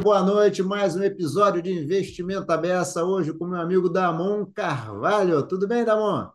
boa 0.00 0.22
noite. 0.22 0.62
Mais 0.62 0.96
um 0.96 1.02
episódio 1.02 1.60
de 1.60 1.70
Investimento 1.70 2.50
Abessa 2.50 3.04
hoje 3.04 3.34
com 3.34 3.46
meu 3.46 3.60
amigo 3.60 3.88
Damon 3.88 4.46
Carvalho. 4.46 5.46
Tudo 5.46 5.68
bem, 5.68 5.84
Damon? 5.84 6.30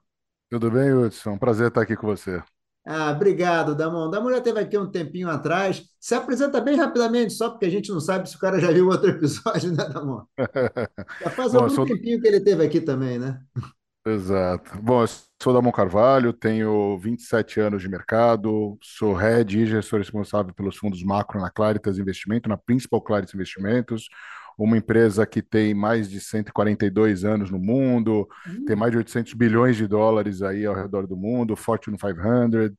Tudo 0.51 0.69
bem, 0.69 0.93
Hudson? 0.93 1.35
Prazer 1.37 1.69
estar 1.69 1.81
aqui 1.81 1.95
com 1.95 2.05
você. 2.05 2.43
Ah, 2.85 3.11
obrigado, 3.11 3.73
Damon. 3.73 4.11
Damon 4.11 4.29
já 4.29 4.37
esteve 4.37 4.59
aqui 4.59 4.77
um 4.77 4.91
tempinho 4.91 5.27
atrás. 5.29 5.83
Se 5.99 6.13
apresenta 6.13 6.61
bem 6.61 6.75
rapidamente, 6.75 7.33
só 7.33 7.49
porque 7.49 7.65
a 7.65 7.69
gente 7.69 7.91
não 7.91 7.99
sabe 7.99 8.29
se 8.29 8.35
o 8.35 8.39
cara 8.39 8.59
já 8.59 8.71
viu 8.71 8.87
outro 8.87 9.09
episódio, 9.09 9.71
né, 9.71 9.89
Damon? 9.89 10.23
Já 11.19 11.29
faz 11.31 11.51
Bom, 11.51 11.59
algum 11.63 11.69
sou... 11.73 11.85
tempinho 11.87 12.21
que 12.21 12.27
ele 12.27 12.37
esteve 12.37 12.63
aqui 12.63 12.79
também, 12.79 13.17
né? 13.17 13.41
Exato. 14.05 14.79
Bom, 14.79 15.01
eu 15.01 15.07
sou 15.41 15.53
Damon 15.53 15.71
Carvalho, 15.71 16.33
tenho 16.33 16.97
27 16.97 17.59
anos 17.59 17.81
de 17.81 17.89
mercado, 17.89 18.77
sou 18.81 19.13
head 19.13 19.59
e 19.59 19.65
gestor 19.65 19.99
responsável 19.99 20.53
pelos 20.53 20.77
fundos 20.77 21.03
macro 21.03 21.39
na 21.39 21.51
Claritas 21.51 21.97
Investimento, 21.99 22.49
na 22.49 22.57
Principal 22.57 23.01
Claritas 23.01 23.33
Investimentos, 23.35 24.07
uma 24.57 24.77
empresa 24.77 25.25
que 25.25 25.41
tem 25.41 25.73
mais 25.73 26.09
de 26.09 26.19
142 26.19 27.25
anos 27.25 27.51
no 27.51 27.59
mundo, 27.59 28.27
tem 28.65 28.75
Hum, 28.75 28.79
mais 28.79 28.91
de 28.91 28.97
800 28.97 29.33
bilhões 29.33 29.75
de 29.75 29.85
dólares 29.87 30.41
aí 30.41 30.65
ao 30.65 30.73
redor 30.73 31.05
do 31.05 31.17
mundo, 31.17 31.55
Fortune 31.55 31.97
500, 31.97 32.71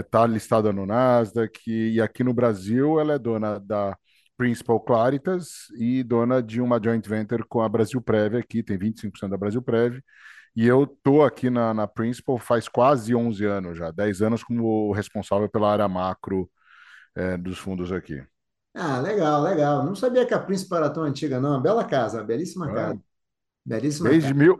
está 0.00 0.26
listada 0.26 0.72
no 0.72 0.86
Nasdaq, 0.86 1.60
e 1.70 2.00
aqui 2.00 2.24
no 2.24 2.32
Brasil 2.32 2.98
ela 2.98 3.14
é 3.14 3.18
dona 3.18 3.60
da 3.60 3.96
Principal 4.36 4.80
Claritas 4.80 5.66
e 5.78 6.02
dona 6.02 6.42
de 6.42 6.60
uma 6.60 6.80
joint 6.82 7.06
venture 7.08 7.44
com 7.48 7.60
a 7.62 7.68
Brasil 7.68 8.00
Prev 8.00 8.36
aqui, 8.36 8.62
tem 8.62 8.78
25% 8.78 9.30
da 9.30 9.36
Brasil 9.36 9.62
Prev, 9.62 10.00
e 10.56 10.66
eu 10.66 10.86
tô 10.86 11.22
aqui 11.22 11.50
na, 11.50 11.74
na 11.74 11.86
Principal 11.86 12.38
faz 12.38 12.68
quase 12.68 13.14
11 13.14 13.44
anos 13.44 13.78
já, 13.78 13.90
10 13.90 14.22
anos 14.22 14.42
como 14.42 14.92
responsável 14.92 15.48
pela 15.48 15.70
área 15.72 15.88
macro 15.88 16.50
eh, 17.16 17.36
dos 17.38 17.58
fundos 17.58 17.92
aqui. 17.92 18.22
Ah, 18.74 19.00
legal, 19.00 19.42
legal. 19.42 19.84
Não 19.84 19.94
sabia 19.94 20.26
que 20.26 20.34
a 20.34 20.38
Príncipe 20.38 20.74
era 20.74 20.90
tão 20.90 21.02
antiga, 21.02 21.40
não. 21.40 21.60
Bela 21.60 21.84
casa, 21.84 22.22
belíssima 22.22 22.70
casa. 22.72 22.94
né? 22.94 23.00
Belíssima 23.66 24.10
Desde 24.10 24.32
casa. 24.32 24.34
mil, 24.34 24.58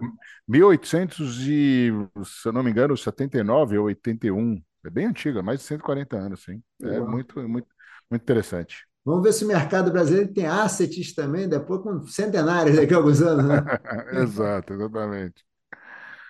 1800 0.48 1.40
e, 1.46 1.90
se 2.24 2.48
eu 2.48 2.52
não 2.52 2.62
me 2.62 2.70
engano, 2.70 2.96
79 2.96 3.78
ou 3.78 3.86
81. 3.86 4.62
É 4.84 4.90
bem 4.90 5.06
antiga, 5.06 5.42
mais 5.42 5.60
de 5.60 5.66
140 5.66 6.16
anos, 6.16 6.44
sim. 6.44 6.62
É 6.82 7.00
muito, 7.00 7.40
muito, 7.48 7.68
muito 8.10 8.22
interessante. 8.22 8.86
Vamos 9.04 9.22
ver 9.22 9.32
se 9.32 9.44
o 9.44 9.48
mercado 9.48 9.90
brasileiro 9.92 10.32
tem 10.34 10.46
assets 10.46 11.14
também, 11.14 11.48
depois 11.48 11.80
com 11.82 12.06
centenários 12.06 12.76
daqui 12.76 12.92
a 12.92 12.96
alguns 12.96 13.22
anos, 13.22 13.44
né? 13.46 13.70
Exato, 14.12 14.74
exatamente. 14.74 15.45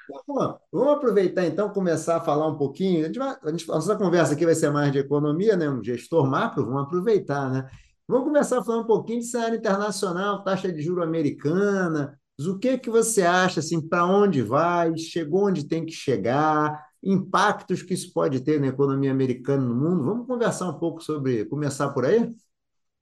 Bom, 0.09 0.59
vamos 0.73 0.95
aproveitar 0.95 1.45
então, 1.47 1.69
começar 1.71 2.17
a 2.19 2.21
falar 2.21 2.47
um 2.47 2.57
pouquinho. 2.57 3.03
A 3.05 3.07
gente 3.07 3.19
vai, 3.19 3.37
a 3.43 3.51
gente- 3.51 3.67
nossa 3.67 3.97
conversa 3.97 4.35
aqui 4.35 4.45
vai 4.45 4.55
ser 4.55 4.71
mais 4.71 4.93
de 4.93 4.99
economia, 4.99 5.57
né? 5.57 5.69
Um 5.69 5.83
gestor 5.83 6.27
macro, 6.29 6.65
vamos 6.65 6.83
aproveitar, 6.85 7.51
né? 7.51 7.69
Vamos 8.07 8.25
começar 8.27 8.61
a 8.61 8.65
falar 8.65 8.81
um 8.83 8.87
pouquinho 8.87 9.21
de 9.21 9.27
cenário 9.27 9.57
internacional, 9.59 10.45
taxa 10.45 10.71
de 10.73 10.81
juro 10.81 11.03
americana. 11.03 12.19
O 12.39 12.59
que 12.59 12.79
que 12.79 12.91
você 12.91 13.23
acha, 13.23 13.59
assim, 13.61 13.81
para 13.81 14.05
onde 14.07 14.43
vai? 14.43 14.97
Chegou 14.97 15.47
onde 15.47 15.67
tem 15.67 15.85
que 15.85 15.93
chegar? 15.93 16.87
Impactos 17.03 17.83
que 17.83 17.95
isso 17.95 18.13
pode 18.13 18.41
ter 18.41 18.61
na 18.61 18.69
economia 18.69 19.11
americana 19.11 19.65
no 19.65 19.75
mundo? 19.75 20.05
Vamos 20.05 20.27
conversar 20.27 20.69
um 20.69 20.79
pouco 20.79 21.01
sobre, 21.03 21.45
começar 21.47 21.89
por 21.91 22.05
aí? 22.05 22.33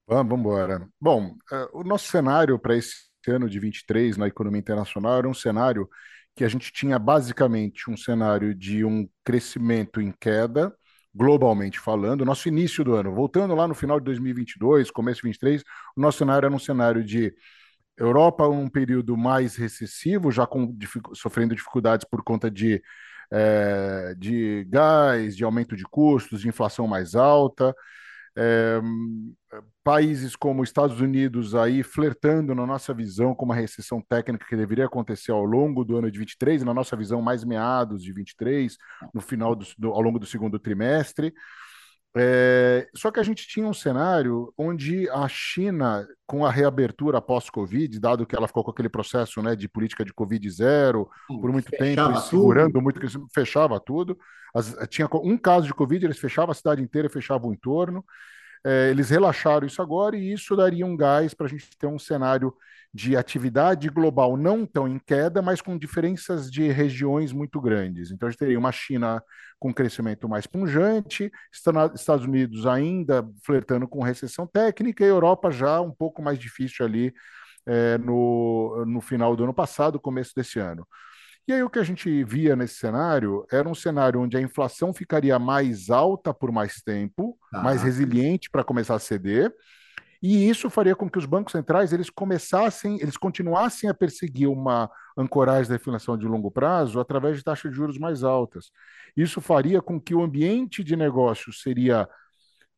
Vamos 0.06 0.38
embora. 0.38 0.86
Bom, 1.00 1.34
eh, 1.50 1.69
o 1.72 1.82
nosso 1.82 2.08
cenário 2.08 2.58
para 2.58 2.77
esse 2.77 2.94
ano 3.28 3.48
de 3.48 3.58
23 3.58 4.16
na 4.16 4.27
economia 4.28 4.60
internacional 4.60 5.16
era 5.19 5.28
um 5.28 5.34
cenário 5.34 5.88
que 6.35 6.45
a 6.45 6.49
gente 6.49 6.73
tinha 6.73 6.99
basicamente 6.99 7.91
um 7.91 7.97
cenário 7.97 8.55
de 8.55 8.85
um 8.85 9.09
crescimento 9.25 10.01
em 10.01 10.13
queda, 10.13 10.75
globalmente 11.15 11.79
falando. 11.79 12.25
Nosso 12.25 12.49
início 12.49 12.85
do 12.85 12.95
ano, 12.95 13.15
voltando 13.15 13.55
lá 13.55 13.69
no 13.69 13.75
final 13.75 14.01
de 14.01 14.05
2022, 14.07 14.91
começo 14.91 15.21
de 15.23 15.28
23, 15.28 15.62
o 15.97 16.00
nosso 16.00 16.19
cenário 16.19 16.47
era 16.47 16.55
um 16.55 16.59
cenário 16.59 17.05
de 17.05 17.33
Europa 17.97 18.49
um 18.49 18.69
período 18.69 19.17
mais 19.17 19.56
recessivo, 19.56 20.33
já 20.33 20.47
com, 20.47 20.77
sofrendo 21.15 21.55
dificuldades 21.55 22.06
por 22.09 22.23
conta 22.25 22.50
de, 22.50 22.83
eh, 23.33 24.15
de 24.19 24.65
gás, 24.69 25.37
de 25.37 25.44
aumento 25.44 25.77
de 25.77 25.84
custos, 25.84 26.41
de 26.41 26.49
inflação 26.49 26.87
mais 26.89 27.15
alta. 27.15 27.75
É, 28.37 28.81
países 29.84 30.34
como 30.34 30.65
Estados 30.65 31.00
Unidos 31.00 31.55
aí 31.55 31.83
flertando 31.83 32.55
na 32.55 32.67
nossa 32.67 32.93
visão 32.93 33.34
com 33.34 33.45
uma 33.45 33.55
recessão 33.55 34.00
técnica 34.00 34.47
que 34.49 34.56
deveria 34.56 34.87
acontecer 34.87 35.31
ao 35.31 35.45
longo 35.45 35.84
do 35.84 35.97
ano 35.97 36.11
de 36.11 36.19
23, 36.19 36.65
na 36.65 36.75
nossa 36.75 36.97
visão 36.97 37.23
mais 37.23 37.44
meados 37.44 38.03
de 38.03 38.12
23, 38.12 38.77
no 39.12 39.21
final 39.21 39.55
do, 39.55 39.67
do, 39.78 39.91
ao 39.91 40.00
longo 40.00 40.19
do 40.19 40.27
segundo 40.27 40.59
trimestre. 40.59 41.33
É, 42.16 42.88
só 42.94 43.10
que 43.10 43.19
a 43.19 43.22
gente 43.25 43.47
tinha 43.48 43.66
um 43.66 43.75
cenário 43.75 44.52
onde 44.56 45.08
a 45.10 45.26
China, 45.28 46.06
com 46.26 46.47
a 46.47 46.50
reabertura 46.50 47.20
pós-Covid, 47.20 47.98
dado 47.98 48.25
que 48.25 48.36
ela 48.36 48.47
ficou 48.47 48.62
com 48.62 48.70
aquele 48.70 48.88
processo 48.88 49.42
né, 49.42 49.56
de 49.56 49.69
política 49.69 50.04
de 50.04 50.14
Covid 50.14 50.48
zero 50.48 51.10
por 51.41 51.50
muito 51.50 51.72
tempo 51.72 52.04
Fechava 52.04 52.22
tudo? 52.22 52.22
segurando 52.22 52.80
muito, 52.80 53.00
fechava 53.34 53.80
tudo. 53.80 54.16
As, 54.54 54.76
tinha 54.88 55.08
um 55.12 55.36
caso 55.36 55.66
de 55.66 55.75
Covid, 55.75 56.04
eles 56.06 56.19
fechavam 56.19 56.52
a 56.52 56.54
cidade 56.54 56.80
inteira, 56.80 57.10
fechavam 57.10 57.50
o 57.50 57.52
entorno. 57.52 58.04
É, 58.66 58.91
eles 58.91 59.10
relaxaram 59.10 59.66
isso 59.66 59.82
agora 59.82 60.16
e 60.16 60.32
isso 60.32 60.56
daria 60.56 60.86
um 60.86 60.97
gás 60.97 61.34
para 61.34 61.47
a 61.47 61.48
gente 61.48 61.69
ter 61.78 61.86
um 61.86 61.98
cenário 61.98 62.54
de 62.94 63.16
atividade 63.16 63.88
global 63.88 64.36
não 64.36 64.64
tão 64.64 64.86
em 64.86 65.00
queda, 65.00 65.42
mas 65.42 65.60
com 65.60 65.76
diferenças 65.76 66.48
de 66.50 66.70
regiões 66.70 67.32
muito 67.32 67.60
grandes. 67.60 68.12
Então, 68.12 68.28
a 68.28 68.30
gente 68.30 68.38
teria 68.38 68.58
uma 68.58 68.70
China 68.70 69.20
com 69.58 69.75
crescimento 69.75 70.28
mais 70.28 70.47
pungente, 70.47 71.30
Estados 71.52 72.25
Unidos 72.25 72.66
ainda 72.66 73.28
flertando 73.44 73.88
com 73.88 74.00
recessão 74.02 74.47
técnica 74.47 75.04
e 75.04 75.08
Europa 75.08 75.50
já 75.50 75.81
um 75.81 75.91
pouco 75.91 76.22
mais 76.22 76.38
difícil 76.38 76.86
ali 76.86 77.12
é, 77.66 77.98
no, 77.98 78.84
no 78.86 79.00
final 79.00 79.34
do 79.34 79.42
ano 79.44 79.54
passado, 79.54 79.98
começo 79.98 80.32
desse 80.36 80.60
ano. 80.60 80.86
E 81.47 81.53
aí 81.53 81.62
o 81.62 81.69
que 81.69 81.78
a 81.78 81.82
gente 81.82 82.25
via 82.25 82.56
nesse 82.56 82.77
cenário 82.77 83.47
era 83.53 83.69
um 83.69 83.75
cenário 83.75 84.21
onde 84.21 84.37
a 84.37 84.41
inflação 84.41 84.94
ficaria 84.94 85.38
mais 85.38 85.91
alta 85.91 86.32
por 86.32 86.50
mais 86.50 86.81
tempo, 86.82 87.37
mais 87.53 87.81
Tá. 87.81 87.87
resiliente 87.87 88.49
para 88.50 88.65
começar 88.65 88.94
a 88.94 88.99
ceder, 88.99 89.53
e 90.22 90.49
isso 90.49 90.71
faria 90.71 90.97
com 90.97 91.09
que 91.10 91.19
os 91.19 91.27
bancos 91.27 91.53
centrais 91.53 91.93
eles 91.93 92.09
começassem, 92.09 92.99
eles 93.03 93.19
continuassem 93.19 93.91
a 93.91 93.94
perseguir 93.94 94.49
uma 94.49 94.91
ancoragem 95.19 95.69
da 95.69 95.77
inflação 95.77 96.16
de 96.16 96.27
longo 96.27 96.50
prazo 96.50 96.99
através 96.99 97.37
de 97.37 97.44
taxas 97.44 97.71
de 97.71 97.76
juros 97.76 97.99
mais 97.99 98.25
altas. 98.25 98.71
Isso 99.15 99.38
faria 99.43 99.82
com 99.82 100.00
que 100.00 100.15
o 100.15 100.22
ambiente 100.22 100.82
de 100.82 100.97
negócio 100.97 101.53
seria 101.53 102.09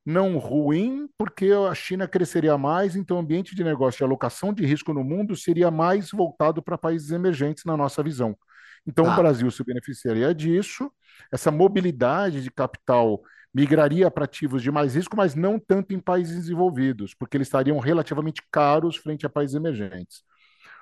não 0.04 0.38
ruim, 0.38 1.08
porque 1.16 1.50
a 1.52 1.74
China 1.74 2.06
cresceria 2.08 2.58
mais, 2.58 2.96
então 2.96 3.16
o 3.16 3.20
ambiente 3.20 3.54
de 3.54 3.62
negócio 3.62 3.98
de 3.98 4.04
alocação 4.04 4.52
de 4.52 4.64
risco 4.66 4.92
no 4.92 5.04
mundo 5.04 5.36
seria 5.36 5.70
mais 5.70 6.10
voltado 6.10 6.60
para 6.62 6.76
países 6.76 7.10
emergentes, 7.12 7.64
na 7.64 7.76
nossa 7.76 8.02
visão. 8.02 8.36
Então, 8.86 9.04
o 9.04 9.08
Tá. 9.08 9.16
Brasil 9.16 9.50
se 9.50 9.64
beneficiaria 9.64 10.34
disso, 10.34 10.90
essa 11.32 11.50
mobilidade 11.50 12.42
de 12.42 12.50
capital 12.50 13.20
migraria 13.52 14.10
para 14.10 14.24
ativos 14.24 14.62
de 14.62 14.70
mais 14.70 14.94
risco, 14.94 15.16
mas 15.16 15.34
não 15.34 15.58
tanto 15.58 15.92
em 15.94 15.98
países 16.00 16.36
desenvolvidos, 16.36 17.14
porque 17.14 17.36
eles 17.36 17.48
estariam 17.48 17.78
relativamente 17.78 18.42
caros 18.52 18.96
frente 18.96 19.24
a 19.26 19.30
países 19.30 19.56
emergentes. 19.56 20.18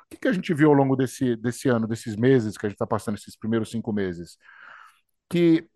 O 0.06 0.09
que, 0.10 0.19
que 0.19 0.28
a 0.28 0.32
gente 0.32 0.53
viu 0.53 0.69
ao 0.69 0.75
longo 0.75 0.97
desse, 0.97 1.37
desse 1.37 1.69
ano, 1.69 1.87
desses 1.87 2.16
meses 2.16 2.56
que 2.59 2.66
a 2.66 2.69
gente 2.69 2.75
está 2.76 2.87
passando, 2.87 3.16
esses 3.16 3.37
primeiros 3.37 3.70
cinco 3.70 3.92
meses? 3.92 4.36
Que 5.28 5.69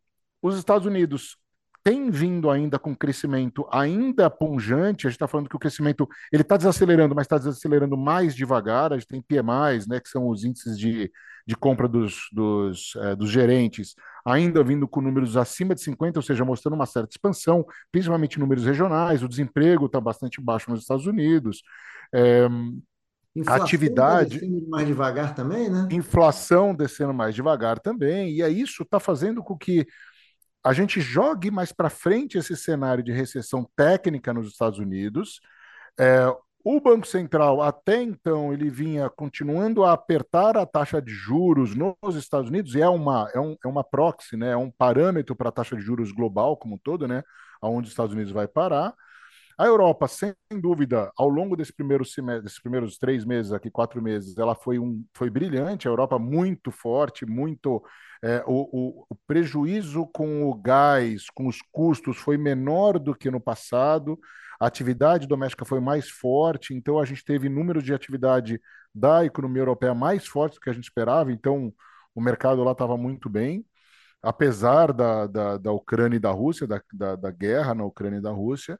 os 0.43 0.57
Estados 0.57 0.87
Unidos 0.87 1.37
têm 1.89 2.11
vindo 2.11 2.51
ainda 2.51 2.79
com 2.79 2.95
crescimento 2.95 3.67
ainda 3.73 4.29
pungente. 4.29 5.07
A 5.07 5.11
gente 5.11 5.17
está 5.17 5.27
falando 5.27 5.49
que 5.49 5.57
o 5.57 5.59
crescimento 5.59 6.07
ele 6.31 6.43
está 6.43 6.59
desacelerando, 6.59 7.15
mas 7.15 7.25
está 7.25 7.39
desacelerando 7.39 7.97
mais 7.97 8.35
devagar. 8.35 8.93
A 8.93 8.99
gente 8.99 9.09
tem 9.09 9.23
PMIs, 9.23 9.87
né, 9.87 9.99
que 9.99 10.11
são 10.11 10.29
os 10.29 10.45
índices 10.45 10.79
de, 10.79 11.11
de 11.47 11.57
compra 11.57 11.89
dos, 11.89 12.29
dos, 12.31 12.93
eh, 12.97 13.17
dos 13.17 13.31
gerentes, 13.31 13.95
ainda 14.23 14.63
vindo 14.63 14.87
com 14.87 15.01
números 15.01 15.35
acima 15.35 15.75
de 15.75 15.81
50, 15.81 16.19
ou 16.19 16.23
seja, 16.23 16.45
mostrando 16.45 16.75
uma 16.75 16.85
certa 16.85 17.09
expansão, 17.11 17.65
principalmente 17.91 18.39
números 18.39 18.67
regionais. 18.67 19.23
O 19.23 19.29
desemprego 19.29 19.87
está 19.87 19.99
bastante 19.99 20.43
baixo 20.43 20.71
nos 20.71 20.83
Estados 20.83 21.07
Unidos. 21.07 21.63
A 22.13 22.49
Inflação 23.35 23.57
está 23.57 23.65
atividade, 23.65 24.41
descendo 24.41 24.69
mais 24.69 24.87
devagar 24.87 25.35
também, 25.35 25.71
né? 25.71 25.89
inflação 25.91 26.75
descendo 26.75 27.15
mais 27.15 27.35
devagar 27.35 27.79
também, 27.79 28.33
e 28.33 28.43
é 28.43 28.49
isso 28.51 28.83
está 28.83 28.99
fazendo 28.99 29.43
com 29.43 29.57
que 29.57 29.87
a 30.69 30.73
gente 30.75 31.01
jogue 31.01 31.51
mais 31.51 31.73
para 31.73 31.89
frente 31.89 32.37
esse 32.37 32.55
cenário 32.55 33.03
de 33.03 33.11
recessão 33.11 33.67
técnica 33.75 34.35
nos 34.35 34.49
Estados 34.49 34.79
Unidos. 34.79 35.41
É, 35.99 36.27
o 36.63 36.79
Banco 36.79 37.07
Central, 37.07 37.63
até 37.63 38.03
então, 38.03 38.53
ele 38.53 38.69
vinha 38.69 39.09
continuando 39.09 39.83
a 39.83 39.95
apertar 39.95 40.59
a 40.59 40.67
taxa 40.67 41.01
de 41.01 41.11
juros 41.11 41.75
nos 41.75 42.17
Estados 42.17 42.51
Unidos, 42.51 42.75
e 42.75 42.83
é 42.83 42.89
uma, 42.89 43.31
é 43.33 43.41
um, 43.41 43.57
é 43.65 43.67
uma 43.67 43.83
proxy, 43.83 44.37
né? 44.37 44.51
é 44.51 44.57
um 44.59 44.71
parâmetro 44.71 45.35
para 45.35 45.49
a 45.49 45.53
taxa 45.53 45.75
de 45.75 45.81
juros 45.81 46.13
global 46.13 46.55
como 46.55 46.75
um 46.75 46.79
todo, 46.79 47.09
né? 47.09 47.23
aonde 47.63 47.87
os 47.87 47.93
Estados 47.93 48.13
Unidos 48.13 48.31
vai 48.31 48.47
parar. 48.47 48.93
A 49.59 49.67
Europa, 49.67 50.07
sem 50.07 50.35
dúvida, 50.61 51.11
ao 51.17 51.29
longo 51.29 51.57
desse 51.57 51.73
primeiro 51.73 52.05
semestre, 52.05 52.45
desses 52.45 52.61
primeiros 52.61 52.97
três 52.97 53.25
meses 53.25 53.53
aqui, 53.53 53.71
quatro 53.71 54.01
meses, 54.01 54.39
ela 54.39 54.55
foi, 54.55 54.79
um, 54.79 55.05
foi 55.13 55.29
brilhante. 55.31 55.89
A 55.89 55.91
Europa 55.91 56.19
muito 56.19 56.71
forte, 56.71 57.27
muito. 57.27 57.83
É, 58.23 58.43
o, 58.47 59.01
o, 59.01 59.07
o 59.11 59.15
prejuízo 59.27 60.07
com 60.13 60.49
o 60.49 60.55
gás, 60.55 61.29
com 61.31 61.47
os 61.49 61.61
custos, 61.73 62.17
foi 62.17 62.37
menor 62.37 62.99
do 62.99 63.15
que 63.15 63.31
no 63.31 63.41
passado. 63.41 64.19
a 64.61 64.67
atividade 64.67 65.27
doméstica 65.27 65.65
foi 65.65 65.81
mais 65.81 66.09
forte, 66.11 66.75
então 66.75 66.99
a 66.99 67.05
gente 67.05 67.25
teve 67.25 67.49
número 67.49 67.83
de 67.83 67.95
atividade 67.95 68.61
da 68.95 69.25
economia 69.25 69.63
europeia 69.63 69.95
mais 69.95 70.27
forte 70.27 70.55
do 70.55 70.61
que 70.61 70.71
a 70.71 70.73
gente 70.73 70.85
esperava, 70.85 71.33
então 71.33 71.73
o 72.15 72.21
mercado 72.21 72.65
lá 72.65 72.73
estava 72.73 72.97
muito 72.97 73.29
bem, 73.29 73.65
apesar 74.23 74.93
da, 74.93 75.27
da, 75.27 75.57
da 75.59 75.73
Ucrânia 75.73 76.17
e 76.17 76.21
da 76.21 76.31
Rússia, 76.31 76.67
da, 76.67 76.81
da, 76.93 77.17
da 77.17 77.31
guerra 77.31 77.75
na 77.75 77.85
Ucrânia 77.85 78.19
e 78.19 78.23
da 78.23 78.31
Rússia. 78.31 78.79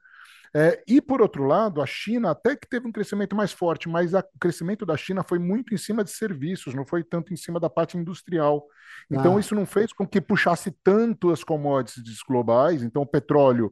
É, 0.55 0.83
e, 0.87 0.99
por 1.01 1.21
outro 1.21 1.43
lado, 1.43 1.81
a 1.81 1.85
China 1.85 2.31
até 2.31 2.55
que 2.55 2.67
teve 2.67 2.87
um 2.87 2.91
crescimento 2.91 3.35
mais 3.35 3.51
forte, 3.51 3.87
mas 3.87 4.15
a, 4.15 4.19
o 4.19 4.39
crescimento 4.39 4.85
da 4.85 4.97
China 4.97 5.23
foi 5.23 5.37
muito 5.37 5.73
em 5.73 5.77
cima 5.77 6.03
de 6.03 6.11
serviços, 6.11 6.73
não 6.73 6.85
foi 6.85 7.03
tanto 7.03 7.33
em 7.33 7.37
cima 7.37 7.59
da 7.59 7.69
parte 7.69 7.97
industrial. 7.97 8.65
Então, 9.11 9.37
ah. 9.37 9.39
isso 9.39 9.53
não 9.53 9.65
fez 9.65 9.93
com 9.93 10.07
que 10.07 10.19
puxasse 10.19 10.71
tanto 10.83 11.31
as 11.31 11.43
commodities 11.43 12.19
globais. 12.27 12.81
Então, 12.81 13.03
o 13.03 13.07
petróleo 13.07 13.71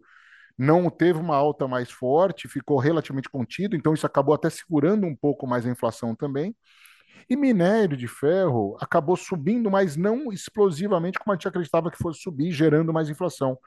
não 0.57 0.89
teve 0.89 1.19
uma 1.19 1.35
alta 1.35 1.67
mais 1.67 1.91
forte, 1.91 2.47
ficou 2.47 2.79
relativamente 2.79 3.29
contido, 3.29 3.75
então 3.75 3.93
isso 3.93 4.07
acabou 4.07 4.33
até 4.33 4.49
segurando 4.49 5.05
um 5.05 5.15
pouco 5.15 5.45
mais 5.45 5.65
a 5.65 5.69
inflação 5.69 6.15
também. 6.15 6.55
E 7.29 7.35
minério 7.35 7.97
de 7.97 8.07
ferro 8.07 8.77
acabou 8.79 9.15
subindo, 9.15 9.69
mas 9.69 9.95
não 9.95 10.31
explosivamente 10.31 11.19
como 11.19 11.33
a 11.33 11.35
gente 11.35 11.47
acreditava 11.47 11.91
que 11.91 11.97
fosse 11.97 12.21
subir, 12.21 12.51
gerando 12.51 12.93
mais 12.93 13.09
inflação. 13.09 13.57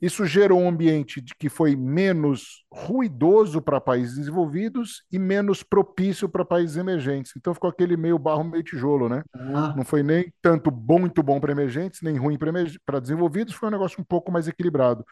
Isso 0.00 0.24
gerou 0.24 0.60
um 0.60 0.68
ambiente 0.68 1.20
de 1.20 1.34
que 1.34 1.48
foi 1.48 1.74
menos 1.74 2.64
ruidoso 2.72 3.60
para 3.60 3.80
países 3.80 4.16
desenvolvidos 4.16 5.02
e 5.10 5.18
menos 5.18 5.62
propício 5.62 6.28
para 6.28 6.44
países 6.44 6.76
emergentes. 6.76 7.32
Então 7.36 7.52
ficou 7.52 7.68
aquele 7.68 7.96
meio 7.96 8.18
barro, 8.18 8.44
meio 8.44 8.62
tijolo, 8.62 9.08
né? 9.08 9.24
Ah. 9.34 9.74
Não 9.76 9.84
foi 9.84 10.04
nem 10.04 10.32
tanto 10.40 10.70
bom, 10.70 11.00
muito 11.00 11.22
bom 11.22 11.40
para 11.40 11.50
emergentes, 11.50 12.00
nem 12.02 12.16
ruim 12.16 12.38
para 12.84 13.00
desenvolvidos, 13.00 13.54
foi 13.54 13.68
um 13.68 13.72
negócio 13.72 14.00
um 14.00 14.04
pouco 14.04 14.30
mais 14.30 14.46
equilibrado. 14.46 15.04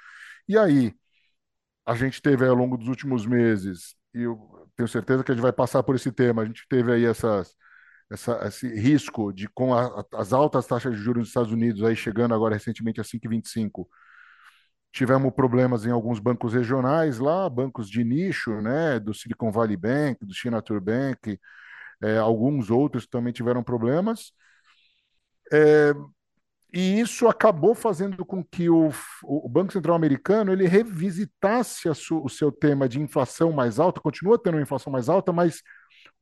E 0.48 0.56
aí, 0.56 0.94
a 1.84 1.94
gente 1.94 2.22
teve 2.22 2.46
ao 2.46 2.54
longo 2.54 2.76
dos 2.76 2.88
últimos 2.88 3.26
meses, 3.26 3.94
e 4.14 4.22
eu 4.22 4.68
tenho 4.76 4.88
certeza 4.88 5.24
que 5.24 5.32
a 5.32 5.34
gente 5.34 5.42
vai 5.42 5.52
passar 5.52 5.82
por 5.82 5.94
esse 5.96 6.12
tema, 6.12 6.42
a 6.42 6.44
gente 6.44 6.64
teve 6.68 6.92
aí 6.92 7.04
essas, 7.04 7.54
essa, 8.10 8.46
esse 8.46 8.68
risco 8.68 9.32
de, 9.32 9.48
com 9.48 9.74
a, 9.74 10.04
as 10.14 10.32
altas 10.32 10.66
taxas 10.66 10.94
de 10.96 11.02
juros 11.02 11.20
nos 11.20 11.28
Estados 11.28 11.52
Unidos, 11.52 11.82
aí 11.82 11.96
chegando 11.96 12.34
agora 12.34 12.54
recentemente 12.54 13.00
a 13.00 13.04
5,25%, 13.04 13.86
Tivemos 14.96 15.30
problemas 15.34 15.84
em 15.84 15.90
alguns 15.90 16.18
bancos 16.18 16.54
regionais 16.54 17.18
lá, 17.18 17.50
bancos 17.50 17.86
de 17.90 18.02
nicho, 18.02 18.62
né, 18.62 18.98
do 18.98 19.12
Silicon 19.12 19.52
Valley 19.52 19.76
Bank, 19.76 20.24
do 20.24 20.32
Signature 20.32 20.80
Bank, 20.80 21.38
é, 22.02 22.16
alguns 22.16 22.70
outros 22.70 23.06
também 23.06 23.30
tiveram 23.30 23.62
problemas. 23.62 24.32
É, 25.52 25.92
e 26.72 26.98
isso 26.98 27.28
acabou 27.28 27.74
fazendo 27.74 28.24
com 28.24 28.42
que 28.42 28.70
o, 28.70 28.90
o 29.22 29.46
Banco 29.50 29.70
Central 29.70 29.94
americano 29.94 30.50
ele 30.50 30.66
revisitasse 30.66 31.94
su, 31.94 32.24
o 32.24 32.30
seu 32.30 32.50
tema 32.50 32.88
de 32.88 32.98
inflação 32.98 33.52
mais 33.52 33.78
alta, 33.78 34.00
continua 34.00 34.38
tendo 34.42 34.54
uma 34.54 34.62
inflação 34.62 34.90
mais 34.90 35.10
alta, 35.10 35.30
mas 35.30 35.60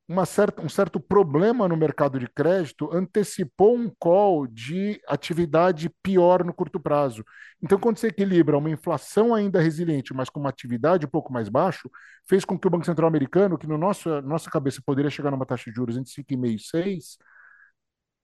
uma 0.07 0.27
certa, 0.27 0.61
um 0.61 0.69
certo 0.69 1.01
problema 1.01 1.67
no 1.67 1.77
mercado 1.77 2.19
de 2.19 2.29
crédito 2.29 2.91
antecipou 2.93 3.75
um 3.75 3.91
call 3.99 4.47
de 4.47 5.01
atividade 5.09 5.91
pior 6.03 6.45
no 6.45 6.53
curto 6.53 6.79
prazo. 6.79 7.25
Então, 7.63 7.79
quando 7.79 7.97
você 7.97 8.09
equilibra 8.09 8.59
uma 8.59 8.71
inflação 8.71 9.35
ainda 9.35 9.61
resiliente, 9.61 10.13
mas 10.13 10.29
com 10.29 10.41
uma 10.41 10.51
atividade 10.51 11.07
um 11.07 11.09
pouco 11.09 11.33
mais 11.33 11.49
baixo, 11.49 11.91
fez 12.29 12.45
com 12.45 12.59
que 12.59 12.67
o 12.67 12.71
Banco 12.71 12.85
Central 12.85 13.09
americano, 13.09 13.57
que 13.57 13.67
no 13.67 13.79
nosso 13.79 14.21
nossa 14.23 14.51
cabeça 14.51 14.83
poderia 14.85 15.11
chegar 15.11 15.31
numa 15.31 15.47
taxa 15.47 15.71
de 15.71 15.77
juros 15.77 15.97
entre 15.97 16.13
5,5 16.13 16.55
e 16.55 16.59
6, 16.59 17.19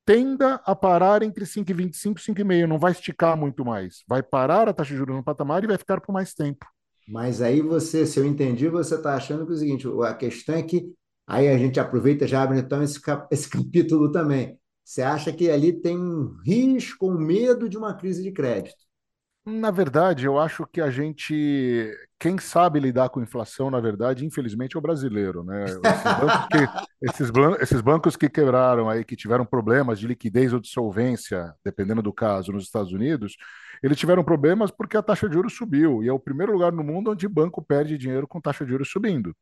tenda 0.04 0.60
a 0.66 0.76
parar 0.76 1.22
entre 1.22 1.46
5,25 1.46 2.18
e 2.18 2.22
5,5. 2.22 2.66
Não 2.66 2.78
vai 2.78 2.92
esticar 2.92 3.36
muito 3.38 3.64
mais. 3.64 4.02
Vai 4.06 4.22
parar 4.22 4.68
a 4.68 4.74
taxa 4.74 4.90
de 4.90 4.98
juros 4.98 5.16
no 5.16 5.24
patamar 5.24 5.64
e 5.64 5.66
vai 5.66 5.78
ficar 5.78 6.00
por 6.00 6.12
mais 6.12 6.34
tempo. 6.34 6.66
Mas 7.08 7.40
aí 7.40 7.62
você, 7.62 8.06
se 8.06 8.20
eu 8.20 8.26
entendi, 8.26 8.68
você 8.68 8.96
está 8.96 9.14
achando 9.14 9.46
que 9.46 9.52
é 9.52 9.54
o 9.54 9.58
seguinte, 9.58 9.86
a 10.04 10.14
questão 10.14 10.54
é 10.54 10.62
que 10.62 10.92
Aí 11.30 11.46
a 11.46 11.56
gente 11.56 11.78
aproveita 11.78 12.24
e 12.24 12.28
já 12.28 12.42
abre 12.42 12.58
então 12.58 12.82
esse, 12.82 13.00
cap 13.00 13.28
esse 13.30 13.48
capítulo 13.48 14.10
também. 14.10 14.58
Você 14.84 15.00
acha 15.00 15.32
que 15.32 15.48
ali 15.48 15.72
tem 15.72 15.96
um 15.96 16.36
risco, 16.44 17.08
um 17.08 17.16
medo 17.16 17.68
de 17.68 17.78
uma 17.78 17.94
crise 17.94 18.20
de 18.20 18.32
crédito? 18.32 18.90
Na 19.46 19.70
verdade, 19.70 20.26
eu 20.26 20.38
acho 20.38 20.66
que 20.66 20.80
a 20.80 20.90
gente, 20.90 21.96
quem 22.18 22.36
sabe 22.36 22.80
lidar 22.80 23.08
com 23.10 23.22
inflação, 23.22 23.70
na 23.70 23.80
verdade, 23.80 24.26
infelizmente, 24.26 24.76
é 24.76 24.78
o 24.78 24.82
brasileiro, 24.82 25.44
né? 25.44 25.64
Esses 25.64 26.02
bancos 26.02 26.48
que, 26.50 26.58
esses, 27.00 27.32
esses 27.60 27.80
bancos 27.80 28.16
que 28.16 28.28
quebraram 28.28 28.88
aí, 28.88 29.04
que 29.04 29.14
tiveram 29.14 29.46
problemas 29.46 30.00
de 30.00 30.08
liquidez 30.08 30.52
ou 30.52 30.58
de 30.58 30.68
solvência, 30.68 31.54
dependendo 31.64 32.02
do 32.02 32.12
caso, 32.12 32.52
nos 32.52 32.64
Estados 32.64 32.92
Unidos, 32.92 33.36
eles 33.82 33.96
tiveram 33.96 34.24
problemas 34.24 34.72
porque 34.72 34.96
a 34.96 35.02
taxa 35.02 35.28
de 35.28 35.34
juros 35.34 35.54
subiu. 35.54 36.02
E 36.02 36.08
é 36.08 36.12
o 36.12 36.18
primeiro 36.18 36.52
lugar 36.52 36.72
no 36.72 36.82
mundo 36.82 37.12
onde 37.12 37.28
banco 37.28 37.62
perde 37.62 37.96
dinheiro 37.96 38.26
com 38.26 38.40
taxa 38.40 38.64
de 38.64 38.72
juros 38.72 38.90
subindo 38.90 39.32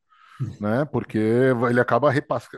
né? 0.59 0.85
Porque 0.85 1.17
ele 1.17 1.79
acaba 1.79 2.11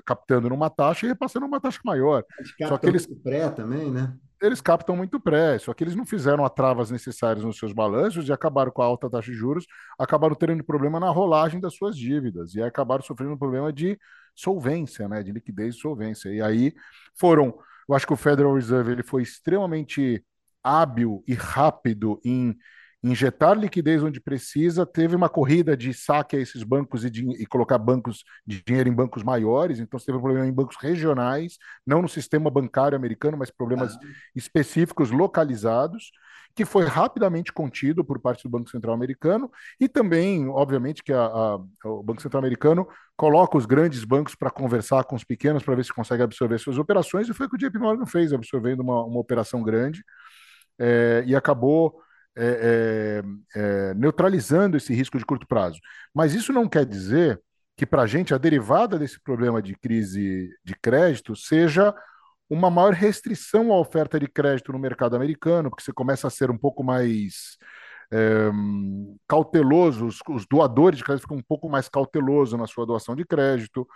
captando 0.06 0.50
numa 0.50 0.70
taxa 0.70 1.06
e 1.06 1.10
repassando 1.10 1.46
uma 1.46 1.60
taxa 1.60 1.80
maior. 1.84 2.24
Eles 2.40 2.70
só 2.70 2.78
que 2.78 2.88
eles 2.88 3.08
pré 3.24 3.50
também, 3.50 3.92
né? 3.92 4.14
Eles 4.42 4.60
captam 4.60 4.96
muito 4.96 5.20
pré, 5.20 5.60
só 5.60 5.72
que 5.72 5.84
eles 5.84 5.96
não 5.96 6.06
fizeram 6.06 6.44
as 6.44 6.52
travas 6.52 6.90
necessárias 6.90 7.46
nos 7.46 7.58
seus 7.58 7.74
balanços 7.74 8.28
e 8.28 8.34
acabaram 8.34 8.72
com 8.72 8.82
a 8.82 8.86
alta 8.86 9.08
taxa 9.08 9.32
de 9.32 9.38
juros, 9.38 9.68
acabaram 10.00 10.34
tendo 10.34 10.64
problema 10.64 11.00
na 11.00 11.10
rolagem 11.10 11.60
das 11.60 11.76
suas 11.76 11.96
dívidas 11.96 12.56
e 12.56 12.62
acabaram 12.62 13.04
sofrendo 13.04 13.34
um 13.34 13.38
problema 13.38 13.72
de 13.72 14.00
solvência, 14.36 15.08
né? 15.08 15.22
De 15.22 15.32
liquidez 15.32 15.76
e 15.76 15.80
solvência. 15.80 16.30
E 16.30 16.42
aí 16.42 16.74
foram, 17.20 17.54
eu 17.88 17.96
acho 17.96 18.08
que 18.08 18.14
o 18.14 18.18
Federal 18.18 18.56
Reserve 18.56 18.92
ele 18.92 19.04
foi 19.04 19.22
extremamente 19.22 20.24
hábil 20.64 21.24
e 21.28 21.34
rápido 21.34 22.20
em 22.24 22.56
injetar 23.04 23.58
liquidez 23.58 24.04
onde 24.04 24.22
precisa, 24.22 24.86
teve 24.86 25.16
uma 25.16 25.28
corrida 25.28 25.76
de 25.76 25.94
saque 25.94 26.36
a 26.36 26.40
esses 26.40 26.62
bancos 26.62 27.04
e, 27.04 27.10
de, 27.10 27.28
e 27.42 27.46
colocar 27.48 27.78
bancos 27.80 28.24
de 28.46 28.64
dinheiro 28.64 28.90
em 28.90 28.94
bancos 28.94 29.24
maiores, 29.24 29.80
então 29.80 30.00
teve 30.00 30.18
um 30.18 30.22
problema 30.22 30.46
em 30.46 30.54
bancos 30.54 30.78
regionais, 30.80 31.58
não 31.86 32.02
no 32.02 32.10
sistema 32.10 32.50
bancário 32.50 32.96
americano, 32.96 33.38
mas 33.38 33.50
problemas 33.50 33.96
ah. 33.96 34.00
específicos 34.36 35.10
localizados, 35.10 36.12
que 36.54 36.64
foi 36.64 36.86
rapidamente 36.86 37.52
contido 37.52 38.04
por 38.04 38.20
parte 38.20 38.44
do 38.44 38.50
Banco 38.50 38.70
Central 38.70 38.94
americano, 38.94 39.50
e 39.80 39.88
também, 39.88 40.48
obviamente, 40.50 41.02
que 41.02 41.14
a, 41.14 41.26
a, 41.26 41.56
o 41.86 42.04
Banco 42.04 42.22
Central 42.22 42.42
americano 42.42 42.88
coloca 43.16 43.58
os 43.58 43.66
grandes 43.66 44.04
bancos 44.04 44.36
para 44.36 44.52
conversar 44.52 45.06
com 45.06 45.16
os 45.16 45.24
pequenos 45.24 45.64
para 45.64 45.76
ver 45.76 45.86
se 45.86 45.94
consegue 45.94 46.22
absorver 46.22 46.60
suas 46.60 46.78
operações, 46.78 47.28
e 47.28 47.34
foi 47.34 47.48
o 47.48 47.50
que 47.50 47.56
o 47.56 47.60
JP 47.60 47.80
Morgan 47.80 48.06
fez, 48.06 48.32
absorvendo 48.32 48.82
uma, 48.82 49.04
uma 49.04 49.20
operação 49.20 49.64
grande, 49.64 50.04
é, 50.78 51.24
e 51.26 51.36
acabou 51.36 52.00
é, 52.36 53.22
é, 53.56 53.60
é, 53.60 53.94
neutralizando 53.94 54.78
esse 54.78 54.94
risco 54.94 55.18
de 55.18 55.26
curto 55.26 55.48
prazo. 55.48 55.80
Mas 56.14 56.34
isso 56.34 56.54
não 56.54 56.68
quer 56.68 56.86
dizer 56.86 57.42
que, 57.76 57.86
para 57.86 58.04
a 58.04 58.08
gente, 58.08 58.34
a 58.34 58.38
derivada 58.38 58.98
desse 58.98 59.22
problema 59.22 59.62
de 59.62 59.76
crise 59.76 60.50
de 60.64 60.76
crédito 60.82 61.36
seja 61.36 61.94
uma 62.50 62.70
maior 62.70 62.94
restrição 62.94 63.72
à 63.72 63.80
oferta 63.80 64.20
de 64.20 64.28
crédito 64.28 64.72
no 64.72 64.80
mercado 64.80 65.16
americano, 65.16 65.70
porque 65.70 65.84
você 65.84 65.94
começa 65.94 66.28
a 66.28 66.30
ser 66.30 66.52
um 66.52 66.58
pouco 66.58 66.84
mais 66.84 67.58
é, 68.12 68.52
cauteloso, 69.28 70.06
os, 70.06 70.20
os, 70.30 70.46
doadores 70.46 70.98
de 70.98 71.04
crédito 71.04 71.24
ficam 71.24 71.38
um 71.38 71.44
pouco 71.44 71.70
mais 71.70 71.88
cautelosos 71.88 72.60
na 72.60 72.68
sua 72.68 72.86
doação 72.86 73.16
de 73.16 73.24
crédito, 73.24 73.88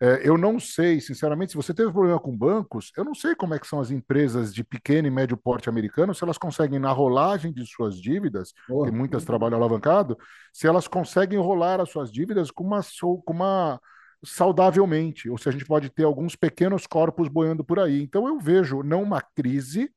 é, 0.00 0.20
eu 0.22 0.38
não 0.38 0.60
sei, 0.60 1.00
sinceramente, 1.00 1.52
se 1.52 1.56
você 1.56 1.74
teve 1.74 1.90
problema 1.90 2.20
com 2.20 2.36
bancos, 2.36 2.92
eu 2.96 3.04
não 3.04 3.14
sei 3.14 3.34
como 3.34 3.54
é 3.54 3.58
que 3.58 3.66
são 3.66 3.80
as 3.80 3.90
empresas 3.90 4.54
de 4.54 4.62
pequeno 4.62 5.08
e 5.08 5.10
médio 5.10 5.36
porte 5.36 5.68
americano, 5.68 6.14
se 6.14 6.22
elas 6.22 6.38
conseguem, 6.38 6.78
na 6.78 6.92
rolagem 6.92 7.52
de 7.52 7.66
suas 7.66 8.00
dívidas, 8.00 8.52
oh, 8.70 8.84
que 8.84 8.92
muitas 8.92 9.24
trabalham 9.24 9.58
alavancado, 9.58 10.16
se 10.52 10.68
elas 10.68 10.86
conseguem 10.86 11.38
rolar 11.38 11.80
as 11.80 11.90
suas 11.90 12.12
dívidas 12.12 12.50
com 12.50 12.62
uma, 12.62 12.80
com 13.24 13.32
uma 13.32 13.80
saudavelmente, 14.24 15.28
ou 15.28 15.36
se 15.36 15.48
a 15.48 15.52
gente 15.52 15.64
pode 15.64 15.90
ter 15.90 16.04
alguns 16.04 16.36
pequenos 16.36 16.86
corpos 16.86 17.28
boiando 17.28 17.64
por 17.64 17.80
aí. 17.80 18.00
Então 18.00 18.28
eu 18.28 18.38
vejo 18.38 18.84
não 18.84 19.02
uma 19.02 19.20
crise, 19.20 19.90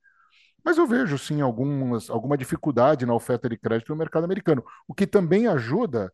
mas 0.64 0.78
eu 0.78 0.86
vejo 0.86 1.16
sim 1.16 1.40
algumas, 1.40 2.10
alguma 2.10 2.36
dificuldade 2.36 3.06
na 3.06 3.14
oferta 3.14 3.48
de 3.48 3.56
crédito 3.56 3.90
no 3.90 3.96
mercado 3.96 4.24
americano, 4.24 4.64
o 4.86 4.94
que 4.94 5.06
também 5.06 5.46
ajuda 5.46 6.12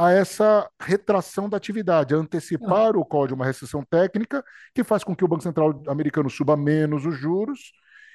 a 0.00 0.12
essa 0.12 0.66
retração 0.80 1.46
da 1.46 1.58
atividade, 1.58 2.14
a 2.14 2.16
antecipar 2.16 2.96
o 2.96 3.04
código 3.04 3.38
uma 3.38 3.44
recessão 3.44 3.84
técnica 3.84 4.42
que 4.74 4.82
faz 4.82 5.04
com 5.04 5.14
que 5.14 5.22
o 5.22 5.28
Banco 5.28 5.42
Central 5.42 5.82
americano 5.86 6.30
suba 6.30 6.56
menos 6.56 7.04
os 7.04 7.14
juros, 7.18 7.72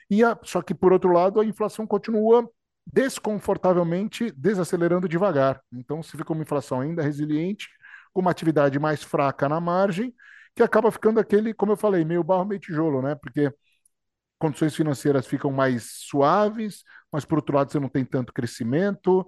e 0.10 0.24
a, 0.24 0.36
só 0.44 0.64
que, 0.64 0.74
por 0.74 0.92
outro 0.92 1.12
lado, 1.12 1.40
a 1.40 1.46
inflação 1.46 1.86
continua 1.86 2.50
desconfortavelmente 2.92 4.32
desacelerando 4.32 5.08
devagar. 5.08 5.62
Então, 5.72 6.02
se 6.02 6.18
fica 6.18 6.34
uma 6.34 6.42
inflação 6.42 6.82
ainda 6.82 7.04
resiliente, 7.04 7.70
com 8.12 8.22
uma 8.22 8.32
atividade 8.32 8.80
mais 8.80 9.04
fraca 9.04 9.48
na 9.48 9.60
margem, 9.60 10.12
que 10.56 10.64
acaba 10.64 10.90
ficando 10.92 11.20
aquele, 11.20 11.54
como 11.54 11.74
eu 11.74 11.78
falei, 11.78 12.04
meio 12.04 12.24
barro, 12.24 12.46
meio 12.46 12.60
tijolo, 12.60 13.00
né? 13.00 13.14
Porque 13.14 13.54
condições 14.40 14.76
financeiras 14.76 15.28
ficam 15.28 15.52
mais 15.52 15.88
suaves, 16.08 16.84
mas 17.12 17.26
por 17.26 17.38
outro 17.38 17.56
lado 17.56 17.72
você 17.72 17.80
não 17.80 17.90
tem 17.90 18.04
tanto 18.04 18.34
crescimento, 18.34 19.28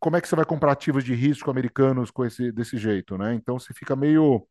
como 0.00 0.16
é 0.16 0.20
que 0.20 0.28
você 0.28 0.36
vai 0.36 0.44
comprar 0.44 0.72
ativos 0.72 1.04
de 1.04 1.14
risco 1.14 1.50
americanos 1.50 2.10
com 2.10 2.24
esse 2.24 2.52
desse 2.52 2.76
jeito, 2.78 3.18
né? 3.18 3.34
Então 3.34 3.58
você 3.58 3.74
fica 3.74 3.96
meio 3.96 4.46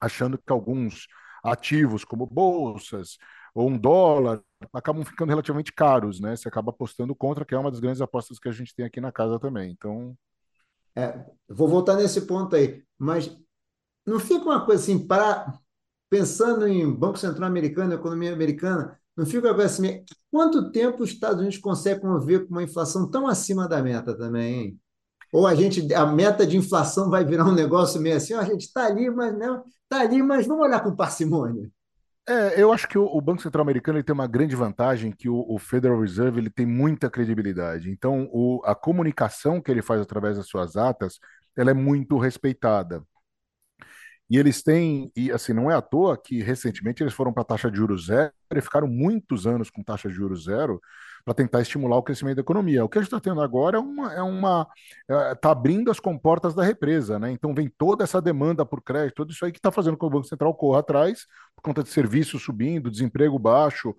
achando 0.00 0.38
que 0.38 0.52
alguns 0.52 1.06
ativos 1.44 2.04
como 2.04 2.26
bolsas 2.26 3.18
ou 3.54 3.68
um 3.70 3.78
dólar 3.78 4.42
acabam 4.72 5.04
ficando 5.04 5.30
relativamente 5.30 5.72
caros, 5.72 6.20
né? 6.20 6.36
Você 6.36 6.48
acaba 6.48 6.70
apostando 6.70 7.14
contra, 7.16 7.44
que 7.44 7.54
é 7.54 7.58
uma 7.58 7.70
das 7.70 7.80
grandes 7.80 8.00
apostas 8.02 8.38
que 8.38 8.48
a 8.48 8.52
gente 8.52 8.74
tem 8.74 8.86
aqui 8.86 9.00
na 9.00 9.12
casa 9.12 9.38
também. 9.40 9.72
Então 9.72 10.16
É, 10.96 11.24
vou 11.48 11.68
voltar 11.68 11.96
nesse 11.96 12.22
ponto 12.26 12.56
aí, 12.56 12.84
mas 12.98 13.36
não 14.06 14.20
fica 14.20 14.44
uma 14.44 14.64
coisa 14.66 14.82
assim, 14.82 15.06
para, 15.06 15.52
pensando 16.10 16.66
em 16.68 16.90
Banco 16.92 17.18
Central 17.18 17.48
Americano, 17.48 17.94
economia 17.94 18.32
americana, 18.32 19.00
não 19.16 19.24
fica 19.24 19.54
coisa 19.54 19.64
assim, 19.64 20.04
quanto 20.30 20.70
tempo 20.70 21.02
os 21.02 21.10
Estados 21.10 21.40
Unidos 21.40 21.58
conseguem 21.58 22.00
conviver 22.00 22.46
com 22.46 22.50
uma 22.54 22.62
inflação 22.62 23.10
tão 23.10 23.26
acima 23.26 23.68
da 23.68 23.82
meta 23.82 24.16
também, 24.16 24.54
hein? 24.54 24.80
Ou 25.32 25.46
a 25.46 25.54
gente, 25.54 25.92
a 25.92 26.06
meta 26.06 26.46
de 26.46 26.56
inflação 26.56 27.10
vai 27.10 27.24
virar 27.24 27.44
um 27.44 27.54
negócio 27.54 28.00
meio 28.00 28.16
assim, 28.16 28.34
a 28.34 28.44
gente 28.44 28.62
está 28.62 28.86
ali, 28.86 29.10
mas 29.10 29.36
não, 29.36 29.64
está 29.82 30.00
ali, 30.00 30.22
mas 30.22 30.46
vamos 30.46 30.64
olhar 30.64 30.80
com 30.80 30.94
parcimônia. 30.94 31.70
É, 32.28 32.60
eu 32.60 32.72
acho 32.72 32.88
que 32.88 32.98
o, 32.98 33.04
o 33.04 33.20
Banco 33.20 33.40
Central 33.40 33.62
Americano 33.62 33.98
ele 33.98 34.04
tem 34.04 34.12
uma 34.12 34.26
grande 34.26 34.56
vantagem 34.56 35.12
que 35.12 35.28
o, 35.28 35.46
o 35.48 35.58
Federal 35.58 36.00
Reserve 36.00 36.40
ele 36.40 36.50
tem 36.50 36.66
muita 36.66 37.08
credibilidade. 37.08 37.90
Então, 37.90 38.28
o, 38.32 38.60
a 38.64 38.74
comunicação 38.74 39.60
que 39.60 39.70
ele 39.70 39.80
faz 39.80 40.00
através 40.00 40.36
das 40.36 40.48
suas 40.48 40.76
atas, 40.76 41.18
ela 41.56 41.70
é 41.70 41.74
muito 41.74 42.18
respeitada. 42.18 43.02
E 44.28 44.38
eles 44.38 44.62
têm, 44.62 45.10
e 45.14 45.30
assim, 45.30 45.52
não 45.52 45.70
é 45.70 45.74
à 45.74 45.80
toa 45.80 46.16
que 46.16 46.42
recentemente 46.42 47.02
eles 47.02 47.14
foram 47.14 47.32
para 47.32 47.44
taxa 47.44 47.70
de 47.70 47.76
juros 47.76 48.06
zero 48.06 48.32
e 48.52 48.60
ficaram 48.60 48.88
muitos 48.88 49.46
anos 49.46 49.70
com 49.70 49.84
taxa 49.84 50.08
de 50.08 50.14
juros 50.14 50.44
zero 50.44 50.80
para 51.24 51.34
tentar 51.34 51.60
estimular 51.60 51.96
o 51.96 52.02
crescimento 52.02 52.36
da 52.36 52.42
economia. 52.42 52.84
O 52.84 52.88
que 52.88 52.98
a 52.98 53.00
gente 53.00 53.08
está 53.08 53.20
tendo 53.20 53.40
agora 53.40 53.78
é 53.78 53.80
uma, 53.80 54.14
é 54.14 54.22
uma 54.22 54.66
está 55.08 55.48
é, 55.48 55.52
abrindo 55.52 55.90
as 55.90 56.00
comportas 56.00 56.54
da 56.54 56.62
represa, 56.62 57.18
né? 57.18 57.32
Então 57.32 57.54
vem 57.54 57.68
toda 57.68 58.04
essa 58.04 58.20
demanda 58.22 58.64
por 58.64 58.80
crédito, 58.82 59.16
tudo 59.16 59.32
isso 59.32 59.44
aí 59.44 59.52
que 59.52 59.58
está 59.58 59.72
fazendo 59.72 59.96
com 59.96 60.06
que 60.06 60.12
o 60.14 60.18
Banco 60.18 60.28
Central 60.28 60.54
corra 60.54 60.80
atrás, 60.80 61.26
por 61.54 61.62
conta 61.62 61.82
de 61.82 61.88
serviços 61.88 62.42
subindo, 62.42 62.90
desemprego 62.90 63.38
baixo. 63.38 63.94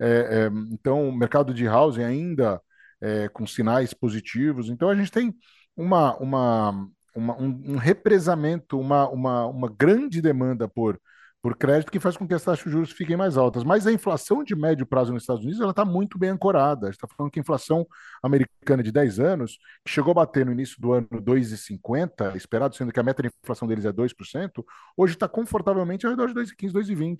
É, 0.00 0.06
é, 0.08 0.50
então, 0.72 1.08
o 1.08 1.12
mercado 1.12 1.52
de 1.52 1.68
housing 1.68 2.02
ainda 2.02 2.60
é, 3.00 3.28
com 3.28 3.46
sinais 3.46 3.92
positivos. 3.92 4.70
Então, 4.70 4.88
a 4.88 4.94
gente 4.94 5.10
tem 5.10 5.34
uma, 5.76 6.16
uma, 6.16 6.88
uma 7.20 7.40
um, 7.40 7.74
um 7.74 7.76
represamento, 7.76 8.78
uma, 8.78 9.08
uma, 9.08 9.46
uma 9.46 9.68
grande 9.68 10.20
demanda 10.20 10.68
por 10.68 11.00
por 11.42 11.56
crédito 11.56 11.90
que 11.90 11.98
faz 11.98 12.16
com 12.16 12.28
que 12.28 12.34
as 12.34 12.42
taxas 12.42 12.64
de 12.64 12.70
juros 12.70 12.90
fiquem 12.90 13.16
mais 13.16 13.36
altas. 13.36 13.64
Mas 13.64 13.86
a 13.86 13.92
inflação 13.92 14.44
de 14.44 14.54
médio 14.54 14.84
prazo 14.84 15.12
nos 15.12 15.22
Estados 15.22 15.42
Unidos 15.42 15.60
ela 15.60 15.70
está 15.70 15.84
muito 15.84 16.18
bem 16.18 16.30
ancorada. 16.30 16.86
A 16.86 16.90
gente 16.90 17.02
está 17.02 17.08
falando 17.08 17.32
que 17.32 17.38
a 17.38 17.42
inflação 17.42 17.86
americana 18.22 18.82
de 18.82 18.92
10 18.92 19.18
anos, 19.18 19.58
que 19.84 19.90
chegou 19.90 20.10
a 20.10 20.14
bater 20.14 20.44
no 20.44 20.52
início 20.52 20.80
do 20.80 20.92
ano 20.92 21.08
2,50, 21.10 22.36
esperado 22.36 22.74
sendo 22.76 22.92
que 22.92 23.00
a 23.00 23.02
meta 23.02 23.22
de 23.22 23.30
inflação 23.42 23.66
deles 23.66 23.86
é 23.86 23.92
2%, 23.92 24.62
hoje 24.96 25.14
está 25.14 25.26
confortavelmente 25.26 26.04
ao 26.04 26.12
redor 26.12 26.28
de 26.28 26.34
2,15, 26.34 26.72
2,20. 26.72 27.18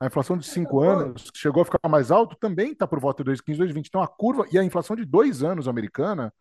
A 0.00 0.06
inflação 0.06 0.36
de 0.36 0.46
5 0.46 0.80
anos, 0.80 1.30
que 1.30 1.38
chegou 1.38 1.62
a 1.62 1.64
ficar 1.64 1.88
mais 1.88 2.10
alto, 2.10 2.36
também 2.40 2.72
está 2.72 2.88
por 2.88 2.98
volta 2.98 3.22
de 3.22 3.30
2,15, 3.30 3.56
2,20. 3.56 3.86
Então 3.86 4.02
a 4.02 4.08
curva, 4.08 4.46
e 4.50 4.58
a 4.58 4.64
inflação 4.64 4.96
de 4.96 5.04
2 5.04 5.44
anos 5.44 5.68
americana, 5.68 6.32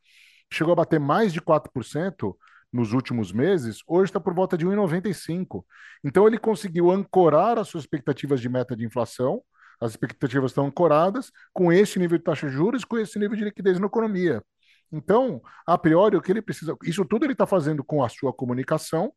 chegou 0.52 0.72
a 0.74 0.76
bater 0.76 1.00
mais 1.00 1.32
de 1.32 1.42
4%, 1.42 2.36
nos 2.72 2.94
últimos 2.94 3.32
meses, 3.32 3.82
hoje 3.88 4.10
está 4.10 4.20
por 4.20 4.34
volta 4.34 4.58
de 4.58 4.66
1,95. 4.66 5.66
Então 6.04 6.28
ele 6.28 6.38
conseguiu 6.38 6.92
ancorar 6.92 7.58
as 7.58 7.68
suas 7.68 7.84
expectativas 7.84 8.40
de 8.42 8.50
meta 8.50 8.76
de 8.76 8.86
inflação, 8.86 9.42
as 9.82 9.92
expectativas 9.92 10.52
estão 10.52 10.68
ancoradas 10.68 11.32
com 11.54 11.72
esse 11.72 11.98
nível 12.00 12.18
de 12.18 12.24
taxa 12.24 12.48
de 12.48 12.54
juros, 12.54 12.84
com 12.84 12.98
esse 12.98 13.18
nível 13.18 13.38
de 13.38 13.46
liquidez 13.46 13.80
na 13.80 13.88
economia. 13.88 14.44
Então, 14.92 15.42
a 15.66 15.78
priori, 15.78 16.18
o 16.18 16.22
que 16.22 16.32
ele 16.32 16.42
precisa. 16.42 16.76
Isso 16.84 17.06
tudo 17.06 17.26
ele 17.26 17.34
está 17.34 17.46
fazendo 17.46 17.84
com 17.84 18.04
a 18.04 18.10
sua 18.10 18.34
comunicação, 18.34 19.14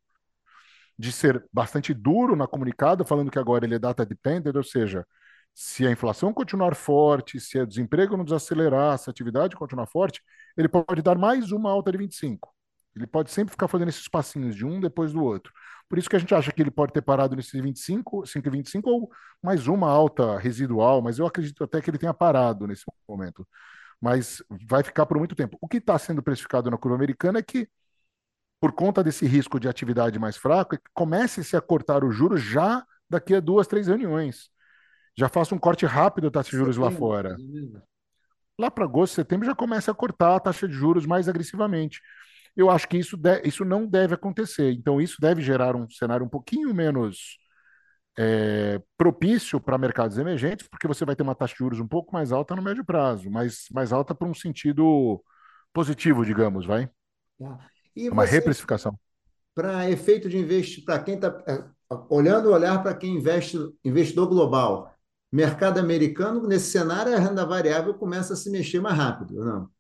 de 0.99 1.11
ser 1.11 1.45
bastante 1.53 1.93
duro 1.95 2.37
na 2.37 2.47
comunicada, 2.47 3.05
falando 3.05 3.31
que 3.31 3.39
agora 3.39 3.65
ele 3.65 3.75
é 3.75 3.79
data 3.79 4.05
dependent, 4.05 4.55
ou 4.55 4.63
seja, 4.63 5.07
se 5.55 5.87
a 5.87 5.91
inflação 5.91 6.33
continuar 6.33 6.75
forte, 6.75 7.41
se 7.41 7.59
o 7.59 7.67
desemprego 7.67 8.17
não 8.17 8.25
desacelerar, 8.25 8.99
se 8.99 9.11
a 9.11 9.13
atividade 9.13 9.57
continuar 9.57 9.87
forte, 9.87 10.23
ele 10.57 10.69
pode 10.69 11.03
dar 11.03 11.19
mais 11.19 11.51
uma 11.53 11.71
alta 11.71 11.91
de 11.93 11.99
25. 11.99 12.53
Ele 12.95 13.07
pode 13.07 13.31
sempre 13.31 13.53
ficar 13.53 13.69
fazendo 13.69 13.89
esses 13.89 14.07
passinhos 14.07 14.55
de 14.55 14.67
um 14.67 14.81
depois 14.81 15.13
do 15.13 15.23
outro. 15.23 15.53
Por 15.89 15.99
isso 15.99 16.09
que 16.09 16.17
a 16.17 16.19
gente 16.19 16.35
acha 16.35 16.53
que 16.53 16.63
ele 16.63 16.71
pode 16.71 16.93
ter 16.93 17.03
parado 17.03 17.37
nesses 17.37 17.61
25, 17.61 18.23
5,25 18.27 18.87
ou 18.87 19.11
mais 19.43 19.67
uma 19.67 19.91
alta 19.91 20.39
residual, 20.39 21.03
mas 21.03 21.19
eu 21.19 21.27
acredito 21.27 21.65
até 21.65 21.81
que 21.81 21.91
ele 21.91 21.99
tenha 21.99 22.15
parado 22.15 22.67
nesse 22.67 22.85
momento. 23.09 23.47
Mas 24.01 24.43
vai 24.69 24.83
ficar 24.83 25.07
por 25.07 25.19
muito 25.19 25.35
tempo. 25.35 25.57
O 25.61 25.69
que 25.69 25.77
está 25.77 25.99
sendo 25.99 26.23
precificado 26.23 26.71
na 26.71 26.77
curva 26.79 26.97
americana 26.97 27.39
é 27.39 27.43
que, 27.43 27.69
por 28.61 28.73
conta 28.73 29.03
desse 29.03 29.27
risco 29.27 29.59
de 29.61 29.69
atividade 29.69 30.19
mais 30.19 30.37
fraca, 30.37 30.81
comece-se 30.93 31.57
a 31.57 31.61
cortar 31.61 32.05
os 32.05 32.15
juros 32.15 32.41
já 32.43 32.85
daqui 33.09 33.35
a 33.35 33.41
duas, 33.41 33.67
três 33.67 33.87
reuniões. 33.87 34.51
Já 35.17 35.29
faça 35.29 35.55
um 35.55 35.59
corte 35.59 35.85
rápido 35.85 36.31
da 36.31 36.41
taxa 36.41 36.51
de 36.51 36.57
juros 36.57 36.77
lá 36.77 36.91
fora. 36.91 37.37
Lá 38.59 38.71
para 38.71 38.85
agosto, 38.85 39.15
setembro, 39.15 39.47
já 39.47 39.55
começa 39.55 39.91
a 39.91 39.95
cortar 39.95 40.37
a 40.37 40.41
taxa 40.41 40.67
de 40.67 40.75
juros 40.75 41.05
mais 41.05 41.29
agressivamente. 41.29 42.01
Eu 42.57 42.71
acho 42.71 42.89
que 42.89 42.99
isso, 42.99 43.17
de, 43.17 43.41
isso 43.45 43.65
não 43.65 43.87
deve 43.87 44.15
acontecer. 44.15 44.73
Então, 44.73 45.01
isso 45.01 45.17
deve 45.21 45.41
gerar 45.43 45.75
um 45.75 45.89
cenário 45.89 46.25
um 46.25 46.29
pouquinho 46.29 46.75
menos 46.75 47.39
é, 48.19 48.81
propício 48.97 49.61
para 49.61 49.79
mercados 49.79 50.19
emergentes, 50.19 50.69
porque 50.69 50.87
você 50.87 51.05
vai 51.05 51.17
ter 51.17 51.23
uma 51.23 51.35
taxa 51.35 51.55
de 51.55 51.59
juros 51.59 51.81
um 51.81 51.89
pouco 51.89 52.13
mais 52.13 52.31
alta 52.33 52.55
no 52.55 52.63
médio 52.63 52.85
prazo, 52.85 53.31
mas 53.31 53.67
mais 53.73 53.93
alta 53.93 54.15
para 54.15 54.29
um 54.29 54.35
sentido 54.35 55.23
positivo, 55.73 56.25
digamos, 56.25 56.67
vai? 56.67 56.91
Tá. 57.39 57.59
E 57.97 58.09
uma 58.09 58.27
você, 58.27 58.33
reprecificação. 58.33 58.99
Para 59.55 59.91
efeito 59.91 60.29
de 60.29 60.39
investimento, 60.39 60.87
para 60.87 61.03
quem 61.03 61.15
está 61.15 61.43
é, 61.47 61.65
olhando 62.09 62.49
o 62.49 62.53
olhar 62.53 62.83
para 62.83 62.95
quem 62.95 63.17
investe, 63.17 63.59
investidor 63.85 64.29
global, 64.29 64.95
mercado 65.31 65.79
americano, 65.79 66.47
nesse 66.47 66.71
cenário, 66.71 67.15
a 67.15 67.19
renda 67.19 67.47
variável 67.47 67.95
começa 67.95 68.35
a 68.35 68.37
se 68.37 68.51
mexer 68.51 68.81
mais 68.81 68.97
rápido, 68.97 69.43
não? 69.45 69.71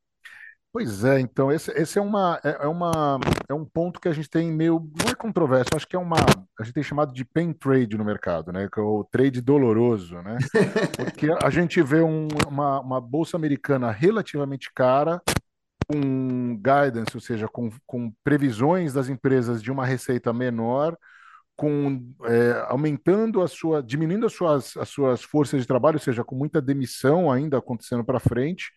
Pois 0.73 1.05
é, 1.05 1.21
então 1.21 1.53
esse, 1.53 1.71
esse 1.73 1.99
é, 1.99 2.03
uma, 2.03 2.41
é, 2.43 2.65
é, 2.65 2.67
uma, 2.67 3.21
é 3.47 3.53
um 3.53 3.63
ponto 3.63 4.01
que 4.01 4.09
a 4.09 4.13
gente 4.13 4.31
tem 4.31 4.51
meio, 4.51 4.91
não 5.05 5.11
é 5.11 5.15
controverso, 5.15 5.69
acho 5.77 5.87
que 5.87 5.95
é 5.95 5.99
uma, 5.99 6.17
a 6.59 6.65
gente 6.65 6.73
tem 6.73 6.83
chamado 6.83 7.13
de 7.13 7.27
pain 7.27 7.53
trade 7.53 7.99
no 7.99 8.05
mercado, 8.05 8.51
né, 8.51 8.67
que 8.73 8.81
é 8.81 8.83
o 8.83 9.05
trade 9.05 9.43
doloroso, 9.43 10.15
né, 10.23 10.39
porque 10.97 11.29
a 11.43 11.51
gente 11.51 11.83
vê 11.83 12.01
um, 12.01 12.27
uma, 12.49 12.81
uma 12.81 13.01
bolsa 13.03 13.37
americana 13.37 13.91
relativamente 13.91 14.73
cara, 14.75 15.21
com 15.87 16.57
guidance, 16.57 17.15
ou 17.15 17.21
seja, 17.21 17.47
com, 17.49 17.71
com 17.87 18.11
previsões 18.25 18.95
das 18.95 19.11
empresas 19.11 19.63
de 19.63 19.71
uma 19.71 19.85
receita 19.85 20.33
menor, 20.33 20.97
com 21.55 22.03
é, 22.25 22.65
aumentando 22.69 23.43
a 23.43 23.47
sua, 23.49 23.83
diminuindo 23.83 24.25
as 24.25 24.33
suas, 24.33 24.75
as 24.79 24.89
suas 24.89 25.23
forças 25.23 25.61
de 25.61 25.67
trabalho, 25.67 25.97
ou 25.97 26.01
seja, 26.03 26.25
com 26.25 26.35
muita 26.35 26.63
demissão 26.63 27.31
ainda 27.31 27.59
acontecendo 27.59 28.03
para 28.03 28.19
frente, 28.19 28.73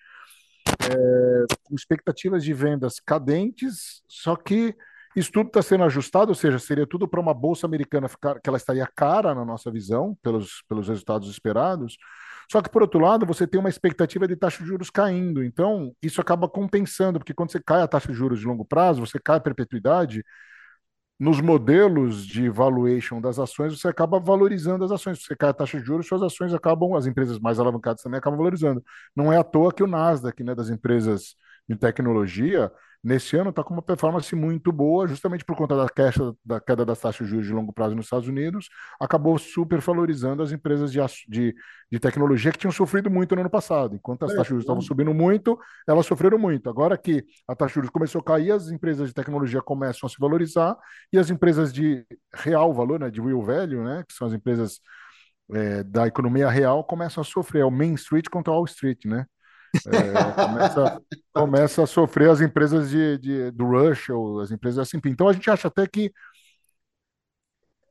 é, 0.67 1.45
expectativas 1.71 2.43
de 2.43 2.53
vendas 2.53 2.99
cadentes, 2.99 4.01
só 4.07 4.35
que 4.35 4.75
isso 5.15 5.31
tudo 5.31 5.47
está 5.47 5.61
sendo 5.61 5.85
ajustado, 5.85 6.29
ou 6.29 6.35
seja, 6.35 6.59
seria 6.59 6.85
tudo 6.85 7.07
para 7.07 7.21
uma 7.21 7.33
bolsa 7.33 7.65
americana 7.65 8.09
ficar, 8.09 8.39
que 8.41 8.49
ela 8.49 8.57
estaria 8.57 8.87
cara 8.95 9.33
na 9.33 9.45
nossa 9.45 9.71
visão, 9.71 10.17
pelos, 10.21 10.61
pelos 10.67 10.89
resultados 10.89 11.29
esperados. 11.29 11.97
Só 12.51 12.61
que, 12.61 12.69
por 12.69 12.81
outro 12.81 12.99
lado, 12.99 13.25
você 13.25 13.47
tem 13.47 13.59
uma 13.59 13.69
expectativa 13.69 14.27
de 14.27 14.35
taxa 14.35 14.61
de 14.61 14.67
juros 14.67 14.89
caindo. 14.89 15.43
Então, 15.43 15.93
isso 16.03 16.19
acaba 16.19 16.49
compensando, 16.49 17.17
porque 17.17 17.33
quando 17.33 17.51
você 17.51 17.61
cai 17.65 17.81
a 17.81 17.87
taxa 17.87 18.09
de 18.09 18.13
juros 18.13 18.39
de 18.39 18.45
longo 18.45 18.65
prazo, 18.65 18.99
você 19.05 19.17
cai 19.17 19.37
a 19.37 19.39
perpetuidade, 19.41 20.23
nos 21.19 21.39
modelos 21.39 22.25
de 22.25 22.49
valuation 22.49 23.21
das 23.21 23.39
ações, 23.39 23.79
você 23.79 23.87
acaba 23.87 24.19
valorizando 24.19 24.83
as 24.83 24.91
ações. 24.91 25.23
Você 25.23 25.35
cai 25.35 25.49
a 25.49 25.53
taxa 25.53 25.79
de 25.79 25.85
juros, 25.85 26.07
suas 26.07 26.21
ações 26.21 26.53
acabam, 26.53 26.95
as 26.95 27.05
empresas 27.05 27.39
mais 27.39 27.59
alavancadas 27.59 28.01
também 28.01 28.17
acabam 28.17 28.37
valorizando. 28.37 28.83
Não 29.15 29.31
é 29.31 29.37
à 29.37 29.43
toa 29.43 29.73
que 29.73 29.83
o 29.83 29.87
Nasdaq, 29.87 30.43
né, 30.43 30.53
das 30.53 30.69
empresas 30.69 31.35
de 31.67 31.75
tecnologia, 31.75 32.71
nesse 33.05 33.37
ano 33.37 33.51
está 33.51 33.63
com 33.63 33.71
uma 33.71 33.83
performance 33.83 34.35
muito 34.35 34.71
boa, 34.71 35.07
justamente 35.07 35.45
por 35.45 35.55
conta 35.55 35.75
da 35.75 35.87
queda, 35.87 36.35
da 36.43 36.59
queda 36.59 36.83
das 36.83 36.99
taxas 36.99 37.27
de 37.27 37.31
juros 37.31 37.45
de 37.45 37.53
longo 37.53 37.71
prazo 37.71 37.95
nos 37.95 38.07
Estados 38.07 38.27
Unidos, 38.27 38.67
acabou 38.99 39.37
supervalorizando 39.37 40.41
as 40.41 40.51
empresas 40.51 40.91
de, 40.91 40.99
de, 41.27 41.55
de 41.91 41.99
tecnologia 41.99 42.51
que 42.51 42.57
tinham 42.57 42.71
sofrido 42.71 43.09
muito 43.09 43.35
no 43.35 43.41
ano 43.41 43.49
passado. 43.49 43.95
Enquanto 43.95 44.25
as 44.25 44.31
é, 44.31 44.33
taxas 44.33 44.47
de 44.47 44.49
juros 44.49 44.63
estavam 44.63 44.81
subindo 44.81 45.13
muito, 45.13 45.55
elas 45.87 46.07
sofreram 46.07 46.39
muito. 46.39 46.67
Agora 46.67 46.97
que 46.97 47.23
a 47.47 47.55
taxa 47.55 47.73
de 47.73 47.75
juros 47.75 47.91
começou 47.91 48.21
a 48.21 48.23
cair, 48.23 48.51
as 48.51 48.71
empresas 48.71 49.07
de 49.07 49.13
tecnologia 49.13 49.61
começam 49.61 50.07
a 50.07 50.09
se 50.09 50.15
valorizar 50.19 50.75
e 51.13 51.19
as 51.19 51.29
empresas 51.29 51.71
de 51.71 52.03
real 52.33 52.73
valor, 52.73 52.99
né, 52.99 53.11
de 53.11 53.21
real 53.21 53.43
value, 53.43 53.83
né, 53.83 54.03
que 54.07 54.15
são 54.15 54.27
as 54.27 54.33
empresas 54.33 54.79
é, 55.53 55.83
da 55.83 56.07
economia 56.07 56.49
real, 56.49 56.83
começam 56.83 57.21
a 57.21 57.23
sofrer. 57.23 57.61
É 57.61 57.65
o 57.65 57.69
Main 57.71 57.93
Street 57.93 58.25
contra 58.31 58.51
o 58.51 58.55
Wall 58.55 58.65
Street, 58.65 59.05
né? 59.05 59.25
É, 59.87 60.45
começa, 60.45 61.01
começa, 61.33 61.83
a 61.83 61.87
sofrer 61.87 62.29
as 62.29 62.41
empresas 62.41 62.89
de, 62.89 63.17
de, 63.17 63.51
do 63.51 63.65
Russell, 63.65 64.39
as 64.39 64.51
empresas 64.51 64.79
assim. 64.79 64.99
Então 65.05 65.27
a 65.27 65.33
gente 65.33 65.49
acha 65.49 65.67
até 65.67 65.87
que 65.87 66.11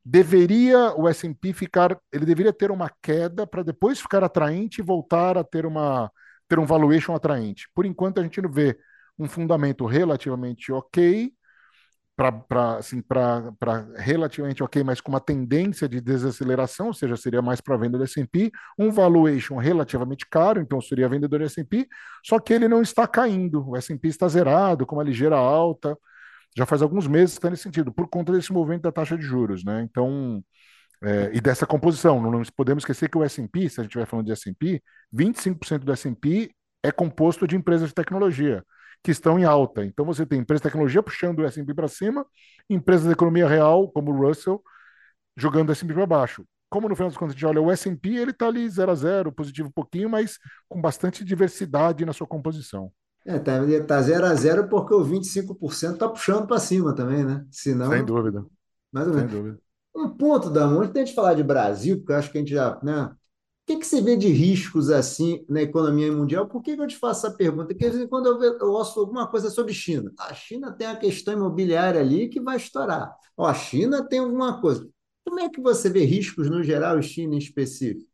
deveria 0.04 0.94
o 0.96 1.08
S&P 1.08 1.52
ficar, 1.52 1.98
ele 2.12 2.26
deveria 2.26 2.52
ter 2.52 2.70
uma 2.70 2.90
queda 3.02 3.46
para 3.46 3.62
depois 3.62 4.00
ficar 4.00 4.22
atraente 4.22 4.80
e 4.80 4.84
voltar 4.84 5.38
a 5.38 5.44
ter 5.44 5.64
uma 5.66 6.10
ter 6.48 6.58
um 6.58 6.66
valuation 6.66 7.14
atraente. 7.14 7.68
Por 7.74 7.86
enquanto 7.86 8.20
a 8.20 8.22
gente 8.22 8.40
não 8.40 8.50
vê 8.50 8.78
um 9.18 9.28
fundamento 9.28 9.86
relativamente 9.86 10.70
ok 10.72 11.32
para 12.16 12.76
assim, 12.78 13.02
relativamente 13.96 14.62
ok, 14.62 14.84
mas 14.84 15.00
com 15.00 15.10
uma 15.10 15.20
tendência 15.20 15.88
de 15.88 16.00
desaceleração, 16.00 16.88
ou 16.88 16.94
seja, 16.94 17.16
seria 17.16 17.42
mais 17.42 17.60
para 17.60 17.76
venda 17.76 17.98
do 17.98 18.04
S&P, 18.04 18.52
um 18.78 18.90
valuation 18.90 19.56
relativamente 19.56 20.24
caro, 20.30 20.60
então 20.60 20.80
seria 20.80 21.08
vendedor 21.08 21.40
do 21.40 21.46
S&P, 21.46 21.88
só 22.24 22.38
que 22.38 22.52
ele 22.52 22.68
não 22.68 22.82
está 22.82 23.06
caindo, 23.06 23.68
o 23.68 23.76
S&P 23.76 24.08
está 24.08 24.28
zerado, 24.28 24.86
com 24.86 24.96
uma 24.96 25.02
ligeira 25.02 25.36
alta, 25.36 25.96
já 26.56 26.64
faz 26.64 26.82
alguns 26.82 27.06
meses 27.08 27.34
que 27.34 27.38
está 27.38 27.50
nesse 27.50 27.64
sentido, 27.64 27.92
por 27.92 28.08
conta 28.08 28.32
desse 28.32 28.52
movimento 28.52 28.82
da 28.82 28.92
taxa 28.92 29.16
de 29.18 29.24
juros, 29.24 29.64
né? 29.64 29.82
Então, 29.82 30.42
é, 31.02 31.32
e 31.34 31.40
dessa 31.40 31.66
composição, 31.66 32.20
não 32.22 32.42
podemos 32.56 32.82
esquecer 32.82 33.10
que 33.10 33.18
o 33.18 33.24
S&P, 33.24 33.68
se 33.68 33.80
a 33.80 33.82
gente 33.82 33.90
estiver 33.90 34.06
falando 34.06 34.26
de 34.26 34.32
S&P, 34.32 34.80
25% 35.12 35.80
do 35.80 35.92
S&P 35.92 36.50
é 36.82 36.92
composto 36.92 37.46
de 37.46 37.56
empresas 37.56 37.88
de 37.88 37.94
tecnologia 37.94 38.64
que 39.04 39.10
estão 39.10 39.38
em 39.38 39.44
alta. 39.44 39.84
Então 39.84 40.04
você 40.04 40.24
tem 40.24 40.40
empresas 40.40 40.62
de 40.62 40.68
tecnologia 40.70 41.02
puxando 41.02 41.40
o 41.40 41.44
S&P 41.44 41.74
para 41.74 41.86
cima, 41.86 42.26
empresas 42.70 43.04
da 43.04 43.12
economia 43.12 43.46
real, 43.46 43.90
como 43.92 44.10
o 44.10 44.26
Russell, 44.26 44.62
jogando 45.36 45.68
o 45.68 45.72
S&P 45.72 45.92
para 45.92 46.06
baixo. 46.06 46.42
Como 46.70 46.88
no 46.88 46.96
final 46.96 47.10
das 47.10 47.18
contas 47.18 47.34
a 47.34 47.38
gente 47.38 47.46
olha 47.46 47.60
o 47.60 47.70
S&P, 47.70 48.16
ele 48.16 48.30
está 48.30 48.48
ali 48.48 48.68
0 48.68 48.90
a 48.90 48.94
0, 48.94 49.30
positivo 49.30 49.68
um 49.68 49.72
pouquinho, 49.72 50.08
mas 50.08 50.38
com 50.68 50.80
bastante 50.80 51.22
diversidade 51.22 52.04
na 52.06 52.14
sua 52.14 52.26
composição. 52.26 52.90
É, 53.26 53.38
tá, 53.38 53.60
tá 53.86 54.02
0 54.02 54.26
a 54.26 54.34
0 54.34 54.68
porque 54.68 54.94
o 54.94 55.04
25% 55.04 55.92
está 55.94 56.08
puxando 56.08 56.46
para 56.46 56.58
cima 56.58 56.94
também, 56.94 57.24
né? 57.24 57.44
Senão, 57.50 57.90
Sem 57.90 58.04
dúvida. 58.04 58.44
Mais 58.90 59.06
ou 59.06 59.14
menos. 59.14 59.30
Sem 59.30 59.40
dúvida. 59.40 59.60
Um 59.94 60.08
ponto, 60.08 60.50
Damo, 60.50 60.80
antes 60.80 60.92
de 60.92 61.00
a 61.00 61.04
gente 61.04 61.14
falar 61.14 61.34
de 61.34 61.42
Brasil, 61.42 61.98
porque 61.98 62.12
eu 62.12 62.16
acho 62.16 62.32
que 62.32 62.38
a 62.38 62.40
gente 62.40 62.52
já, 62.52 62.80
né? 62.82 63.10
O 63.64 63.66
que, 63.66 63.78
que 63.78 63.86
você 63.86 64.00
vê 64.02 64.14
de 64.14 64.28
riscos 64.28 64.90
assim 64.90 65.42
na 65.48 65.62
economia 65.62 66.12
mundial? 66.12 66.46
Por 66.46 66.62
que, 66.62 66.76
que 66.76 66.82
eu 66.82 66.86
te 66.86 66.96
faço 66.98 67.26
essa 67.26 67.34
pergunta? 67.36 67.74
Porque 67.74 68.06
quando 68.08 68.26
eu, 68.26 68.58
eu 68.58 68.66
ouço 68.68 69.00
alguma 69.00 69.26
coisa 69.26 69.48
sobre 69.50 69.72
China, 69.72 70.12
a 70.18 70.34
China 70.34 70.70
tem 70.70 70.86
a 70.86 70.96
questão 70.96 71.32
imobiliária 71.32 71.98
ali 72.00 72.28
que 72.28 72.40
vai 72.40 72.58
estourar. 72.58 73.16
Ó, 73.36 73.46
a 73.46 73.54
China 73.54 74.06
tem 74.06 74.18
alguma 74.18 74.60
coisa. 74.60 74.86
Como 75.24 75.40
é 75.40 75.48
que 75.48 75.62
você 75.62 75.88
vê 75.88 76.04
riscos 76.04 76.50
no 76.50 76.62
geral 76.62 76.98
e 76.98 77.02
China 77.02 77.34
em 77.36 77.38
específico? 77.38 78.06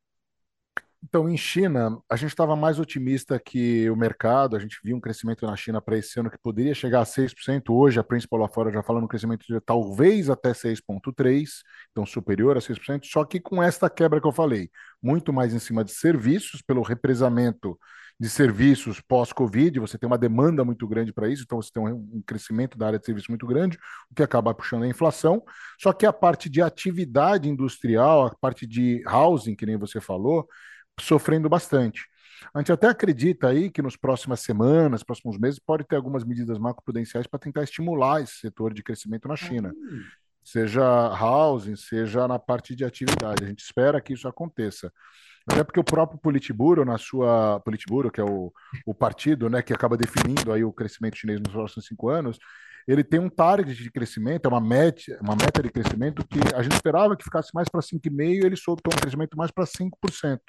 Então, 1.03 1.29
em 1.29 1.37
China, 1.37 1.99
a 2.11 2.15
gente 2.15 2.29
estava 2.29 2.55
mais 2.55 2.79
otimista 2.79 3.41
que 3.41 3.89
o 3.89 3.97
mercado, 3.97 4.55
a 4.55 4.61
gente 4.61 4.79
viu 4.85 4.95
um 4.97 5.01
crescimento 5.01 5.47
na 5.47 5.57
China 5.57 5.81
para 5.81 5.97
esse 5.97 6.21
ano 6.21 6.31
que 6.31 6.39
poderia 6.39 6.75
chegar 6.75 7.01
a 7.01 7.07
6%. 7.07 7.75
Hoje, 7.75 7.99
a 7.99 8.05
principal 8.05 8.39
lá 8.39 8.49
fora 8.49 8.71
já 8.71 8.83
falando 8.83 9.05
um 9.05 9.09
crescimento 9.09 9.47
de 9.47 9.59
talvez 9.63 10.29
até 10.29 10.53
6,3%, 10.53 11.63
então 11.91 12.05
superior 12.05 12.57
a 12.57 12.61
6%, 12.61 13.07
só 13.07 13.25
que 13.25 13.41
com 13.41 13.63
esta 13.63 13.89
quebra 13.89 14.21
que 14.21 14.27
eu 14.27 14.33
falei, 14.33 14.71
muito 15.03 15.33
mais 15.33 15.55
em 15.55 15.59
cima 15.59 15.83
de 15.83 15.93
serviços, 15.93 16.61
pelo 16.61 16.83
represamento 16.83 17.79
de 18.21 18.29
serviços 18.29 19.01
pós-Covid, 19.01 19.81
você 19.81 19.97
tem 19.97 20.07
uma 20.07 20.19
demanda 20.19 20.63
muito 20.63 20.87
grande 20.87 21.11
para 21.15 21.31
isso, 21.31 21.45
então 21.45 21.61
você 21.61 21.71
tem 21.73 21.83
um 21.83 22.23
crescimento 22.27 22.77
da 22.77 22.87
área 22.89 22.99
de 22.99 23.07
serviços 23.07 23.31
muito 23.31 23.47
grande, 23.47 23.79
o 24.11 24.15
que 24.15 24.23
acaba 24.23 24.53
puxando 24.53 24.83
a 24.83 24.89
inflação. 24.89 25.43
Só 25.81 25.91
que 25.95 26.05
a 26.05 26.13
parte 26.13 26.51
de 26.51 26.61
atividade 26.61 27.49
industrial, 27.49 28.27
a 28.27 28.35
parte 28.35 28.67
de 28.67 29.03
housing, 29.07 29.57
que 29.57 29.65
nem 29.65 29.79
você 29.79 30.03
falou, 30.03 30.47
sofrendo 30.99 31.49
bastante. 31.49 32.07
A 32.55 32.59
gente 32.59 32.73
até 32.73 32.89
acredita 32.89 33.49
aí 33.49 33.71
que 33.71 33.83
nos 33.83 33.97
próximas 33.97 34.41
semanas, 34.41 35.03
próximos 35.03 35.39
meses, 35.39 35.59
pode 35.59 35.85
ter 35.85 35.97
algumas 35.97 36.25
medidas 36.25 36.59
macroprudenciais 36.59 37.27
para 37.27 37.39
tentar 37.39 37.63
estimular 37.63 38.23
esse 38.23 38.35
setor 38.37 38.73
de 38.73 38.83
crescimento 38.83 39.29
na 39.29 39.37
China. 39.37 39.73
Uhum. 39.75 40.03
Seja 40.43 40.83
housing, 40.83 41.77
seja 41.77 42.27
na 42.27 42.39
parte 42.39 42.75
de 42.75 42.85
atividade. 42.85 43.45
A 43.45 43.47
gente 43.47 43.63
espera 43.63 44.01
que 44.01 44.15
isso 44.15 44.27
aconteça. 44.27 44.93
Até 45.47 45.65
porque 45.65 45.81
o 45.81 45.85
próprio 45.85 46.19
Politburo, 46.19 46.85
na 46.85 46.99
sua 46.99 47.61
Politburo, 47.61 48.11
que 48.11 48.21
é 48.21 48.25
o, 48.25 48.53
o 48.87 48.95
partido 48.95 49.49
né, 49.49 49.63
que 49.63 49.73
acaba 49.73 49.97
definindo 49.97 50.53
aí 50.53 50.63
o 50.63 50.73
crescimento 50.73 51.17
chinês 51.17 51.41
nos 51.41 51.53
próximos 51.53 51.87
cinco 51.87 52.09
anos, 52.09 52.39
ele 52.87 53.05
tem 53.05 53.21
um 53.21 53.29
target 53.29 53.83
de 53.83 53.91
crescimento, 53.91 54.47
é 54.47 54.49
uma 54.49 54.61
meta, 54.61 55.19
uma 55.21 55.37
meta 55.37 55.63
de 55.63 55.71
crescimento 55.71 56.27
que 56.27 56.41
a 56.55 56.63
gente 56.63 56.73
esperava 56.73 57.17
que 57.17 57.25
ficasse 57.25 57.51
mais 57.55 57.69
para 57.69 57.81
5,5%, 57.81 58.45
ele 58.45 58.57
soltou 58.57 58.93
um 58.93 59.01
crescimento 59.01 59.37
mais 59.37 59.51
para 59.51 59.65
5% 59.65 60.41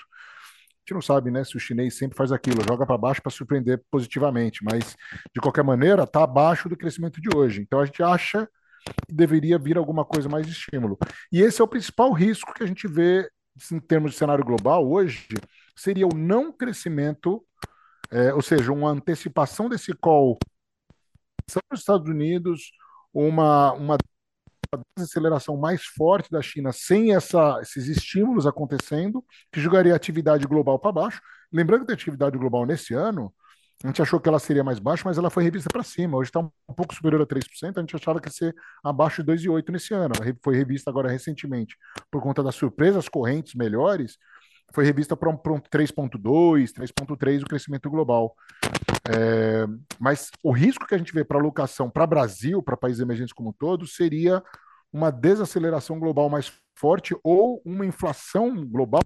gente 0.91 0.93
não 0.93 1.01
sabe, 1.01 1.31
né, 1.31 1.43
se 1.43 1.55
o 1.55 1.60
chinês 1.60 1.98
sempre 1.98 2.17
faz 2.17 2.31
aquilo, 2.31 2.63
joga 2.67 2.86
para 2.86 2.98
baixo 2.98 3.21
para 3.21 3.31
surpreender 3.31 3.81
positivamente, 3.89 4.63
mas 4.63 4.95
de 5.33 5.41
qualquer 5.41 5.63
maneira 5.63 6.04
está 6.04 6.23
abaixo 6.23 6.67
do 6.67 6.77
crescimento 6.77 7.21
de 7.21 7.36
hoje. 7.36 7.62
Então 7.62 7.80
a 7.80 7.86
gente 7.86 8.04
acha 8.04 8.47
que 9.08 9.13
deveria 9.13 9.58
vir 9.58 9.77
alguma 9.77 10.04
coisa 10.04 10.27
mais 10.27 10.45
de 10.45 10.51
estímulo. 10.51 10.97
E 11.32 11.41
esse 11.41 11.62
é 11.62 11.63
o 11.63 11.67
principal 11.67 12.12
risco 12.12 12.54
que 12.54 12.63
a 12.63 12.67
gente 12.67 12.88
vê 12.88 13.30
em 13.71 13.80
termos 13.80 14.12
de 14.12 14.17
cenário 14.17 14.45
global 14.45 14.89
hoje, 14.89 15.28
seria 15.76 16.08
o 16.08 16.15
não 16.15 16.52
crescimento, 16.52 17.45
é, 18.10 18.34
ou 18.34 18.41
seja, 18.41 18.71
uma 18.71 18.89
antecipação 18.89 19.69
desse 19.69 19.93
call 19.93 20.38
nos 21.69 21.82
Estados 21.82 22.08
Unidos, 22.08 22.71
uma, 23.13 23.74
uma 23.74 23.97
desaceleração 24.95 25.58
mais 25.58 25.84
forte 25.84 26.32
da 26.32 26.41
China 26.41 26.71
sem 26.71 27.13
essa, 27.13 27.60
esses 27.62 27.88
estímulos 27.88 28.47
acontecendo, 28.47 29.24
que 29.52 29.60
jogaria 29.60 29.93
a 29.93 29.95
atividade 29.95 30.45
global 30.45 30.80
para 30.80 30.91
baixo. 30.91 31.21
Lembrando 31.52 31.86
que 31.86 31.91
a 31.91 31.95
atividade 31.95 32.38
global 32.38 32.65
nesse 32.65 32.93
ano, 32.93 33.34
a 33.84 33.88
gente 33.88 34.02
achou 34.02 34.20
que 34.20 34.30
ela 34.30 34.39
seria 34.39 34.63
mais 34.63 34.78
baixa, 34.80 35.04
mas 35.06 35.17
ela 35.17 35.30
foi 35.30 35.44
revista 35.44 35.70
para 35.72 35.82
cima. 35.82 36.17
Hoje 36.17 36.30
está 36.30 36.39
um 36.39 36.74
pouco 36.76 36.94
superior 36.94 37.22
a 37.22 37.26
3%. 37.26 37.78
A 37.78 37.82
gente 37.82 37.96
achava 37.96 38.22
que 38.22 38.28
ia 38.28 38.32
ser 38.32 38.56
abaixo 38.84 39.24
de 39.24 39.32
2,8% 39.32 39.70
nesse 39.70 39.94
ano. 39.94 40.13
Ela 40.15 40.36
foi 40.44 40.56
revista 40.56 40.89
agora 40.89 41.10
recentemente 41.10 41.76
por 42.12 42.22
conta 42.22 42.44
das 42.44 42.56
surpresas 42.56 43.10
correntes 43.10 43.56
melhores. 43.56 44.17
Foi 44.72 44.86
revista 44.86 45.17
para 45.17 45.30
um, 45.30 45.34
um 45.34 45.60
3,2%, 45.60 46.74
3,3% 46.74 47.44
o 47.44 47.46
crescimento 47.46 47.89
global. 47.89 48.36
É, 49.10 49.65
mas 50.00 50.30
o 50.44 50.52
risco 50.52 50.86
que 50.86 50.94
a 50.94 50.98
gente 50.98 51.13
vê 51.13 51.24
para 51.24 51.39
alocação 51.39 51.89
para 51.89 52.06
Brasil, 52.06 52.62
para 52.62 52.78
países 52.78 53.02
emergentes 53.02 53.34
como 53.34 53.50
um 53.50 53.54
todo, 53.54 53.88
seria 53.88 54.44
uma 54.94 55.12
desaceleração 55.12 56.00
global 56.00 56.30
mais 56.30 56.52
forte 56.76 57.15
ou 57.24 57.62
uma 57.65 57.86
inflação 57.86 58.63
global 58.65 59.02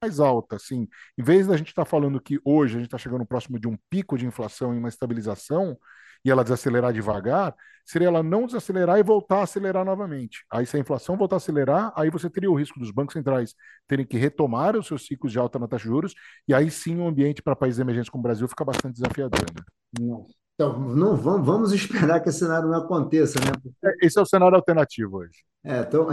mais 0.00 0.18
alta. 0.18 0.56
Assim, 0.56 0.88
em 1.18 1.22
vez 1.22 1.46
da 1.46 1.56
gente 1.56 1.68
estar 1.68 1.84
tá 1.84 1.90
falando 1.90 2.20
que 2.20 2.40
hoje 2.44 2.74
a 2.74 2.78
gente 2.78 2.86
está 2.86 2.98
chegando 2.98 3.26
próximo 3.26 3.58
de 3.58 3.68
um 3.68 3.76
pico 3.88 4.16
de 4.16 4.26
inflação 4.26 4.74
e 4.74 4.78
uma 4.78 4.88
estabilização, 4.88 5.78
e 6.24 6.30
ela 6.30 6.42
desacelerar 6.42 6.92
devagar, 6.92 7.54
seria 7.84 8.08
ela 8.08 8.22
não 8.22 8.46
desacelerar 8.46 8.98
e 8.98 9.02
voltar 9.02 9.38
a 9.38 9.42
acelerar 9.42 9.84
novamente. 9.84 10.44
Aí, 10.50 10.66
se 10.66 10.76
a 10.76 10.80
inflação 10.80 11.16
voltar 11.16 11.36
a 11.36 11.38
acelerar, 11.38 11.92
aí 11.96 12.10
você 12.10 12.28
teria 12.28 12.50
o 12.50 12.54
risco 12.54 12.78
dos 12.78 12.90
bancos 12.90 13.14
centrais 13.14 13.54
terem 13.88 14.04
que 14.06 14.18
retomar 14.18 14.76
os 14.76 14.86
seus 14.86 15.06
ciclos 15.06 15.32
de 15.32 15.38
alta 15.38 15.58
na 15.58 15.66
taxa 15.66 15.84
de 15.84 15.88
juros, 15.88 16.14
e 16.46 16.52
aí 16.52 16.70
sim 16.70 16.98
o 16.98 17.06
ambiente 17.06 17.42
para 17.42 17.56
países 17.56 17.80
emergentes 17.80 18.10
como 18.10 18.20
o 18.20 18.22
Brasil 18.22 18.46
fica 18.46 18.64
bastante 18.64 19.00
desafiador. 19.00 19.44
Né? 19.98 20.24
Então, 20.54 20.78
não 20.78 21.16
vamos, 21.16 21.46
vamos 21.46 21.72
esperar 21.72 22.20
que 22.20 22.28
esse 22.28 22.40
cenário 22.40 22.68
não 22.68 22.78
aconteça, 22.78 23.40
né? 23.40 23.52
É, 23.82 24.06
esse 24.06 24.18
é 24.18 24.22
o 24.22 24.26
cenário 24.26 24.56
alternativo 24.56 25.18
hoje. 25.18 25.42
É, 25.64 25.80
então... 25.80 26.08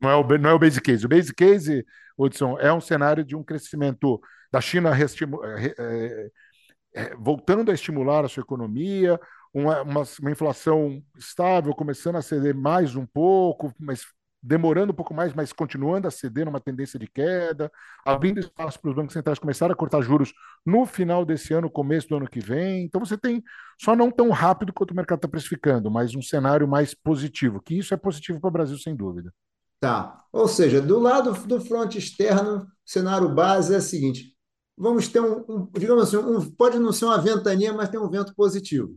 não, 0.00 0.10
é 0.10 0.16
o, 0.16 0.38
não 0.38 0.50
é 0.50 0.54
o 0.54 0.58
base 0.58 0.80
case. 0.80 1.06
O 1.06 1.08
base 1.08 1.34
case, 1.34 1.84
Hudson, 2.18 2.58
é 2.58 2.72
um 2.72 2.80
cenário 2.80 3.24
de 3.24 3.36
um 3.36 3.42
crescimento 3.42 4.20
da 4.52 4.60
China 4.60 4.90
é, 5.78 6.30
é, 6.94 7.14
voltando 7.16 7.70
a 7.70 7.74
estimular 7.74 8.24
a 8.24 8.28
sua 8.28 8.42
economia, 8.42 9.20
uma, 9.52 9.82
uma, 9.82 10.02
uma, 10.20 10.30
inflação 10.30 11.02
estável, 11.16 11.74
começando 11.74 12.16
a 12.16 12.22
ceder 12.22 12.54
mais 12.54 12.96
um 12.96 13.06
pouco, 13.06 13.72
mas 13.78 14.02
demorando 14.42 14.92
um 14.92 14.94
pouco 14.94 15.12
mais, 15.12 15.34
mas 15.34 15.52
continuando 15.52 16.06
a 16.06 16.10
ceder 16.10 16.44
numa 16.44 16.60
tendência 16.60 16.98
de 16.98 17.06
queda, 17.08 17.70
abrindo 18.04 18.38
espaço 18.38 18.80
para 18.80 18.90
os 18.90 18.94
bancos 18.94 19.12
centrais 19.12 19.38
começarem 19.38 19.72
a 19.72 19.76
cortar 19.76 20.00
juros 20.02 20.32
no 20.64 20.86
final 20.86 21.24
desse 21.24 21.52
ano, 21.52 21.70
começo 21.70 22.08
do 22.08 22.16
ano 22.16 22.28
que 22.28 22.40
vem. 22.40 22.84
Então 22.84 23.00
você 23.00 23.18
tem, 23.18 23.42
só 23.80 23.96
não 23.96 24.10
tão 24.10 24.30
rápido 24.30 24.72
quanto 24.72 24.92
o 24.92 24.96
mercado 24.96 25.18
está 25.18 25.28
precificando, 25.28 25.90
mas 25.90 26.14
um 26.14 26.22
cenário 26.22 26.68
mais 26.68 26.94
positivo, 26.94 27.60
que 27.60 27.76
isso 27.76 27.92
é 27.92 27.96
positivo 27.96 28.40
para 28.40 28.48
o 28.48 28.52
Brasil, 28.52 28.78
sem 28.78 28.94
dúvida. 28.94 29.32
Tá. 29.80 30.24
Ou 30.32 30.48
seja, 30.48 30.80
do 30.80 30.98
lado 30.98 31.32
do 31.46 31.60
fronte 31.60 31.98
externo, 31.98 32.58
o 32.62 32.66
cenário 32.84 33.34
base 33.34 33.74
é 33.74 33.78
o 33.78 33.82
seguinte: 33.82 34.34
vamos 34.76 35.08
ter 35.08 35.20
um, 35.20 35.44
um 35.48 35.70
digamos 35.78 36.04
assim, 36.04 36.16
um, 36.16 36.50
pode 36.50 36.78
não 36.78 36.92
ser 36.92 37.06
uma 37.06 37.20
ventania, 37.20 37.72
mas 37.72 37.88
tem 37.88 38.00
um 38.00 38.10
vento 38.10 38.34
positivo. 38.34 38.96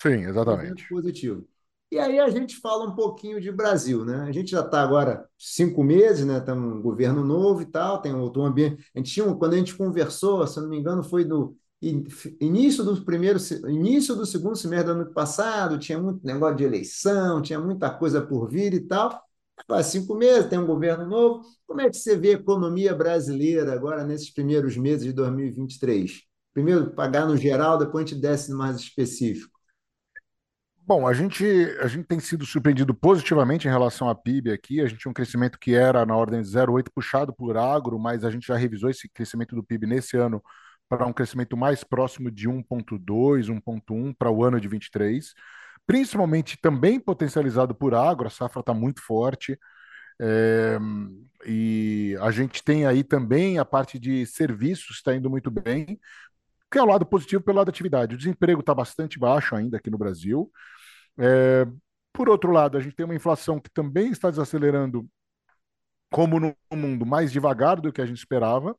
Sim, 0.00 0.24
exatamente. 0.24 0.84
Um 0.84 0.96
positivo. 0.96 1.46
E 1.90 1.98
aí 1.98 2.18
a 2.18 2.30
gente 2.30 2.56
fala 2.56 2.88
um 2.88 2.94
pouquinho 2.94 3.38
de 3.38 3.52
Brasil, 3.52 4.02
né? 4.02 4.22
A 4.22 4.32
gente 4.32 4.50
já 4.50 4.60
está 4.60 4.82
agora 4.82 5.28
cinco 5.38 5.84
meses, 5.84 6.24
né? 6.24 6.38
Estamos 6.38 6.74
um 6.74 6.80
governo 6.80 7.22
novo 7.22 7.60
e 7.60 7.66
tal, 7.66 8.00
tem 8.00 8.14
outro 8.14 8.40
ambiente. 8.42 8.82
A 8.94 8.98
gente 8.98 9.12
tinha, 9.12 9.34
quando 9.34 9.52
a 9.52 9.58
gente 9.58 9.76
conversou, 9.76 10.46
se 10.46 10.58
eu 10.58 10.62
não 10.62 10.70
me 10.70 10.78
engano, 10.78 11.04
foi 11.04 11.26
no 11.26 11.54
início 12.40 12.82
do 12.82 13.04
primeiro, 13.04 13.38
início 13.68 14.14
do 14.14 14.24
segundo 14.24 14.56
semestre 14.56 14.86
do 14.94 15.00
ano 15.02 15.12
passado, 15.12 15.78
tinha 15.78 15.98
muito 15.98 16.24
negócio 16.24 16.56
de 16.56 16.64
eleição, 16.64 17.42
tinha 17.42 17.60
muita 17.60 17.90
coisa 17.90 18.22
por 18.22 18.48
vir 18.48 18.72
e 18.72 18.80
tal. 18.80 19.20
Faz 19.66 19.86
cinco 19.86 20.14
meses, 20.14 20.48
tem 20.48 20.58
um 20.58 20.66
governo 20.66 21.06
novo. 21.06 21.44
Como 21.66 21.80
é 21.80 21.88
que 21.88 21.96
você 21.96 22.16
vê 22.16 22.30
a 22.30 22.38
economia 22.38 22.94
brasileira 22.94 23.72
agora 23.72 24.04
nesses 24.04 24.30
primeiros 24.30 24.76
meses 24.76 25.04
de 25.04 25.12
2023? 25.12 26.22
Primeiro, 26.52 26.90
pagar 26.90 27.26
no 27.26 27.36
geral, 27.36 27.78
depois 27.78 28.04
a 28.04 28.08
gente 28.08 28.20
desce 28.20 28.52
mais 28.52 28.76
específico. 28.76 29.52
Bom, 30.84 31.06
a 31.06 31.12
gente, 31.12 31.44
a 31.80 31.86
gente 31.86 32.04
tem 32.04 32.18
sido 32.18 32.44
surpreendido 32.44 32.92
positivamente 32.92 33.68
em 33.68 33.70
relação 33.70 34.08
à 34.08 34.14
PIB 34.14 34.50
aqui. 34.50 34.80
A 34.80 34.86
gente 34.86 34.98
tinha 34.98 35.10
um 35.10 35.14
crescimento 35.14 35.58
que 35.58 35.74
era 35.74 36.04
na 36.04 36.16
ordem 36.16 36.42
de 36.42 36.48
0,8 36.48 36.90
puxado 36.92 37.32
por 37.32 37.56
agro, 37.56 37.98
mas 37.98 38.24
a 38.24 38.30
gente 38.30 38.46
já 38.46 38.56
revisou 38.56 38.90
esse 38.90 39.08
crescimento 39.08 39.54
do 39.54 39.62
PIB 39.62 39.86
nesse 39.86 40.16
ano 40.16 40.42
para 40.88 41.06
um 41.06 41.12
crescimento 41.12 41.56
mais 41.56 41.84
próximo 41.84 42.30
de 42.30 42.48
1,2, 42.48 43.48
1,1 43.48 44.12
para 44.18 44.30
o 44.30 44.44
ano 44.44 44.60
de 44.60 44.68
23 44.68 45.32
principalmente 45.86 46.58
também 46.60 47.00
potencializado 47.00 47.74
por 47.74 47.94
agro, 47.94 48.26
a 48.26 48.30
safra 48.30 48.60
está 48.60 48.74
muito 48.74 49.02
forte. 49.02 49.58
É, 50.20 50.78
e 51.46 52.16
a 52.20 52.30
gente 52.30 52.62
tem 52.62 52.86
aí 52.86 53.02
também 53.02 53.58
a 53.58 53.64
parte 53.64 53.98
de 53.98 54.24
serviços 54.26 54.96
está 54.96 55.14
indo 55.14 55.28
muito 55.28 55.50
bem, 55.50 55.98
que 56.70 56.78
é 56.78 56.82
o 56.82 56.86
lado 56.86 57.04
positivo 57.06 57.42
pelo 57.42 57.58
lado 57.58 57.66
da 57.66 57.70
atividade. 57.70 58.14
O 58.14 58.18
desemprego 58.18 58.60
está 58.60 58.74
bastante 58.74 59.18
baixo 59.18 59.54
ainda 59.56 59.76
aqui 59.78 59.90
no 59.90 59.98
Brasil. 59.98 60.50
É, 61.18 61.66
por 62.12 62.28
outro 62.28 62.52
lado, 62.52 62.76
a 62.78 62.80
gente 62.80 62.94
tem 62.96 63.04
uma 63.04 63.14
inflação 63.14 63.60
que 63.60 63.70
também 63.70 64.10
está 64.10 64.30
desacelerando, 64.30 65.08
como 66.10 66.38
no 66.38 66.54
mundo, 66.72 67.06
mais 67.06 67.32
devagar 67.32 67.80
do 67.80 67.92
que 67.92 68.00
a 68.00 68.06
gente 68.06 68.18
esperava. 68.18 68.76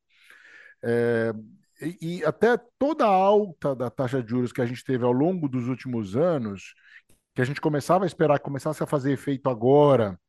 É, 0.83 1.33
e, 1.81 2.19
e 2.19 2.25
até 2.25 2.57
toda 2.77 3.05
a 3.05 3.09
alta 3.09 3.75
da 3.75 3.89
taxa 3.89 4.21
de 4.21 4.29
juros 4.29 4.51
que 4.51 4.62
a 4.62 4.65
gente 4.65 4.83
teve 4.83 5.03
ao 5.03 5.12
longo 5.12 5.47
dos 5.47 5.67
últimos 5.67 6.15
anos, 6.15 6.73
que 7.36 7.41
a 7.41 7.45
gente 7.45 7.62
começava 7.62 8.05
a 8.05 8.07
esperar 8.07 8.39
que 8.39 8.45
começasse 8.45 8.83
a 8.83 8.88
fazer 8.88 9.12
efeito 9.12 9.49
agora, 9.49 10.19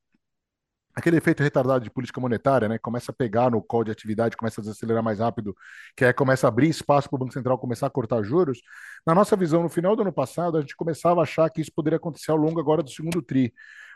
aquele 0.94 1.16
efeito 1.16 1.42
retardado 1.42 1.82
de 1.84 1.90
política 1.90 2.20
monetária, 2.20 2.68
né? 2.68 2.78
Começa 2.78 3.10
a 3.10 3.14
pegar 3.14 3.50
no 3.50 3.60
call 3.62 3.84
de 3.84 3.90
atividade, 3.90 4.36
começa 4.36 4.60
a 4.60 4.62
desacelerar 4.62 5.02
mais 5.02 5.18
rápido, 5.18 5.54
que 5.96 6.04
é 6.04 6.12
começa 6.12 6.46
a 6.46 6.48
abrir 6.48 6.68
espaço 6.68 7.08
para 7.08 7.16
o 7.16 7.18
Banco 7.18 7.32
Central 7.32 7.58
começar 7.58 7.86
a 7.88 7.90
cortar 7.90 8.22
juros. 8.22 8.60
Na 9.06 9.14
nossa 9.14 9.36
visão, 9.36 9.62
no 9.62 9.68
final 9.68 9.96
do 9.96 10.02
ano 10.02 10.12
passado, 10.12 10.56
a 10.56 10.60
gente 10.60 10.76
começava 10.76 11.20
a 11.20 11.24
achar 11.24 11.50
que 11.50 11.60
isso 11.60 11.72
poderia 11.74 11.96
acontecer 11.96 12.30
ao 12.30 12.36
longo 12.36 12.60
agora 12.60 12.82
do 12.82 12.90
segundo 12.90 13.20
tri. 13.20 13.52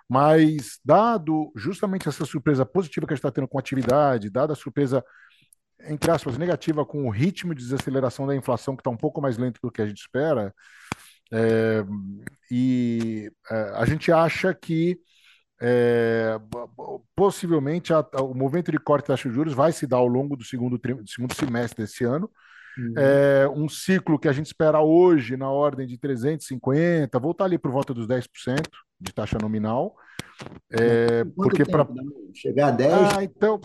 Mas, 0.08 0.80
dado 0.84 1.52
justamente 1.54 2.08
essa 2.08 2.24
surpresa 2.24 2.64
positiva 2.64 3.06
que 3.06 3.12
a 3.12 3.16
gente 3.16 3.20
está 3.20 3.30
tendo 3.30 3.46
com 3.46 3.58
a 3.58 3.61
atividade, 3.61 4.30
dada 4.30 4.54
a 4.54 4.56
surpresa, 4.56 5.04
entre 5.86 6.10
aspas, 6.10 6.36
negativa 6.36 6.84
com 6.84 7.06
o 7.06 7.10
ritmo 7.10 7.54
de 7.54 7.62
desaceleração 7.62 8.26
da 8.26 8.34
inflação, 8.34 8.76
que 8.76 8.80
está 8.80 8.90
um 8.90 8.96
pouco 8.96 9.20
mais 9.20 9.38
lento 9.38 9.60
do 9.62 9.70
que 9.70 9.82
a 9.82 9.86
gente 9.86 10.00
espera, 10.00 10.54
é, 11.32 11.84
e 12.50 13.30
é, 13.50 13.72
a 13.74 13.84
gente 13.84 14.10
acha 14.10 14.54
que 14.54 14.98
é, 15.60 16.38
possivelmente 17.14 17.92
a, 17.92 18.06
a, 18.14 18.22
o 18.22 18.34
movimento 18.34 18.70
de 18.70 18.78
corte 18.78 19.08
da 19.08 19.14
taxa 19.14 19.28
de 19.28 19.34
juros 19.34 19.52
vai 19.52 19.72
se 19.72 19.86
dar 19.86 19.98
ao 19.98 20.06
longo 20.06 20.36
do 20.36 20.44
segundo, 20.44 20.78
do 20.78 21.08
segundo 21.08 21.34
semestre 21.34 21.84
desse 21.84 22.04
ano. 22.04 22.30
Uhum. 22.78 22.94
É, 22.96 23.48
um 23.48 23.68
ciclo 23.68 24.18
que 24.18 24.28
a 24.28 24.32
gente 24.32 24.46
espera 24.46 24.80
hoje 24.80 25.36
na 25.36 25.50
ordem 25.50 25.86
de 25.86 25.98
350, 25.98 27.18
voltar 27.18 27.44
ali 27.44 27.58
por 27.58 27.72
volta 27.72 27.92
dos 27.92 28.06
10% 28.06 28.68
de 29.00 29.12
taxa 29.12 29.36
nominal. 29.40 29.96
É, 30.70 31.24
porque 31.34 31.64
para 31.64 31.86
chegar 32.32 32.68
a 32.68 32.70
10. 32.70 32.92
Ah, 32.92 33.24
então, 33.24 33.60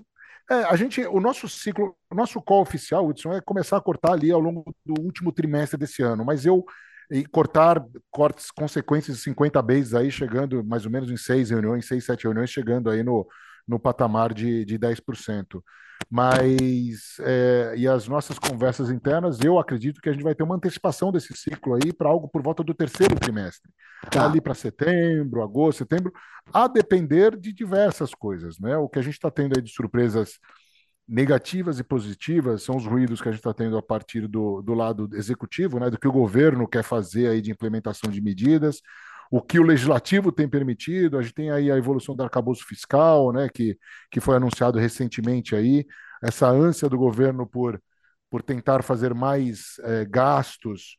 é, 0.53 0.63
a 0.65 0.75
gente, 0.75 1.01
o 1.05 1.19
nosso 1.19 1.49
ciclo, 1.49 1.95
o 2.11 2.15
nosso 2.15 2.41
call 2.41 2.61
oficial, 2.61 3.05
Hudson, 3.07 3.33
é 3.33 3.41
começar 3.41 3.77
a 3.77 3.81
cortar 3.81 4.13
ali 4.13 4.31
ao 4.31 4.39
longo 4.39 4.63
do 4.85 5.01
último 5.01 5.31
trimestre 5.31 5.77
desse 5.77 6.01
ano, 6.01 6.23
mas 6.23 6.45
eu 6.45 6.63
e 7.11 7.25
cortar 7.25 7.83
cortes 8.09 8.49
consequências 8.49 9.17
de 9.17 9.23
50 9.23 9.61
bases 9.61 9.93
aí, 9.93 10.09
chegando 10.11 10.63
mais 10.63 10.85
ou 10.85 10.91
menos 10.91 11.11
em 11.11 11.17
seis 11.17 11.49
reuniões, 11.49 11.85
seis, 11.85 12.05
sete 12.05 12.23
reuniões, 12.23 12.49
chegando 12.49 12.89
aí 12.89 13.03
no, 13.03 13.27
no 13.67 13.79
patamar 13.79 14.33
de, 14.33 14.65
de 14.65 14.77
10%. 14.77 15.61
Mas, 16.09 17.17
é, 17.21 17.73
e 17.77 17.87
as 17.87 18.07
nossas 18.07 18.37
conversas 18.37 18.89
internas, 18.89 19.39
eu 19.41 19.57
acredito 19.57 20.01
que 20.01 20.09
a 20.09 20.11
gente 20.11 20.23
vai 20.23 20.35
ter 20.35 20.43
uma 20.43 20.55
antecipação 20.55 21.11
desse 21.11 21.35
ciclo 21.35 21.75
aí 21.75 21.93
para 21.93 22.09
algo 22.09 22.27
por 22.27 22.41
volta 22.41 22.63
do 22.63 22.73
terceiro 22.73 23.15
trimestre. 23.15 23.71
Tá. 24.11 24.25
Ali 24.25 24.41
para 24.41 24.53
setembro, 24.53 25.41
agosto, 25.41 25.79
setembro, 25.79 26.11
a 26.51 26.67
depender 26.67 27.37
de 27.37 27.53
diversas 27.53 28.13
coisas, 28.13 28.59
né? 28.59 28.75
O 28.77 28.89
que 28.89 28.99
a 28.99 29.01
gente 29.01 29.13
está 29.13 29.31
tendo 29.31 29.53
aí 29.55 29.61
de 29.61 29.71
surpresas 29.71 30.39
negativas 31.07 31.79
e 31.79 31.83
positivas 31.83 32.63
são 32.63 32.77
os 32.77 32.85
ruídos 32.85 33.21
que 33.21 33.27
a 33.27 33.31
gente 33.31 33.39
está 33.39 33.53
tendo 33.53 33.77
a 33.77 33.81
partir 33.81 34.27
do, 34.27 34.61
do 34.61 34.73
lado 34.73 35.09
executivo, 35.13 35.79
né, 35.79 35.89
do 35.89 35.99
que 35.99 36.07
o 36.07 36.11
governo 36.11 36.67
quer 36.67 36.83
fazer 36.83 37.27
aí 37.27 37.41
de 37.41 37.51
implementação 37.51 38.09
de 38.09 38.21
medidas, 38.21 38.81
o 39.35 39.41
que 39.41 39.59
o 39.59 39.63
legislativo 39.63 40.31
tem 40.31 40.47
permitido, 40.47 41.17
a 41.17 41.21
gente 41.23 41.33
tem 41.33 41.49
aí 41.49 41.71
a 41.71 41.75
evolução 41.75 42.15
do 42.15 42.21
arcabouço 42.21 42.63
fiscal, 42.67 43.33
né, 43.33 43.49
que, 43.51 43.75
que 44.11 44.19
foi 44.19 44.35
anunciado 44.35 44.77
recentemente 44.77 45.55
aí, 45.55 45.87
essa 46.21 46.47
ânsia 46.47 46.87
do 46.87 46.99
governo 46.99 47.47
por, 47.47 47.81
por 48.29 48.43
tentar 48.43 48.83
fazer 48.83 49.11
mais 49.15 49.79
é, 49.85 50.05
gastos, 50.05 50.97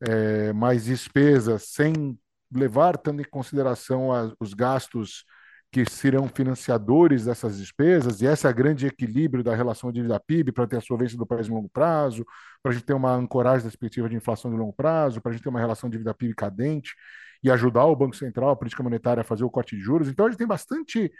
é, 0.00 0.52
mais 0.52 0.84
despesas, 0.84 1.70
sem 1.70 2.16
levar 2.54 2.96
tanto 2.96 3.20
em 3.20 3.28
consideração 3.28 4.12
a, 4.12 4.32
os 4.38 4.54
gastos 4.54 5.24
que 5.72 5.84
serão 5.84 6.28
financiadores 6.28 7.24
dessas 7.24 7.58
despesas, 7.58 8.20
e 8.22 8.26
esse 8.26 8.46
é 8.46 8.50
o 8.50 8.54
grande 8.54 8.86
equilíbrio 8.86 9.42
da 9.42 9.56
relação 9.56 9.90
dívida-PIB 9.90 10.52
para 10.52 10.68
ter 10.68 10.76
a 10.76 10.80
solvência 10.80 11.18
do 11.18 11.26
país 11.26 11.48
no 11.48 11.56
longo 11.56 11.68
prazo, 11.68 12.24
para 12.62 12.70
a 12.70 12.74
gente 12.76 12.84
ter 12.84 12.94
uma 12.94 13.12
ancoragem 13.12 13.64
da 13.64 13.70
perspectiva 13.70 14.08
de 14.08 14.14
inflação 14.14 14.52
de 14.52 14.56
longo 14.56 14.72
prazo, 14.72 15.20
para 15.20 15.30
a 15.30 15.32
gente 15.32 15.42
ter 15.42 15.48
uma 15.48 15.58
relação 15.58 15.90
dívida-PIB 15.90 16.32
cadente 16.36 16.94
e 17.42 17.50
ajudar 17.50 17.84
o 17.86 17.96
Banco 17.96 18.16
Central, 18.16 18.50
a 18.50 18.56
política 18.56 18.82
monetária, 18.82 19.22
a 19.22 19.24
fazer 19.24 19.44
o 19.44 19.50
corte 19.50 19.76
de 19.76 19.82
juros. 19.82 20.08
Então, 20.08 20.26
a 20.26 20.30
gente 20.30 20.38
tem 20.38 20.46
bastante, 20.46 21.12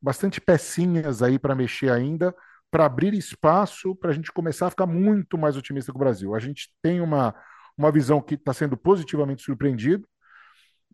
bastante 0.00 0.40
pecinhas 0.40 1.22
aí 1.22 1.38
para 1.38 1.54
mexer 1.54 1.90
ainda, 1.90 2.34
para 2.70 2.86
abrir 2.86 3.14
espaço 3.14 3.94
para 3.96 4.10
a 4.10 4.12
gente 4.12 4.32
começar 4.32 4.68
a 4.68 4.70
ficar 4.70 4.86
muito 4.86 5.36
mais 5.36 5.56
otimista 5.56 5.92
com 5.92 5.98
o 5.98 6.00
Brasil. 6.00 6.34
A 6.34 6.38
gente 6.38 6.70
tem 6.82 7.00
uma, 7.00 7.34
uma 7.76 7.90
visão 7.90 8.20
que 8.20 8.34
está 8.34 8.52
sendo 8.52 8.76
positivamente 8.76 9.42
surpreendido, 9.42 10.06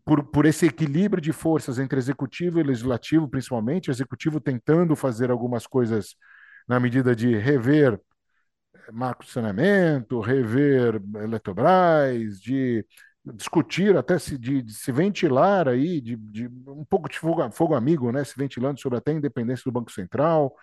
por, 0.07 0.23
por 0.23 0.45
esse 0.45 0.65
equilíbrio 0.65 1.21
de 1.21 1.33
forças 1.33 1.77
entre 1.79 1.99
executivo 1.99 2.59
e 2.59 2.63
legislativo, 2.63 3.27
principalmente, 3.27 3.91
executivo 3.91 4.39
tentando 4.39 4.95
fazer 4.95 5.29
algumas 5.29 5.67
coisas 5.67 6.15
na 6.67 6.79
medida 6.79 7.13
de 7.13 7.35
rever 7.35 7.99
macro 8.93 9.27
saneamento, 9.27 10.21
rever 10.21 11.01
Eletrobras, 11.15 12.39
de 12.39 12.85
discutir 13.33 13.97
até 13.97 14.17
se 14.19 14.37
de, 14.37 14.61
de 14.61 14.73
se 14.73 14.91
ventilar 14.91 15.67
aí 15.67 16.01
de, 16.01 16.15
de, 16.15 16.47
um 16.67 16.85
pouco 16.85 17.09
de 17.09 17.17
fogo, 17.19 17.49
fogo 17.51 17.75
amigo, 17.75 18.11
né, 18.11 18.23
se 18.23 18.37
ventilando 18.37 18.79
sobre 18.79 18.97
até 18.97 19.11
a 19.11 19.15
independência 19.15 19.63
do 19.65 19.71
Banco 19.71 19.91
Central, 19.91 20.55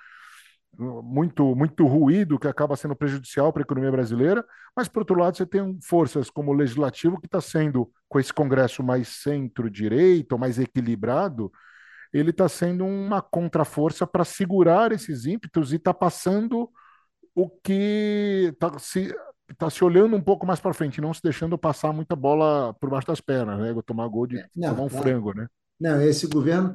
muito, 0.78 1.54
muito 1.54 1.86
ruído 1.86 2.38
que 2.38 2.48
acaba 2.48 2.76
sendo 2.76 2.96
prejudicial 2.96 3.52
para 3.52 3.62
a 3.62 3.64
economia 3.64 3.90
brasileira, 3.90 4.44
mas, 4.76 4.88
por 4.88 5.00
outro 5.00 5.18
lado, 5.18 5.36
você 5.36 5.46
tem 5.46 5.78
forças 5.82 6.28
como 6.28 6.50
o 6.50 6.54
Legislativo, 6.54 7.20
que 7.20 7.26
está 7.26 7.40
sendo, 7.40 7.90
com 8.08 8.18
esse 8.18 8.32
Congresso 8.32 8.82
mais 8.82 9.08
centro-direita, 9.08 10.34
ou 10.34 10.38
mais 10.38 10.58
equilibrado, 10.58 11.52
ele 12.12 12.30
está 12.30 12.48
sendo 12.48 12.84
uma 12.84 13.22
contraforça 13.22 14.06
para 14.06 14.24
segurar 14.24 14.92
esses 14.92 15.26
ímpetos 15.26 15.72
e 15.72 15.76
está 15.76 15.92
passando 15.92 16.70
o 17.34 17.48
que 17.48 18.50
está 18.52 18.78
se, 18.78 19.14
tá 19.58 19.68
se 19.68 19.84
olhando 19.84 20.16
um 20.16 20.20
pouco 20.20 20.46
mais 20.46 20.60
para 20.60 20.74
frente, 20.74 21.00
não 21.00 21.12
se 21.12 21.22
deixando 21.22 21.58
passar 21.58 21.92
muita 21.92 22.16
bola 22.16 22.74
por 22.74 22.90
baixo 22.90 23.06
das 23.06 23.20
pernas, 23.20 23.58
né? 23.58 23.74
Tomar 23.84 24.08
gol 24.08 24.26
de 24.26 24.36
não, 24.56 24.70
tomar 24.70 24.82
um 24.82 24.88
não. 24.90 25.02
frango, 25.02 25.34
né? 25.34 25.46
Não, 25.80 26.00
esse 26.00 26.26
governo 26.26 26.74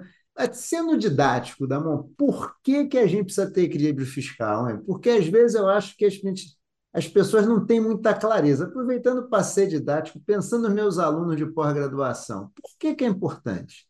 Sendo 0.54 0.98
didático, 0.98 1.68
Damon, 1.68 2.04
por 2.18 2.56
que, 2.64 2.86
que 2.86 2.98
a 2.98 3.06
gente 3.06 3.26
precisa 3.26 3.52
ter 3.52 3.64
equilíbrio 3.64 4.08
fiscal? 4.08 4.66
Né? 4.66 4.82
Porque 4.86 5.10
às 5.10 5.28
vezes 5.28 5.56
eu 5.56 5.68
acho 5.68 5.98
que 5.98 6.10
gente, 6.10 6.58
as 6.94 7.08
pessoas 7.08 7.46
não 7.46 7.66
têm 7.66 7.82
muita 7.82 8.14
clareza. 8.14 8.66
Aproveitando 8.66 9.28
para 9.28 9.44
ser 9.44 9.68
didático, 9.68 10.22
pensando 10.26 10.64
nos 10.64 10.74
meus 10.74 10.98
alunos 10.98 11.36
de 11.36 11.46
pós-graduação, 11.46 12.52
por 12.56 12.78
que, 12.80 12.96
que 12.96 13.04
é 13.04 13.08
importante? 13.08 13.89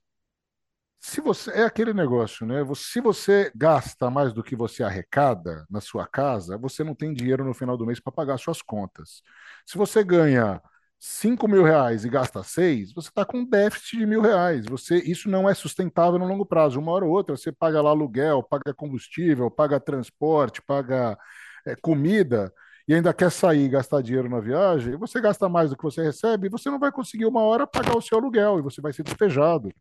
Se 0.99 1.21
você 1.21 1.51
é 1.51 1.63
aquele 1.63 1.93
negócio, 1.93 2.45
né? 2.45 2.62
Se 2.75 2.99
você 2.99 3.51
gasta 3.55 4.09
mais 4.09 4.33
do 4.33 4.43
que 4.43 4.55
você 4.55 4.83
arrecada 4.83 5.65
na 5.69 5.79
sua 5.79 6.05
casa, 6.05 6.57
você 6.57 6.83
não 6.83 6.93
tem 6.93 7.13
dinheiro 7.13 7.43
no 7.45 7.53
final 7.53 7.77
do 7.77 7.85
mês 7.85 7.99
para 7.99 8.12
pagar 8.12 8.38
suas 8.38 8.62
contas. 8.62 9.21
Se 9.65 9.77
você 9.77 10.03
ganha 10.03 10.62
5 10.99 11.47
mil 11.47 11.63
reais 11.63 12.03
e 12.03 12.09
gasta 12.09 12.43
6, 12.43 12.91
você 12.93 13.07
está 13.07 13.23
com 13.25 13.45
déficit 13.45 13.97
de 13.97 14.05
mil 14.05 14.21
reais. 14.21 14.65
Você, 14.65 14.97
isso 14.97 15.29
não 15.29 15.49
é 15.49 15.53
sustentável 15.53 16.19
no 16.19 16.27
longo 16.27 16.45
prazo. 16.45 16.79
Uma 16.79 16.91
hora 16.91 17.05
ou 17.05 17.12
outra, 17.12 17.38
você 17.38 17.51
paga 17.51 17.81
lá 17.81 17.91
aluguel, 17.91 18.43
paga 18.43 18.73
combustível, 18.73 19.49
paga 19.49 19.79
transporte, 19.79 20.62
paga 20.62 21.17
é, 21.65 21.75
comida, 21.77 22.53
e 22.89 22.93
ainda 22.95 23.13
quer 23.13 23.30
sair 23.30 23.65
e 23.65 23.69
gastar 23.69 24.02
dinheiro 24.02 24.28
na 24.28 24.39
viagem, 24.39 24.95
você 24.95 25.21
gasta 25.21 25.47
mais 25.47 25.69
do 25.69 25.78
que 25.78 25.84
você 25.84 26.02
recebe, 26.02 26.49
você 26.49 26.71
não 26.71 26.80
vai 26.80 26.91
conseguir 26.91 27.28
uma 27.28 27.43
hora 27.43 27.67
pagar 27.67 27.95
o 27.95 28.02
seu 28.02 28.17
aluguel, 28.17 28.58
e 28.58 28.63
você 28.63 28.82
vai 28.82 28.91
ser 28.91 29.04
despejado. 29.04 29.71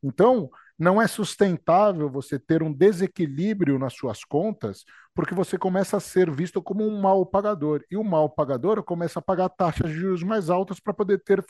Então, 0.00 0.48
não 0.78 1.02
é 1.02 1.08
sustentável 1.08 2.08
você 2.08 2.38
ter 2.38 2.62
um 2.62 2.72
desequilíbrio 2.72 3.80
nas 3.80 3.94
suas 3.94 4.24
contas, 4.24 4.84
porque 5.12 5.34
você 5.34 5.58
começa 5.58 5.96
a 5.96 6.00
ser 6.00 6.30
visto 6.30 6.62
como 6.62 6.86
um 6.86 7.00
mal 7.00 7.26
pagador. 7.26 7.82
E 7.90 7.96
o 7.96 8.04
mal 8.04 8.30
pagador 8.30 8.80
começa 8.84 9.18
a 9.18 9.22
pagar 9.22 9.48
taxas 9.48 9.90
de 9.90 9.96
juros 9.96 10.22
mais 10.22 10.48
altas 10.48 10.78
para 10.78 10.94
poder 10.94 11.18
ter 11.18 11.44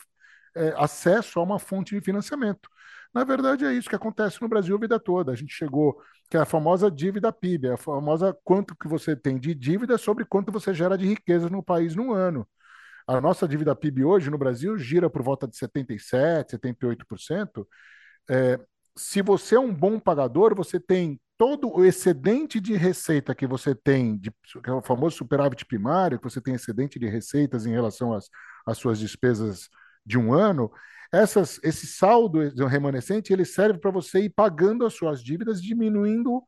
é, 0.57 0.72
acesso 0.79 1.38
a 1.38 1.42
uma 1.42 1.59
fonte 1.59 1.94
de 1.94 2.01
financiamento. 2.01 2.70
Na 3.14 3.25
verdade, 3.25 3.64
é 3.64 3.72
isso 3.72 3.88
que 3.88 3.96
acontece 3.96 4.40
no 4.40 4.48
Brasil 4.48 4.75
a 4.77 4.81
vida 4.81 4.98
toda. 4.98 5.33
A 5.33 5.35
gente 5.35 5.53
chegou, 5.53 6.01
que 6.31 6.37
é 6.37 6.40
a 6.40 6.46
famosa 6.46 6.90
dívida 6.90 7.33
PIB, 7.33 7.68
é 7.68 7.72
a 7.75 7.77
famosa 7.77 8.37
quanto 8.42 8.75
que 8.75 8.88
você 8.88 9.14
tem 9.14 9.38
de 9.38 9.55
dívida 9.55 9.98
sobre 9.98 10.25
quanto 10.25 10.51
você 10.51 10.72
gera 10.72 10.96
de 10.96 11.07
riqueza 11.07 11.48
no 11.51 11.62
país 11.62 11.94
no 11.94 12.12
ano. 12.12 12.48
A 13.07 13.20
nossa 13.20 13.46
dívida 13.46 13.75
PIB 13.77 14.05
hoje 14.05 14.31
no 14.31 14.38
Brasil 14.38 14.79
gira 14.79 15.11
por 15.11 15.22
volta 15.22 15.46
de 15.46 15.57
77%, 15.57 16.51
78%. 16.51 17.66
É, 18.31 18.59
se 18.96 19.22
você 19.22 19.57
é 19.57 19.61
um 19.61 19.75
bom 19.75 19.98
pagador, 19.98 20.55
você 20.55 20.81
tem 20.81 21.20
todo 21.37 21.68
o 21.75 21.85
excedente 21.85 22.61
de 22.61 22.75
receita 22.77 23.35
que 23.35 23.46
você 23.46 23.75
tem, 23.75 24.16
de, 24.16 24.31
que 24.62 24.70
é 24.70 24.72
o 24.72 24.83
famoso 24.83 25.16
superávit 25.16 25.66
primário, 25.66 26.18
que 26.18 26.25
você 26.25 26.40
tem 26.40 26.55
excedente 26.55 26.98
de 26.98 27.09
receitas 27.09 27.66
em 27.66 27.72
relação 27.72 28.14
às, 28.14 28.29
às 28.66 28.79
suas 28.79 28.98
despesas 28.98 29.68
de 30.04 30.18
um 30.18 30.32
ano, 30.32 30.70
essas, 31.12 31.60
esse 31.62 31.86
saldo 31.86 32.38
remanescente 32.66 33.32
ele 33.32 33.44
serve 33.44 33.78
para 33.78 33.90
você 33.90 34.20
ir 34.20 34.30
pagando 34.30 34.86
as 34.86 34.94
suas 34.94 35.22
dívidas, 35.22 35.62
diminuindo 35.62 36.42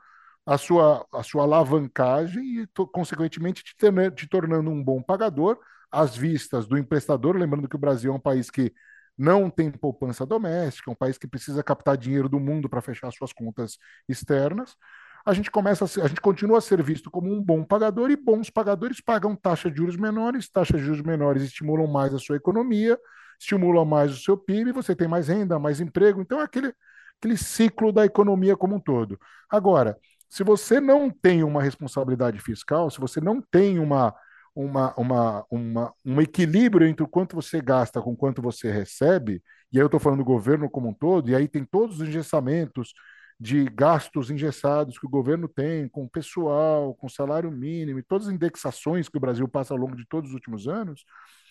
a 0.47 0.59
sua, 0.59 1.07
a 1.13 1.23
sua 1.23 1.43
alavancagem 1.43 2.63
e, 2.63 2.67
consequentemente, 2.93 3.63
te, 3.63 3.75
te 4.15 4.29
tornando 4.29 4.71
um 4.71 4.83
bom 4.83 5.03
pagador 5.03 5.59
às 5.91 6.17
vistas 6.17 6.67
do 6.67 6.79
emprestador. 6.79 7.37
Lembrando 7.37 7.69
que 7.69 7.77
o 7.77 7.79
Brasil 7.79 8.13
é 8.13 8.17
um 8.17 8.21
país 8.21 8.51
que 8.51 8.73
não 9.17 9.49
tem 9.49 9.71
poupança 9.71 10.27
doméstica, 10.27 10.91
um 10.91 10.95
país 10.95 11.17
que 11.17 11.27
precisa 11.27 11.63
captar 11.63 11.97
dinheiro 11.97 12.29
do 12.29 12.41
mundo 12.41 12.69
para 12.69 12.81
fechar 12.81 13.13
suas 13.13 13.33
contas 13.33 13.79
externas, 14.09 14.77
a 15.25 15.33
gente 15.33 15.51
começa 15.51 15.87
a, 15.87 15.89
ser, 15.89 16.03
a 16.03 16.07
gente 16.07 16.21
continua 16.21 16.59
a 16.59 16.61
ser 16.61 16.83
visto 16.83 17.11
como 17.11 17.33
um 17.33 17.43
bom 17.43 17.65
pagador 17.65 18.11
e 18.11 18.17
bons 18.17 18.51
pagadores 18.51 19.01
pagam 19.01 19.35
taxas 19.35 19.73
de 19.73 19.79
juros 19.79 19.97
menores, 19.97 20.51
taxas 20.51 20.81
de 20.81 20.87
juros 20.87 21.01
menores 21.01 21.43
estimulam 21.43 21.87
mais 21.87 22.13
a 22.13 22.19
sua 22.19 22.37
economia, 22.37 22.99
estimulam 23.39 23.85
mais 23.85 24.13
o 24.13 24.17
seu 24.17 24.37
PIB, 24.37 24.73
você 24.73 24.95
tem 24.95 25.09
mais 25.09 25.29
renda, 25.29 25.59
mais 25.59 25.81
emprego, 25.81 26.21
então 26.21 26.41
é 26.41 26.45
aquele, 26.45 26.73
aquele 27.19 27.37
ciclo 27.37 27.93
da 27.93 28.05
economia 28.05 28.57
como 28.57 28.77
um 28.77 28.81
todo. 28.81 29.19
Agora, 29.51 29.97
se 30.29 30.43
você 30.43 30.81
não 30.81 31.11
tem 31.11 31.45
uma 31.45 31.63
responsabilidade 31.63 32.41
fiscal, 32.41 32.91
se 32.91 32.99
você 32.99 33.21
não 33.21 33.41
tem 33.41 33.79
uma, 33.79 34.15
uma, 34.55 34.95
uma, 34.97 35.47
uma, 35.51 35.95
um 36.05 36.21
equilíbrio 36.21 36.87
entre 36.87 37.05
o 37.05 37.09
quanto 37.09 37.37
você 37.37 37.61
gasta 37.61 38.01
com 38.01 38.17
quanto 38.17 38.43
você 38.43 38.71
recebe, 38.71 39.43
e 39.73 39.79
aí 39.79 39.83
eu 39.83 39.87
estou 39.87 40.01
falando 40.01 40.19
do 40.19 40.25
governo 40.25 40.71
como 40.71 40.89
um 40.89 40.95
todo, 40.95 41.31
e 41.31 41.35
aí 41.35 41.49
tem 41.49 41.65
todos 41.65 42.01
os 42.01 42.09
engessamentos 42.09 42.93
de 43.39 43.65
gastos 43.65 44.31
engessados 44.31 44.99
que 44.99 45.07
o 45.07 45.11
governo 45.11 45.49
tem 45.49 45.89
com 45.89 46.09
pessoal, 46.09 46.95
com 46.95 47.09
salário 47.09 47.51
mínimo, 47.51 47.99
e 47.99 48.03
todas 48.03 48.29
as 48.29 48.35
indexações 48.35 49.09
que 49.09 49.17
o 49.17 49.21
Brasil 49.21 49.49
passa 49.49 49.75
ao 49.75 49.79
longo 49.79 49.97
de 49.97 50.07
todos 50.07 50.31
os 50.31 50.35
últimos 50.35 50.69
anos, 50.69 51.05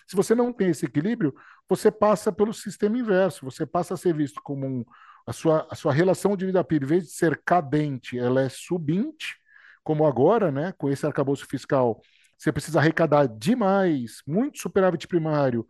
se 0.08 0.16
você 0.16 0.36
não 0.36 0.52
tem 0.52 0.70
esse 0.70 0.86
equilíbrio, 0.86 1.34
você 1.68 1.92
passa 1.92 2.32
pelo 2.32 2.54
sistema 2.54 2.98
inverso, 2.98 3.46
você 3.46 3.66
passa 3.66 3.94
a 3.94 3.98
ser 3.98 4.14
visto 4.14 4.42
como 4.44 4.66
um, 4.66 4.86
a, 5.26 5.34
sua, 5.34 5.68
a 5.70 5.76
sua 5.76 5.94
relação 5.94 6.36
de 6.36 6.46
vida 6.46 6.64
PIB, 6.64 6.86
em 6.86 6.88
vez 6.88 7.04
de 7.06 7.12
ser 7.12 7.42
cadente, 7.46 8.18
ela 8.18 8.42
é 8.42 8.50
subinte, 8.50 9.36
como 9.84 10.06
agora, 10.06 10.52
né, 10.52 10.74
com 10.78 10.90
esse 10.90 11.06
arcabouço 11.06 11.46
fiscal, 11.46 12.02
você 12.38 12.52
precisa 12.52 12.80
arrecadar 12.80 13.28
demais, 13.28 14.22
muito 14.28 14.60
superávit 14.60 15.08
primário, 15.08 15.66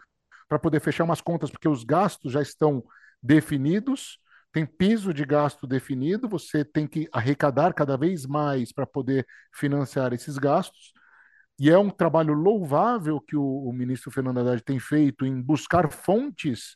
para 0.47 0.59
poder 0.59 0.79
fechar 0.79 1.03
umas 1.03 1.21
contas, 1.21 1.49
porque 1.49 1.67
os 1.67 1.83
gastos 1.83 2.31
já 2.31 2.41
estão 2.41 2.83
definidos, 3.21 4.19
tem 4.51 4.65
piso 4.65 5.13
de 5.13 5.25
gasto 5.25 5.65
definido, 5.65 6.29
você 6.29 6.63
tem 6.63 6.85
que 6.85 7.09
arrecadar 7.11 7.73
cada 7.73 7.97
vez 7.97 8.25
mais 8.25 8.71
para 8.71 8.85
poder 8.85 9.25
financiar 9.51 10.13
esses 10.13 10.37
gastos. 10.37 10.93
E 11.59 11.69
é 11.69 11.77
um 11.77 11.89
trabalho 11.89 12.33
louvável 12.33 13.21
que 13.21 13.35
o, 13.35 13.43
o 13.43 13.71
ministro 13.71 14.11
Fernando 14.11 14.39
Haddad 14.39 14.63
tem 14.63 14.79
feito 14.79 15.25
em 15.25 15.41
buscar 15.41 15.91
fontes 15.91 16.75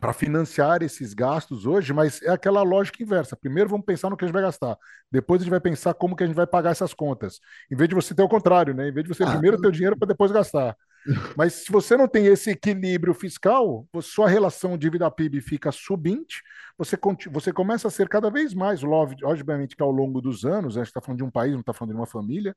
para 0.00 0.14
financiar 0.14 0.82
esses 0.82 1.12
gastos 1.12 1.66
hoje, 1.66 1.92
mas 1.92 2.22
é 2.22 2.30
aquela 2.30 2.62
lógica 2.62 3.02
inversa. 3.02 3.36
Primeiro 3.36 3.68
vamos 3.68 3.84
pensar 3.84 4.08
no 4.08 4.16
que 4.16 4.24
a 4.24 4.26
gente 4.26 4.32
vai 4.32 4.42
gastar, 4.42 4.76
depois 5.12 5.40
a 5.40 5.44
gente 5.44 5.50
vai 5.50 5.60
pensar 5.60 5.92
como 5.92 6.16
que 6.16 6.24
a 6.24 6.26
gente 6.26 6.36
vai 6.36 6.46
pagar 6.46 6.70
essas 6.70 6.94
contas. 6.94 7.38
Em 7.70 7.76
vez 7.76 7.88
de 7.88 7.94
você 7.94 8.14
ter 8.14 8.22
o 8.22 8.28
contrário, 8.28 8.72
né? 8.72 8.88
Em 8.88 8.92
vez 8.92 9.06
de 9.06 9.14
você 9.14 9.24
ah, 9.24 9.30
primeiro 9.30 9.60
ter 9.60 9.68
o 9.68 9.72
dinheiro 9.72 9.96
para 9.98 10.08
depois 10.08 10.32
gastar. 10.32 10.74
Mas 11.36 11.52
se 11.54 11.72
você 11.72 11.96
não 11.96 12.08
tem 12.08 12.26
esse 12.26 12.50
equilíbrio 12.50 13.12
fiscal, 13.12 13.86
sua 14.02 14.28
relação 14.28 14.76
dívida 14.76 15.10
PIB 15.10 15.40
fica 15.40 15.70
subinte, 15.70 16.42
você, 16.78 16.98
você 17.30 17.52
começa 17.52 17.88
a 17.88 17.90
ser 17.90 18.08
cada 18.08 18.30
vez 18.30 18.54
mais 18.54 18.82
obviamente 18.82 19.76
que 19.76 19.82
ao 19.82 19.90
longo 19.90 20.20
dos 20.20 20.44
anos, 20.44 20.76
a 20.76 20.80
gente 20.80 20.88
está 20.88 21.00
falando 21.00 21.18
de 21.18 21.24
um 21.24 21.30
país, 21.30 21.52
não 21.52 21.60
está 21.60 21.72
falando 21.72 21.94
de 21.94 22.00
uma 22.00 22.06
família, 22.06 22.54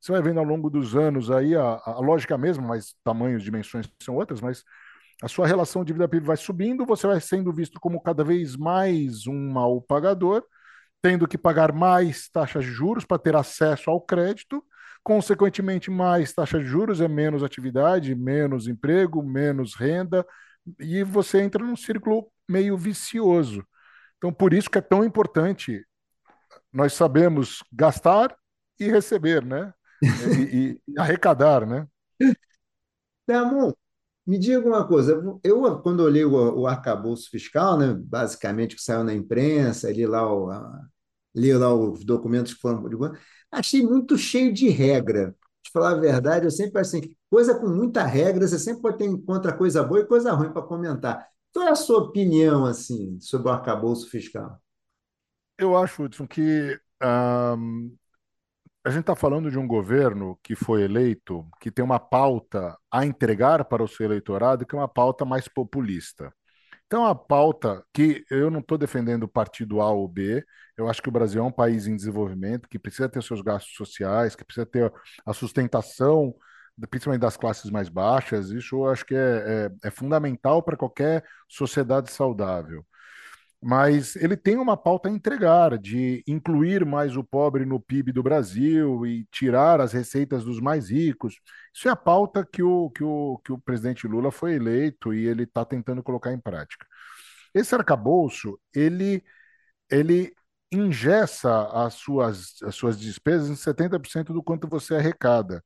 você 0.00 0.12
vai 0.12 0.22
vendo 0.22 0.38
ao 0.38 0.44
longo 0.44 0.70
dos 0.70 0.94
anos 0.94 1.30
aí 1.30 1.54
a, 1.56 1.80
a 1.84 2.00
lógica 2.00 2.38
mesmo, 2.38 2.66
mas 2.66 2.94
tamanhos, 3.04 3.42
dimensões 3.42 3.88
são 4.02 4.16
outras, 4.16 4.40
mas 4.40 4.62
a 5.22 5.28
sua 5.28 5.46
relação 5.46 5.84
dívida 5.84 6.08
PIB 6.08 6.26
vai 6.26 6.36
subindo, 6.36 6.86
você 6.86 7.06
vai 7.06 7.20
sendo 7.20 7.52
visto 7.52 7.80
como 7.80 8.00
cada 8.00 8.22
vez 8.22 8.56
mais 8.56 9.26
um 9.26 9.50
mal 9.50 9.82
pagador, 9.82 10.44
tendo 11.02 11.26
que 11.26 11.36
pagar 11.36 11.72
mais 11.72 12.28
taxas 12.28 12.64
de 12.64 12.70
juros 12.70 13.04
para 13.04 13.18
ter 13.18 13.34
acesso 13.34 13.90
ao 13.90 14.00
crédito, 14.00 14.64
consequentemente, 15.02 15.90
mais 15.90 16.32
taxa 16.32 16.58
de 16.58 16.66
juros 16.66 17.00
é 17.00 17.08
menos 17.08 17.42
atividade, 17.42 18.14
menos 18.14 18.68
emprego, 18.68 19.22
menos 19.22 19.74
renda, 19.74 20.24
e 20.78 21.02
você 21.02 21.40
entra 21.40 21.64
num 21.64 21.76
círculo 21.76 22.30
meio 22.48 22.76
vicioso. 22.76 23.64
Então, 24.18 24.32
por 24.32 24.52
isso 24.52 24.70
que 24.70 24.78
é 24.78 24.82
tão 24.82 25.04
importante 25.04 25.84
nós 26.72 26.92
sabemos 26.92 27.62
gastar 27.72 28.36
e 28.78 28.88
receber, 28.88 29.44
né? 29.44 29.72
E, 30.02 30.80
e, 30.88 30.98
arrecadar, 30.98 31.66
né? 31.66 31.86
Damon, 33.26 33.72
me 34.26 34.38
diga 34.38 34.66
uma 34.66 34.86
coisa, 34.86 35.20
eu 35.42 35.82
quando 35.82 36.00
olhei 36.00 36.24
o, 36.24 36.60
o 36.60 36.66
arcabouço 36.66 37.30
fiscal, 37.30 37.78
né, 37.78 37.94
basicamente 37.94 38.76
que 38.76 38.82
saiu 38.82 39.04
na 39.04 39.14
imprensa, 39.14 39.90
li 39.90 40.06
lá, 40.06 40.30
o, 40.32 40.50
li 41.34 41.52
lá 41.52 41.74
os 41.74 42.04
documentos 42.04 42.54
que 42.54 42.60
foram 42.60 42.82
achei 43.50 43.82
muito 43.82 44.16
cheio 44.16 44.52
de 44.52 44.68
regra. 44.68 45.34
De 45.62 45.70
falar 45.72 45.92
a 45.92 46.00
verdade, 46.00 46.46
eu 46.46 46.50
sempre 46.50 46.80
assim, 46.80 47.00
coisa 47.30 47.58
com 47.58 47.68
muita 47.68 48.04
regra, 48.04 48.46
você 48.46 48.58
sempre 48.58 48.82
pode 48.82 48.98
ter 48.98 49.04
encontra 49.04 49.52
coisa 49.52 49.82
boa 49.82 50.00
e 50.00 50.06
coisa 50.06 50.32
ruim 50.32 50.52
para 50.52 50.62
comentar. 50.62 51.26
Qual 51.52 51.66
é 51.66 51.70
a 51.70 51.74
sua 51.74 51.98
opinião 51.98 52.64
assim 52.64 53.18
sobre 53.20 53.48
o 53.48 53.52
arcabouço 53.52 54.08
fiscal? 54.08 54.60
Eu 55.58 55.76
acho, 55.76 56.04
Hudson, 56.04 56.26
que 56.26 56.78
um, 57.02 57.96
a 58.88 58.90
gente 58.90 59.02
está 59.02 59.14
falando 59.14 59.50
de 59.50 59.58
um 59.58 59.66
governo 59.66 60.38
que 60.42 60.56
foi 60.56 60.82
eleito, 60.82 61.46
que 61.60 61.70
tem 61.70 61.84
uma 61.84 62.00
pauta 62.00 62.74
a 62.90 63.04
entregar 63.04 63.62
para 63.66 63.82
o 63.82 63.88
seu 63.88 64.06
eleitorado, 64.06 64.64
que 64.64 64.74
é 64.74 64.78
uma 64.78 64.88
pauta 64.88 65.26
mais 65.26 65.46
populista. 65.46 66.32
Então, 66.86 67.04
a 67.04 67.14
pauta 67.14 67.84
que 67.92 68.24
eu 68.30 68.50
não 68.50 68.60
estou 68.60 68.78
defendendo 68.78 69.24
o 69.24 69.28
partido 69.28 69.82
A 69.82 69.90
ou 69.90 70.08
B, 70.08 70.42
eu 70.74 70.88
acho 70.88 71.02
que 71.02 71.08
o 71.10 71.12
Brasil 71.12 71.42
é 71.42 71.44
um 71.44 71.52
país 71.52 71.86
em 71.86 71.94
desenvolvimento, 71.94 72.66
que 72.66 72.78
precisa 72.78 73.10
ter 73.10 73.22
seus 73.22 73.42
gastos 73.42 73.74
sociais, 73.74 74.34
que 74.34 74.42
precisa 74.42 74.64
ter 74.64 74.90
a 75.26 75.34
sustentação, 75.34 76.34
principalmente 76.88 77.20
das 77.20 77.36
classes 77.36 77.70
mais 77.70 77.90
baixas. 77.90 78.48
Isso 78.50 78.76
eu 78.76 78.88
acho 78.90 79.04
que 79.04 79.14
é, 79.14 79.68
é, 79.84 79.88
é 79.88 79.90
fundamental 79.90 80.62
para 80.62 80.78
qualquer 80.78 81.24
sociedade 81.46 82.10
saudável 82.10 82.86
mas 83.60 84.14
ele 84.16 84.36
tem 84.36 84.56
uma 84.56 84.76
pauta 84.76 85.08
a 85.08 85.12
entregar 85.12 85.76
de 85.78 86.22
incluir 86.26 86.84
mais 86.86 87.16
o 87.16 87.24
pobre 87.24 87.64
no 87.64 87.80
PIB 87.80 88.12
do 88.12 88.22
Brasil 88.22 89.04
e 89.04 89.24
tirar 89.32 89.80
as 89.80 89.92
receitas 89.92 90.44
dos 90.44 90.60
mais 90.60 90.90
ricos. 90.90 91.40
Isso 91.74 91.88
é 91.88 91.90
a 91.90 91.96
pauta 91.96 92.46
que 92.46 92.62
o, 92.62 92.88
que 92.90 93.02
o, 93.02 93.38
que 93.44 93.52
o 93.52 93.58
presidente 93.58 94.06
Lula 94.06 94.30
foi 94.30 94.54
eleito 94.54 95.12
e 95.12 95.26
ele 95.26 95.42
está 95.42 95.64
tentando 95.64 96.02
colocar 96.02 96.32
em 96.32 96.40
prática. 96.40 96.86
Esse 97.54 97.74
arcabouço, 97.74 98.58
ele, 98.74 99.24
ele 99.90 100.34
ingessa 100.72 101.64
as 101.72 101.94
suas, 101.94 102.62
as 102.62 102.74
suas 102.74 102.98
despesas 103.00 103.50
em 103.50 103.56
70% 103.56 104.32
do 104.32 104.42
quanto 104.42 104.68
você 104.68 104.94
arrecada. 104.96 105.64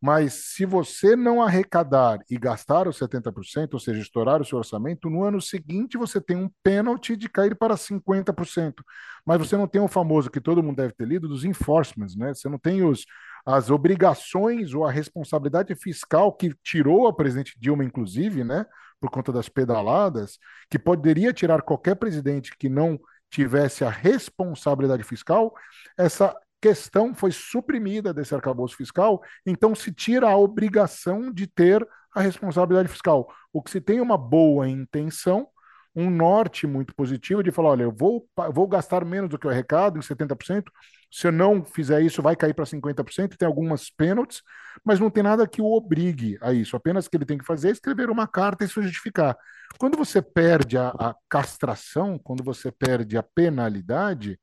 Mas 0.00 0.34
se 0.54 0.64
você 0.64 1.16
não 1.16 1.42
arrecadar 1.42 2.20
e 2.30 2.38
gastar 2.38 2.86
os 2.86 2.98
70%, 2.98 3.74
ou 3.74 3.80
seja, 3.80 4.00
estourar 4.00 4.40
o 4.40 4.44
seu 4.44 4.58
orçamento, 4.58 5.10
no 5.10 5.24
ano 5.24 5.40
seguinte 5.40 5.98
você 5.98 6.20
tem 6.20 6.36
um 6.36 6.48
pênalti 6.62 7.16
de 7.16 7.28
cair 7.28 7.56
para 7.56 7.76
50%. 7.76 8.74
Mas 9.26 9.38
você 9.38 9.56
não 9.56 9.66
tem 9.66 9.80
o 9.80 9.88
famoso 9.88 10.30
que 10.30 10.40
todo 10.40 10.62
mundo 10.62 10.76
deve 10.76 10.92
ter 10.92 11.06
lido 11.06 11.26
dos 11.26 11.44
enforcements, 11.44 12.16
né? 12.16 12.32
Você 12.32 12.48
não 12.48 12.58
tem 12.58 12.84
os, 12.84 13.04
as 13.44 13.70
obrigações 13.70 14.72
ou 14.72 14.84
a 14.84 14.90
responsabilidade 14.90 15.74
fiscal 15.74 16.32
que 16.32 16.54
tirou 16.62 17.08
a 17.08 17.12
presidente 17.12 17.58
Dilma, 17.58 17.84
inclusive, 17.84 18.44
né? 18.44 18.64
Por 19.00 19.10
conta 19.10 19.32
das 19.32 19.48
pedaladas, 19.48 20.38
que 20.70 20.78
poderia 20.78 21.32
tirar 21.32 21.62
qualquer 21.62 21.96
presidente 21.96 22.56
que 22.56 22.68
não 22.68 22.98
tivesse 23.30 23.84
a 23.84 23.90
responsabilidade 23.90 25.02
fiscal, 25.02 25.52
essa 25.96 26.34
questão 26.60 27.14
foi 27.14 27.30
suprimida 27.30 28.12
desse 28.12 28.34
arcabouço 28.34 28.76
fiscal, 28.76 29.22
então 29.46 29.74
se 29.74 29.92
tira 29.92 30.28
a 30.28 30.36
obrigação 30.36 31.32
de 31.32 31.46
ter 31.46 31.86
a 32.14 32.20
responsabilidade 32.20 32.88
fiscal. 32.88 33.32
O 33.52 33.62
que 33.62 33.70
se 33.70 33.80
tem 33.80 34.00
uma 34.00 34.18
boa 34.18 34.68
intenção, 34.68 35.48
um 35.94 36.10
norte 36.10 36.66
muito 36.66 36.94
positivo 36.94 37.42
de 37.42 37.50
falar, 37.50 37.70
olha, 37.70 37.82
eu 37.84 37.92
vou, 37.92 38.28
vou 38.52 38.68
gastar 38.68 39.04
menos 39.04 39.30
do 39.30 39.38
que 39.38 39.46
o 39.46 39.50
arrecado, 39.50 39.98
em 39.98 40.02
70%, 40.02 40.64
se 41.10 41.26
eu 41.26 41.32
não 41.32 41.64
fizer 41.64 42.02
isso, 42.02 42.22
vai 42.22 42.36
cair 42.36 42.54
para 42.54 42.64
50%, 42.64 43.36
tem 43.36 43.46
algumas 43.46 43.90
pênaltis, 43.90 44.42
mas 44.84 45.00
não 45.00 45.10
tem 45.10 45.22
nada 45.22 45.46
que 45.48 45.62
o 45.62 45.72
obrigue 45.72 46.38
a 46.40 46.52
isso, 46.52 46.76
apenas 46.76 47.08
que 47.08 47.16
ele 47.16 47.24
tem 47.24 47.38
que 47.38 47.46
fazer 47.46 47.68
é 47.68 47.72
escrever 47.72 48.10
uma 48.10 48.28
carta 48.28 48.64
e 48.64 48.68
se 48.68 48.80
justificar. 48.82 49.36
Quando 49.78 49.96
você 49.96 50.20
perde 50.20 50.76
a, 50.76 50.88
a 50.88 51.14
castração, 51.28 52.18
quando 52.18 52.44
você 52.44 52.70
perde 52.70 53.16
a 53.16 53.22
penalidade, 53.22 54.38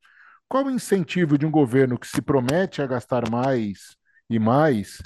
qual 0.47 0.65
o 0.65 0.71
incentivo 0.71 1.38
de 1.38 1.45
um 1.45 1.51
governo 1.51 1.97
que 1.97 2.08
se 2.08 2.21
promete 2.21 2.81
a 2.81 2.88
gastar 2.88 3.29
mais 3.29 3.95
e 4.29 4.39
mais 4.39 5.01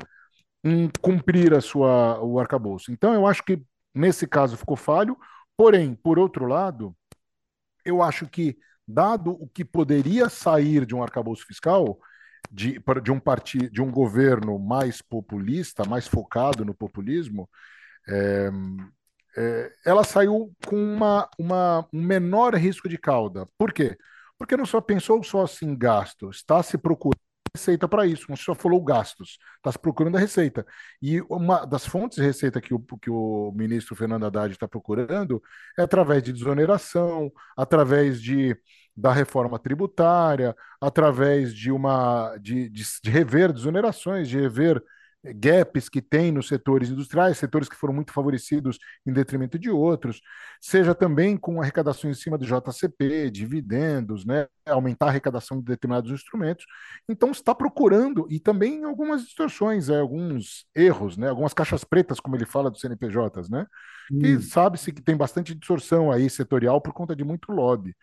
em 0.63 0.89
cumprir 1.01 1.53
a 1.53 1.61
sua, 1.61 2.19
o 2.21 2.39
arcabouço? 2.39 2.91
Então, 2.91 3.13
eu 3.13 3.25
acho 3.25 3.43
que 3.43 3.61
nesse 3.93 4.27
caso 4.27 4.57
ficou 4.57 4.75
falho, 4.75 5.17
porém, 5.57 5.95
por 5.95 6.19
outro 6.19 6.45
lado, 6.45 6.95
eu 7.85 8.01
acho 8.01 8.27
que, 8.27 8.57
dado 8.87 9.31
o 9.31 9.47
que 9.47 9.63
poderia 9.63 10.29
sair 10.29 10.85
de 10.85 10.95
um 10.95 11.03
arcabouço 11.03 11.45
fiscal, 11.45 11.99
de, 12.51 12.81
de, 13.03 13.11
um 13.11 13.19
partido, 13.19 13.69
de 13.69 13.81
um 13.81 13.91
governo 13.91 14.57
mais 14.57 15.01
populista, 15.01 15.85
mais 15.85 16.07
focado 16.07 16.65
no 16.65 16.73
populismo, 16.73 17.49
é, 18.07 18.49
é, 19.37 19.73
ela 19.85 20.03
saiu 20.03 20.51
com 20.65 20.75
uma, 20.75 21.29
uma, 21.37 21.87
um 21.93 22.01
menor 22.01 22.55
risco 22.55 22.89
de 22.89 22.97
cauda. 22.97 23.47
Por 23.57 23.71
quê? 23.71 23.97
Porque 24.39 24.57
não 24.57 24.65
só 24.65 24.81
pensou 24.81 25.23
só 25.23 25.43
assim 25.43 25.77
gasto, 25.77 26.29
está 26.31 26.63
se 26.63 26.77
procurando 26.77 27.19
receita 27.55 27.87
para 27.87 28.05
isso. 28.05 28.25
Você 28.29 28.43
só 28.43 28.55
falou 28.55 28.83
gastos, 28.83 29.37
está 29.57 29.71
se 29.71 29.79
procurando 29.79 30.17
a 30.17 30.19
receita. 30.19 30.65
E 31.01 31.21
uma 31.23 31.65
das 31.65 31.85
fontes 31.85 32.17
de 32.17 32.23
receita 32.23 32.61
que 32.61 32.73
o, 32.73 32.79
que 33.01 33.09
o 33.09 33.51
ministro 33.55 33.95
Fernando 33.95 34.25
Haddad 34.25 34.51
está 34.53 34.67
procurando 34.67 35.41
é 35.77 35.83
através 35.83 36.23
de 36.23 36.33
desoneração, 36.33 37.31
através 37.57 38.21
de 38.21 38.55
da 38.95 39.13
reforma 39.13 39.57
tributária, 39.57 40.53
através 40.81 41.53
de 41.55 41.71
uma 41.71 42.35
de, 42.37 42.69
de, 42.69 42.83
de 43.01 43.09
rever 43.09 43.53
desonerações, 43.53 44.27
de 44.27 44.37
rever 44.39 44.83
gaps 45.23 45.89
que 45.89 46.01
tem 46.01 46.31
nos 46.31 46.47
setores 46.47 46.89
industriais, 46.89 47.37
setores 47.37 47.67
que 47.67 47.75
foram 47.75 47.93
muito 47.93 48.13
favorecidos 48.13 48.77
em 49.05 49.11
detrimento 49.11 49.59
de 49.59 49.69
outros, 49.69 50.21
seja 50.61 50.95
também 50.95 51.35
com 51.35 51.61
arrecadação 51.61 52.09
em 52.09 52.13
cima 52.13 52.37
do 52.37 52.45
JCP, 52.45 53.29
dividendos, 53.29 54.25
né, 54.25 54.47
aumentar 54.65 55.07
a 55.07 55.09
arrecadação 55.09 55.59
de 55.59 55.65
determinados 55.65 56.11
instrumentos. 56.11 56.65
Então 57.07 57.31
está 57.31 57.53
procurando 57.53 58.27
e 58.29 58.39
também 58.39 58.83
algumas 58.83 59.23
distorções, 59.23 59.89
é, 59.89 59.99
alguns 59.99 60.65
erros, 60.73 61.17
né, 61.17 61.29
algumas 61.29 61.53
caixas 61.53 61.83
pretas, 61.83 62.19
como 62.19 62.35
ele 62.35 62.45
fala 62.45 62.71
dos 62.71 62.79
CNPJs, 62.79 63.49
né, 63.49 63.65
hum. 64.11 64.19
que 64.19 64.41
sabe-se 64.41 64.91
que 64.91 65.01
tem 65.01 65.17
bastante 65.17 65.53
distorção 65.53 66.11
aí 66.11 66.29
setorial 66.29 66.79
por 66.79 66.93
conta 66.93 67.15
de 67.15 67.23
muito 67.23 67.51
lobby. 67.51 67.95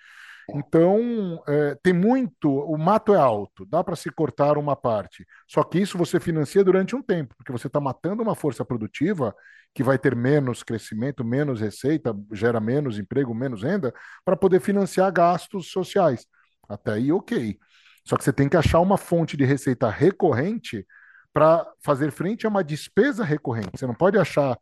Então, 0.54 1.42
é, 1.48 1.74
tem 1.82 1.92
muito. 1.92 2.48
O 2.48 2.78
mato 2.78 3.12
é 3.12 3.18
alto, 3.18 3.66
dá 3.66 3.82
para 3.82 3.96
se 3.96 4.10
cortar 4.10 4.56
uma 4.56 4.76
parte. 4.76 5.26
Só 5.48 5.62
que 5.64 5.78
isso 5.78 5.98
você 5.98 6.20
financia 6.20 6.62
durante 6.62 6.94
um 6.94 7.02
tempo, 7.02 7.34
porque 7.36 7.52
você 7.52 7.66
está 7.66 7.80
matando 7.80 8.22
uma 8.22 8.34
força 8.34 8.64
produtiva 8.64 9.34
que 9.74 9.82
vai 9.82 9.98
ter 9.98 10.14
menos 10.16 10.62
crescimento, 10.62 11.24
menos 11.24 11.60
receita, 11.60 12.14
gera 12.32 12.60
menos 12.60 12.98
emprego, 12.98 13.34
menos 13.34 13.62
renda, 13.62 13.92
para 14.24 14.36
poder 14.36 14.60
financiar 14.60 15.12
gastos 15.12 15.70
sociais. 15.70 16.26
Até 16.68 16.92
aí, 16.92 17.12
ok. 17.12 17.58
Só 18.04 18.16
que 18.16 18.24
você 18.24 18.32
tem 18.32 18.48
que 18.48 18.56
achar 18.56 18.80
uma 18.80 18.96
fonte 18.96 19.36
de 19.36 19.44
receita 19.44 19.90
recorrente 19.90 20.86
para 21.32 21.66
fazer 21.84 22.10
frente 22.12 22.46
a 22.46 22.48
uma 22.48 22.64
despesa 22.64 23.24
recorrente. 23.24 23.70
Você 23.74 23.86
não 23.86 23.94
pode 23.94 24.16
achar 24.16 24.56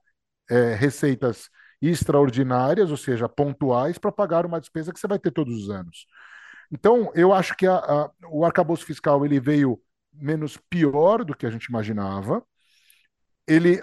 é, 0.51 0.75
receitas 0.75 1.49
extraordinárias, 1.89 2.91
ou 2.91 2.97
seja, 2.97 3.29
pontuais, 3.29 3.99
para 3.99 4.13
pagar 4.13 4.47
uma 4.47 4.61
despesa 4.61 4.93
que 4.93 5.01
você 5.01 5.07
vai 5.07 5.19
ter 5.19 5.31
todos 5.31 5.65
os 5.65 5.71
anos. 5.71 6.07
Então, 6.71 7.11
eu 7.15 7.33
acho 7.33 7.57
que 7.57 7.67
a, 7.67 7.77
a, 7.77 8.11
o 8.29 8.45
arcabouço 8.45 8.85
fiscal 8.85 9.25
ele 9.25 9.41
veio 9.41 9.81
menos 10.13 10.57
pior 10.71 11.25
do 11.25 11.37
que 11.37 11.47
a 11.47 11.51
gente 11.51 11.67
imaginava. 11.67 12.45
Ele 13.47 13.81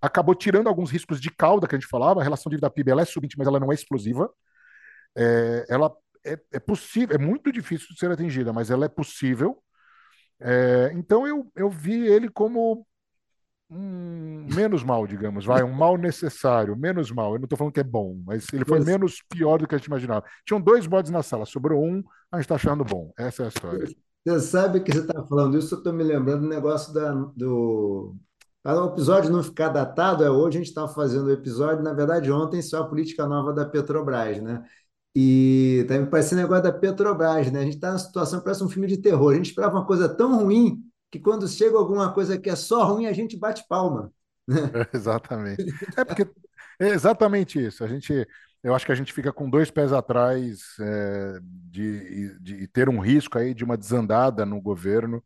acabou 0.00 0.34
tirando 0.34 0.68
alguns 0.68 0.90
riscos 0.90 1.20
de 1.20 1.30
cauda 1.30 1.68
que 1.68 1.74
a 1.74 1.78
gente 1.78 1.88
falava. 1.88 2.20
A 2.20 2.24
relação 2.24 2.50
dívida 2.50 2.70
PIB 2.70 2.90
ela 2.90 3.02
é 3.02 3.04
subinte, 3.04 3.38
mas 3.38 3.46
ela 3.46 3.60
não 3.60 3.70
é 3.70 3.74
explosiva. 3.74 4.28
É, 5.16 5.66
ela 5.68 5.94
é, 6.24 6.38
é, 6.52 6.58
possível, 6.58 7.14
é 7.14 7.18
muito 7.18 7.52
difícil 7.52 7.88
de 7.90 7.98
ser 7.98 8.10
atingida, 8.10 8.52
mas 8.52 8.70
ela 8.70 8.86
é 8.86 8.88
possível. 8.88 9.62
É, 10.40 10.90
então 10.94 11.26
eu, 11.26 11.50
eu 11.54 11.70
vi 11.70 12.06
ele 12.06 12.28
como 12.28 12.86
um 13.74 14.46
menos 14.54 14.84
mal, 14.84 15.06
digamos, 15.06 15.44
vai, 15.44 15.62
um 15.62 15.72
mal 15.72 15.96
necessário, 15.96 16.76
menos 16.76 17.10
mal. 17.10 17.32
Eu 17.32 17.38
não 17.38 17.44
estou 17.44 17.56
falando 17.56 17.72
que 17.72 17.80
é 17.80 17.84
bom, 17.84 18.20
mas 18.24 18.46
ele 18.52 18.64
foi 18.64 18.80
menos 18.80 19.22
pior 19.28 19.58
do 19.58 19.66
que 19.66 19.74
a 19.74 19.78
gente 19.78 19.86
imaginava. 19.86 20.24
Tinham 20.46 20.60
dois 20.60 20.86
mods 20.86 21.10
na 21.10 21.22
sala, 21.22 21.46
sobrou 21.46 21.82
um, 21.82 22.02
a 22.30 22.36
gente 22.36 22.44
está 22.44 22.56
achando 22.56 22.84
bom. 22.84 23.12
Essa 23.16 23.42
é 23.42 23.46
a 23.46 23.48
história. 23.48 23.88
Você 24.24 24.40
sabe 24.40 24.80
que 24.80 24.92
você 24.92 25.00
está 25.00 25.24
falando 25.24 25.58
isso, 25.58 25.74
eu 25.74 25.78
estou 25.78 25.92
me 25.92 26.04
lembrando 26.04 26.42
do 26.42 26.48
negócio 26.48 26.92
da, 26.92 27.12
do. 27.36 28.14
Para 28.62 28.84
o 28.84 28.92
episódio 28.92 29.30
não 29.30 29.42
ficar 29.42 29.70
datado, 29.70 30.22
é 30.22 30.30
hoje 30.30 30.58
a 30.58 30.60
gente 30.60 30.68
estava 30.68 30.86
fazendo 30.86 31.26
o 31.26 31.32
episódio, 31.32 31.82
na 31.82 31.92
verdade, 31.92 32.30
ontem 32.30 32.62
só 32.62 32.82
a 32.82 32.88
política 32.88 33.26
nova 33.26 33.52
da 33.52 33.66
Petrobras, 33.66 34.40
né? 34.40 34.62
E 35.14 35.84
tá 35.88 35.98
me 35.98 36.06
parecendo 36.06 36.42
negócio 36.42 36.62
da 36.62 36.72
Petrobras, 36.72 37.50
né? 37.50 37.60
A 37.60 37.64
gente 37.64 37.74
está 37.74 37.88
numa 37.88 37.98
situação 37.98 38.38
que 38.38 38.44
parece 38.44 38.62
um 38.62 38.68
filme 38.68 38.86
de 38.86 38.98
terror. 38.98 39.32
A 39.32 39.34
gente 39.34 39.46
esperava 39.46 39.76
uma 39.76 39.86
coisa 39.86 40.08
tão 40.08 40.44
ruim 40.44 40.80
que 41.12 41.20
quando 41.20 41.46
chega 41.46 41.76
alguma 41.76 42.10
coisa 42.10 42.38
que 42.38 42.48
é 42.48 42.56
só 42.56 42.84
ruim, 42.84 43.06
a 43.06 43.12
gente 43.12 43.36
bate 43.36 43.64
palma. 43.68 44.10
Né? 44.48 44.58
Exatamente. 44.94 45.62
É 45.94 46.04
porque 46.04 46.26
é 46.80 46.88
exatamente 46.88 47.64
isso. 47.64 47.84
A 47.84 47.86
gente, 47.86 48.26
eu 48.62 48.74
acho 48.74 48.86
que 48.86 48.92
a 48.92 48.94
gente 48.94 49.12
fica 49.12 49.30
com 49.30 49.48
dois 49.48 49.70
pés 49.70 49.92
atrás 49.92 50.62
é, 50.80 51.38
de, 51.42 52.40
de, 52.40 52.66
ter 52.68 52.88
um 52.88 52.98
risco 52.98 53.38
aí 53.38 53.52
de 53.52 53.62
uma 53.62 53.76
desandada 53.76 54.46
no 54.46 54.60
governo, 54.60 55.22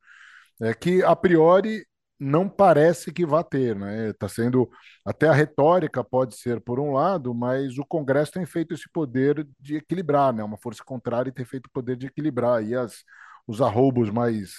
é, 0.61 0.75
que 0.75 1.03
a 1.05 1.15
priori 1.15 1.87
não 2.19 2.49
parece 2.49 3.13
que 3.13 3.25
vá 3.25 3.45
ter, 3.45 3.77
né? 3.77 4.11
Está 4.11 4.29
sendo 4.29 4.69
até 5.05 5.29
a 5.29 5.33
retórica 5.33 6.03
pode 6.03 6.35
ser 6.37 6.61
por 6.61 6.81
um 6.81 6.93
lado, 6.93 7.33
mas 7.33 7.79
o 7.79 7.85
Congresso 7.87 8.33
tem 8.33 8.45
feito 8.45 8.75
esse 8.75 8.91
poder 8.91 9.47
de 9.61 9.77
equilibrar, 9.77 10.33
né? 10.33 10.43
Uma 10.43 10.59
força 10.59 10.83
contrária 10.85 11.33
tem 11.33 11.45
feito 11.45 11.67
o 11.67 11.71
poder 11.71 11.97
de 11.97 12.07
equilibrar 12.07 12.59
aí 12.59 12.75
as, 12.75 13.05
os 13.47 13.61
arroubos 13.61 14.11
mais 14.11 14.53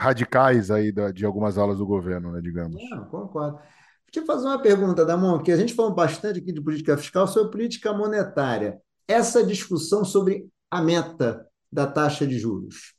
radicais 0.00 0.70
aí 0.70 0.90
da, 0.90 1.10
de 1.10 1.26
algumas 1.26 1.58
alas 1.58 1.78
do 1.78 1.86
governo, 1.86 2.32
né, 2.32 2.40
digamos. 2.40 2.82
Não, 2.90 3.04
concordo. 3.04 3.58
Deixa 4.12 4.20
eu 4.20 4.26
fazer 4.26 4.46
uma 4.46 4.60
pergunta, 4.60 5.04
Damon, 5.04 5.40
que 5.42 5.52
a 5.52 5.56
gente 5.56 5.74
falou 5.74 5.94
bastante 5.94 6.40
aqui 6.40 6.52
de 6.52 6.60
política 6.60 6.96
fiscal 6.96 7.28
sobre 7.28 7.52
política 7.52 7.92
monetária. 7.92 8.80
Essa 9.06 9.44
discussão 9.44 10.04
sobre 10.04 10.48
a 10.70 10.82
meta 10.82 11.46
da 11.70 11.86
taxa 11.86 12.26
de 12.26 12.38
juros. 12.38 12.94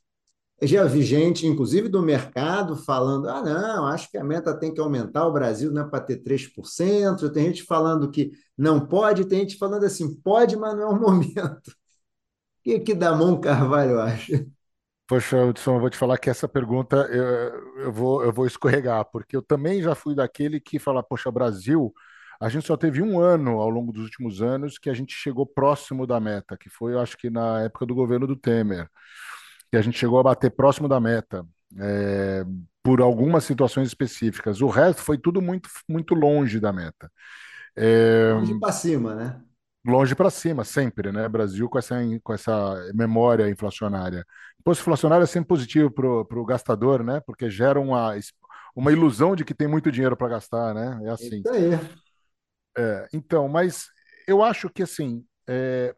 Já 0.62 0.84
vi 0.84 1.02
gente, 1.02 1.44
inclusive 1.44 1.88
do 1.88 2.00
mercado, 2.02 2.76
falando: 2.76 3.28
ah, 3.28 3.42
não, 3.42 3.86
acho 3.88 4.08
que 4.08 4.16
a 4.16 4.22
meta 4.22 4.56
tem 4.56 4.72
que 4.72 4.80
aumentar, 4.80 5.26
o 5.26 5.32
Brasil 5.32 5.72
não 5.72 5.82
é 5.82 5.88
para 5.88 6.04
ter 6.04 6.22
3%. 6.22 7.32
Tem 7.32 7.46
gente 7.46 7.64
falando 7.64 8.10
que 8.10 8.30
não 8.56 8.86
pode, 8.86 9.24
tem 9.24 9.40
gente 9.40 9.58
falando 9.58 9.84
assim: 9.84 10.14
pode, 10.20 10.56
mas 10.56 10.76
não 10.76 10.82
é 10.82 10.86
o 10.86 10.94
momento. 11.00 11.68
O 11.68 12.62
que, 12.62 12.78
que 12.78 12.94
Damon 12.94 13.40
Carvalho 13.40 14.00
acha? 14.00 14.46
Poxa, 15.12 15.44
Hudson, 15.44 15.74
eu 15.74 15.80
vou 15.80 15.90
te 15.90 15.98
falar 15.98 16.16
que 16.16 16.30
essa 16.30 16.48
pergunta 16.48 16.96
eu, 16.96 17.82
eu, 17.82 17.92
vou, 17.92 18.24
eu 18.24 18.32
vou 18.32 18.46
escorregar, 18.46 19.04
porque 19.04 19.36
eu 19.36 19.42
também 19.42 19.82
já 19.82 19.94
fui 19.94 20.14
daquele 20.14 20.58
que 20.58 20.78
fala, 20.78 21.02
poxa, 21.02 21.30
Brasil, 21.30 21.92
a 22.40 22.48
gente 22.48 22.66
só 22.66 22.78
teve 22.78 23.02
um 23.02 23.20
ano 23.20 23.60
ao 23.60 23.68
longo 23.68 23.92
dos 23.92 24.04
últimos 24.04 24.40
anos 24.40 24.78
que 24.78 24.88
a 24.88 24.94
gente 24.94 25.14
chegou 25.14 25.44
próximo 25.44 26.06
da 26.06 26.18
meta, 26.18 26.56
que 26.56 26.70
foi, 26.70 26.94
eu 26.94 26.98
acho 26.98 27.18
que 27.18 27.28
na 27.28 27.60
época 27.60 27.84
do 27.84 27.94
governo 27.94 28.26
do 28.26 28.34
Temer, 28.34 28.88
que 29.70 29.76
a 29.76 29.82
gente 29.82 29.98
chegou 29.98 30.18
a 30.18 30.22
bater 30.22 30.50
próximo 30.50 30.88
da 30.88 30.98
meta, 30.98 31.44
é, 31.78 32.42
por 32.82 33.02
algumas 33.02 33.44
situações 33.44 33.88
específicas. 33.88 34.62
O 34.62 34.68
resto 34.68 35.02
foi 35.02 35.18
tudo 35.18 35.42
muito, 35.42 35.68
muito 35.86 36.14
longe 36.14 36.58
da 36.58 36.72
meta. 36.72 37.12
É, 37.76 38.32
longe 38.34 38.58
para 38.58 38.72
cima, 38.72 39.14
né? 39.14 39.42
Longe 39.84 40.14
para 40.14 40.30
cima, 40.30 40.64
sempre, 40.64 41.10
né? 41.10 41.28
Brasil 41.28 41.68
com 41.68 41.78
essa, 41.78 41.96
com 42.22 42.32
essa 42.32 42.90
memória 42.94 43.48
inflacionária. 43.50 44.24
Imposto 44.60 44.82
inflacionário 44.82 45.24
é 45.24 45.26
sempre 45.26 45.48
positivo 45.48 45.90
para 45.90 46.38
o 46.38 46.44
gastador, 46.44 47.02
né? 47.02 47.20
Porque 47.26 47.50
gera 47.50 47.80
uma, 47.80 48.14
uma 48.76 48.92
ilusão 48.92 49.34
de 49.34 49.44
que 49.44 49.54
tem 49.54 49.66
muito 49.66 49.90
dinheiro 49.90 50.16
para 50.16 50.28
gastar, 50.28 50.74
né? 50.74 51.00
É 51.04 51.10
assim. 51.10 51.40
Isso 51.40 51.50
aí. 51.50 52.02
É, 52.78 53.08
então, 53.12 53.48
mas 53.48 53.88
eu 54.26 54.42
acho 54.42 54.70
que 54.70 54.82
assim. 54.82 55.24
É, 55.46 55.94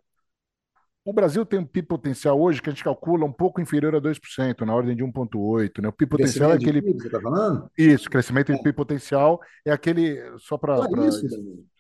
o 1.05 1.13
Brasil 1.13 1.45
tem 1.45 1.59
um 1.59 1.67
PIB 1.67 1.87
potencial 1.87 2.41
hoje 2.41 2.63
que 2.63 2.71
a 2.71 2.73
gente 2.73 2.83
calcula 2.83 3.27
um 3.27 3.33
pouco 3.33 3.61
inferior 3.61 3.95
a 3.95 4.01
2%, 4.01 4.63
na 4.63 4.75
ordem 4.75 4.97
de 4.97 5.05
1,8%. 5.05 5.83
Né? 5.83 5.89
O 5.89 5.93
PIB 5.93 6.11
potencial 6.13 6.51
é 6.51 6.55
aquele. 6.55 6.81
PIB, 6.81 6.99
você 6.99 7.07
está 7.09 7.21
falando? 7.21 7.71
Isso, 7.77 8.09
crescimento 8.09 8.51
é. 8.51 8.55
de 8.55 8.63
PIB 8.63 8.75
potencial 8.75 9.39
é 9.67 9.71
aquele. 9.71 10.19
Só 10.39 10.57
para 10.57 10.79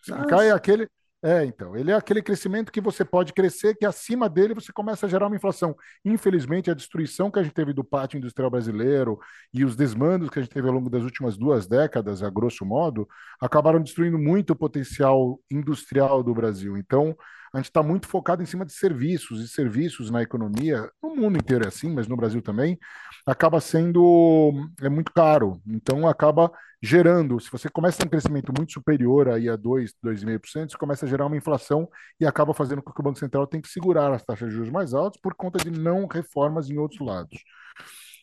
explicar, 0.02 0.44
é 0.44 0.50
aquele 0.50 0.86
é, 1.24 1.42
então, 1.42 1.74
ele 1.74 1.90
é 1.90 1.94
aquele 1.94 2.20
crescimento 2.20 2.70
que 2.70 2.82
você 2.82 3.02
pode 3.02 3.32
crescer, 3.32 3.74
que 3.74 3.86
acima 3.86 4.28
dele 4.28 4.52
você 4.52 4.70
começa 4.70 5.06
a 5.06 5.08
gerar 5.08 5.26
uma 5.26 5.36
inflação. 5.36 5.74
Infelizmente, 6.04 6.70
a 6.70 6.74
destruição 6.74 7.30
que 7.30 7.38
a 7.38 7.42
gente 7.42 7.54
teve 7.54 7.72
do 7.72 7.82
pátio 7.82 8.18
industrial 8.18 8.50
brasileiro 8.50 9.18
e 9.50 9.64
os 9.64 9.74
desmandos 9.74 10.28
que 10.28 10.38
a 10.38 10.42
gente 10.42 10.52
teve 10.52 10.68
ao 10.68 10.74
longo 10.74 10.90
das 10.90 11.02
últimas 11.02 11.38
duas 11.38 11.66
décadas, 11.66 12.22
a 12.22 12.28
grosso 12.28 12.66
modo, 12.66 13.08
acabaram 13.40 13.80
destruindo 13.80 14.18
muito 14.18 14.50
o 14.50 14.56
potencial 14.56 15.40
industrial 15.50 16.22
do 16.22 16.34
Brasil. 16.34 16.76
Então, 16.76 17.16
a 17.54 17.56
gente 17.56 17.66
está 17.66 17.82
muito 17.82 18.06
focado 18.06 18.42
em 18.42 18.46
cima 18.46 18.66
de 18.66 18.72
serviços, 18.72 19.40
e 19.40 19.48
serviços 19.48 20.10
na 20.10 20.20
economia, 20.20 20.90
no 21.02 21.16
mundo 21.16 21.38
inteiro 21.38 21.64
é 21.64 21.68
assim, 21.68 21.88
mas 21.90 22.06
no 22.06 22.16
Brasil 22.16 22.42
também, 22.42 22.78
acaba 23.26 23.60
sendo 23.60 24.52
é 24.82 24.90
muito 24.90 25.10
caro. 25.10 25.58
Então, 25.66 26.06
acaba 26.06 26.50
gerando, 26.84 27.40
se 27.40 27.50
você 27.50 27.68
começa 27.70 28.04
um 28.04 28.08
crescimento 28.08 28.52
muito 28.54 28.72
superior 28.74 29.30
aí 29.30 29.48
a 29.48 29.56
2, 29.56 29.94
2,5%, 30.04 30.70
você 30.70 30.76
começa 30.76 31.06
a 31.06 31.08
gerar 31.08 31.24
uma 31.24 31.36
inflação 31.36 31.88
e 32.20 32.26
acaba 32.26 32.52
fazendo 32.52 32.82
com 32.82 32.92
que 32.92 33.00
o 33.00 33.02
Banco 33.02 33.18
Central 33.18 33.46
tenha 33.46 33.62
que 33.62 33.70
segurar 33.70 34.12
as 34.12 34.22
taxas 34.22 34.50
de 34.50 34.54
juros 34.54 34.70
mais 34.70 34.92
altas 34.92 35.18
por 35.18 35.34
conta 35.34 35.58
de 35.58 35.70
não 35.70 36.06
reformas 36.06 36.68
em 36.68 36.76
outros 36.76 37.00
lados. 37.00 37.42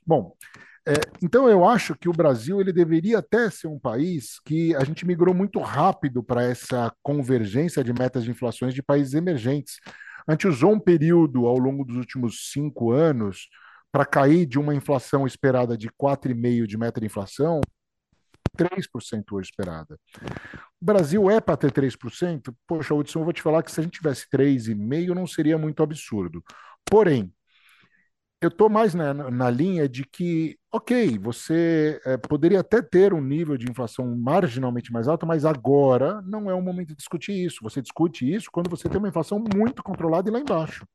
Bom, 0.06 0.36
é, 0.88 0.94
então 1.24 1.50
eu 1.50 1.66
acho 1.66 1.96
que 1.96 2.08
o 2.08 2.14
Brasil 2.14 2.62
ele 2.62 2.72
deveria 2.72 3.18
até 3.18 3.50
ser 3.50 3.68
um 3.68 3.80
país 3.80 4.40
que 4.46 4.76
a 4.76 4.84
gente 4.84 5.08
migrou 5.08 5.34
muito 5.34 5.60
rápido 5.60 6.24
para 6.24 6.44
essa 6.44 6.94
convergência 7.02 7.84
de 7.84 7.92
metas 7.92 8.24
de 8.24 8.30
inflações 8.30 8.76
de 8.76 8.84
países 8.84 9.16
emergentes. 9.16 9.78
A 10.28 10.34
gente 10.34 10.48
usou 10.48 10.72
um 10.72 10.80
período 10.80 11.48
ao 11.48 11.58
longo 11.58 11.84
dos 11.84 11.98
últimos 11.98 12.52
cinco 12.52 12.92
anos 12.92 13.50
para 13.92 14.06
cair 14.06 14.46
de 14.46 14.60
uma 14.60 14.76
inflação 14.76 15.26
esperada 15.26 15.76
de 15.76 15.90
4,5% 15.90 16.68
de 16.68 16.78
meta 16.78 17.00
de 17.00 17.08
inflação 17.08 17.60
3% 18.58 19.34
hoje 19.34 19.50
esperada. 19.50 20.00
O 20.82 20.86
Brasil 20.86 21.30
é 21.30 21.40
para 21.40 21.58
ter 21.58 21.72
3%? 21.72 22.54
Poxa, 22.68 22.94
Hudson, 22.94 23.20
eu 23.20 23.24
vou 23.24 23.34
te 23.34 23.42
falar 23.42 23.64
que 23.64 23.72
se 23.72 23.80
a 23.80 23.84
gente 23.84 23.94
tivesse 23.94 24.28
3,5%, 24.30 25.14
não 25.14 25.28
seria 25.28 25.58
muito 25.58 25.82
absurdo. 25.82 26.44
Porém, 26.86 27.34
eu 28.42 28.50
estou 28.50 28.68
mais 28.68 28.96
na, 28.96 29.14
na, 29.14 29.50
linha 29.52 29.88
de 29.88 30.04
que, 30.04 30.58
ok, 30.72 31.20
você 31.20 32.02
é, 32.04 32.18
poderia 32.18 32.62
até 32.62 32.82
ter 32.82 33.14
um 33.14 33.22
nível 33.22 33.56
de 33.56 33.70
inflação 33.70 34.18
marginalmente 34.18 34.92
mais 34.92 35.08
alto, 35.08 35.28
mas 35.28 35.46
agora 35.46 36.22
não 36.24 36.50
é 36.50 36.54
o 36.54 36.62
momento 36.62 36.90
de 36.90 36.96
discutir 36.96 37.34
isso. 37.34 37.60
Você 37.62 37.84
discute 37.84 38.30
isso 38.30 38.50
quando 38.52 38.68
você 38.68 38.90
tem 38.90 38.98
uma 38.98 39.08
inflação 39.08 39.44
muito 39.56 39.84
controlada 39.84 40.28
e 40.28 40.34
lá 40.34 40.40
embaixo. 40.40 40.88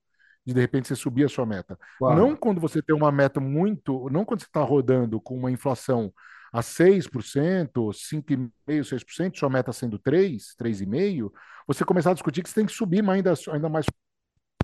De 0.44 0.52
de 0.52 0.60
repente 0.60 0.88
você 0.88 0.96
subir 0.96 1.24
a 1.24 1.28
sua 1.28 1.46
meta. 1.46 1.78
Claro. 1.98 2.20
Não 2.20 2.36
quando 2.36 2.60
você 2.60 2.82
tem 2.82 2.94
uma 2.94 3.12
meta 3.12 3.38
muito. 3.38 4.08
Não 4.10 4.24
quando 4.24 4.40
você 4.40 4.46
está 4.46 4.62
rodando 4.62 5.20
com 5.20 5.36
uma 5.36 5.50
inflação 5.50 6.12
a 6.56 6.62
6%, 6.62 7.92
5,5%, 7.92 8.50
6%, 8.66 9.38
sua 9.38 9.50
meta 9.50 9.72
sendo 9.72 9.98
3%, 9.98 10.56
3,5%, 10.58 11.30
você 11.66 11.84
começar 11.84 12.10
a 12.10 12.14
discutir 12.14 12.42
que 12.42 12.48
você 12.48 12.54
tem 12.54 12.66
que 12.66 12.72
subir 12.72 13.08
ainda, 13.08 13.34
ainda 13.52 13.68
mais 13.68 13.86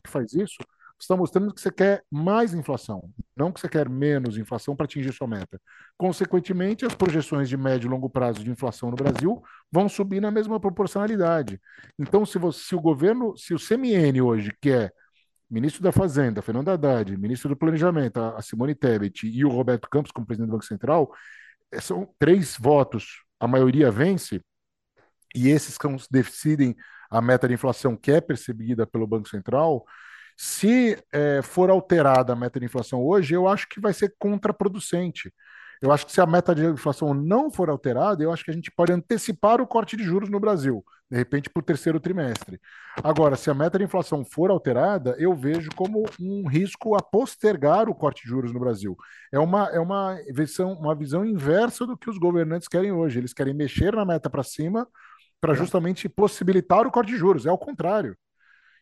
faz 0.06 0.32
isso 0.32 0.58
está 1.02 1.16
mostrando 1.16 1.52
que 1.52 1.60
você 1.60 1.70
quer 1.70 2.04
mais 2.10 2.54
inflação, 2.54 3.10
não 3.36 3.52
que 3.52 3.60
você 3.60 3.68
quer 3.68 3.88
menos 3.88 4.38
inflação 4.38 4.76
para 4.76 4.84
atingir 4.84 5.12
sua 5.12 5.26
meta. 5.26 5.60
Consequentemente, 5.98 6.86
as 6.86 6.94
projeções 6.94 7.48
de 7.48 7.56
médio 7.56 7.88
e 7.88 7.90
longo 7.90 8.08
prazo 8.08 8.42
de 8.42 8.50
inflação 8.50 8.90
no 8.90 8.96
Brasil 8.96 9.42
vão 9.70 9.88
subir 9.88 10.20
na 10.20 10.30
mesma 10.30 10.60
proporcionalidade. 10.60 11.60
Então, 11.98 12.24
se, 12.24 12.38
você, 12.38 12.60
se 12.60 12.74
o 12.74 12.80
governo, 12.80 13.36
se 13.36 13.52
o 13.52 13.58
CMN 13.58 14.20
hoje, 14.22 14.52
que 14.60 14.70
é 14.70 14.92
ministro 15.50 15.82
da 15.82 15.92
Fazenda, 15.92 16.40
Fernando 16.40 16.68
Haddad, 16.68 17.16
ministro 17.16 17.48
do 17.50 17.56
Planejamento, 17.56 18.18
a 18.18 18.40
Simone 18.40 18.74
Tebet 18.74 19.26
e 19.26 19.44
o 19.44 19.48
Roberto 19.48 19.88
Campos 19.90 20.12
como 20.12 20.26
presidente 20.26 20.48
do 20.48 20.52
Banco 20.52 20.64
Central, 20.64 21.12
são 21.80 22.08
três 22.18 22.56
votos, 22.58 23.22
a 23.40 23.46
maioria 23.46 23.90
vence, 23.90 24.40
e 25.34 25.48
esses 25.48 25.76
decidem 26.10 26.76
a 27.10 27.20
meta 27.20 27.48
de 27.48 27.54
inflação 27.54 27.96
que 27.96 28.10
é 28.10 28.20
percebida 28.20 28.86
pelo 28.86 29.06
Banco 29.06 29.28
Central, 29.28 29.84
se 30.36 30.98
é, 31.12 31.40
for 31.42 31.70
alterada 31.70 32.32
a 32.32 32.36
meta 32.36 32.58
de 32.58 32.66
inflação 32.66 33.04
hoje, 33.04 33.34
eu 33.34 33.46
acho 33.46 33.68
que 33.68 33.80
vai 33.80 33.92
ser 33.92 34.14
contraproducente. 34.18 35.32
Eu 35.80 35.92
acho 35.92 36.06
que 36.06 36.12
se 36.12 36.20
a 36.20 36.26
meta 36.26 36.54
de 36.54 36.64
inflação 36.64 37.12
não 37.12 37.50
for 37.50 37.68
alterada, 37.68 38.22
eu 38.22 38.32
acho 38.32 38.44
que 38.44 38.50
a 38.50 38.54
gente 38.54 38.70
pode 38.70 38.92
antecipar 38.92 39.60
o 39.60 39.66
corte 39.66 39.96
de 39.96 40.04
juros 40.04 40.30
no 40.30 40.40
Brasil, 40.40 40.84
de 41.12 41.18
repente 41.18 41.50
para 41.50 41.60
o 41.60 41.62
terceiro 41.62 42.00
trimestre. 42.00 42.58
Agora, 43.04 43.36
se 43.36 43.50
a 43.50 43.54
meta 43.54 43.76
de 43.76 43.84
inflação 43.84 44.24
for 44.24 44.50
alterada, 44.50 45.14
eu 45.18 45.36
vejo 45.36 45.68
como 45.76 46.04
um 46.18 46.48
risco 46.48 46.96
a 46.96 47.02
postergar 47.02 47.86
o 47.86 47.94
corte 47.94 48.22
de 48.22 48.30
juros 48.30 48.50
no 48.50 48.58
Brasil. 48.58 48.96
É 49.30 49.38
uma, 49.38 49.68
é 49.68 49.78
uma, 49.78 50.18
visão, 50.30 50.72
uma 50.72 50.94
visão 50.94 51.22
inversa 51.22 51.86
do 51.86 51.98
que 51.98 52.08
os 52.08 52.16
governantes 52.16 52.66
querem 52.66 52.92
hoje. 52.92 53.18
Eles 53.18 53.34
querem 53.34 53.52
mexer 53.52 53.94
na 53.94 54.06
meta 54.06 54.30
para 54.30 54.42
cima 54.42 54.88
para 55.38 55.52
é. 55.52 55.56
justamente 55.56 56.08
possibilitar 56.08 56.86
o 56.86 56.90
corte 56.90 57.12
de 57.12 57.18
juros. 57.18 57.44
É 57.44 57.52
o 57.52 57.58
contrário. 57.58 58.16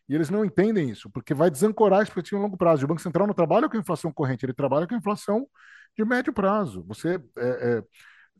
E 0.07 0.15
eles 0.15 0.29
não 0.29 0.45
entendem 0.45 0.89
isso, 0.89 1.09
porque 1.09 1.33
vai 1.33 1.51
desancorar 1.51 1.99
a 1.99 2.03
expectativa 2.03 2.39
a 2.39 2.43
longo 2.43 2.55
prazo. 2.55 2.85
O 2.85 2.87
Banco 2.87 3.01
Central 3.01 3.27
não 3.27 3.33
trabalha 3.33 3.67
com 3.67 3.75
inflação 3.75 4.09
corrente, 4.09 4.45
ele 4.45 4.53
trabalha 4.53 4.87
com 4.87 4.95
inflação 4.95 5.45
de 5.97 6.05
médio 6.05 6.31
prazo. 6.31 6.81
Você 6.87 7.15
é, 7.15 7.19
é, 7.37 7.83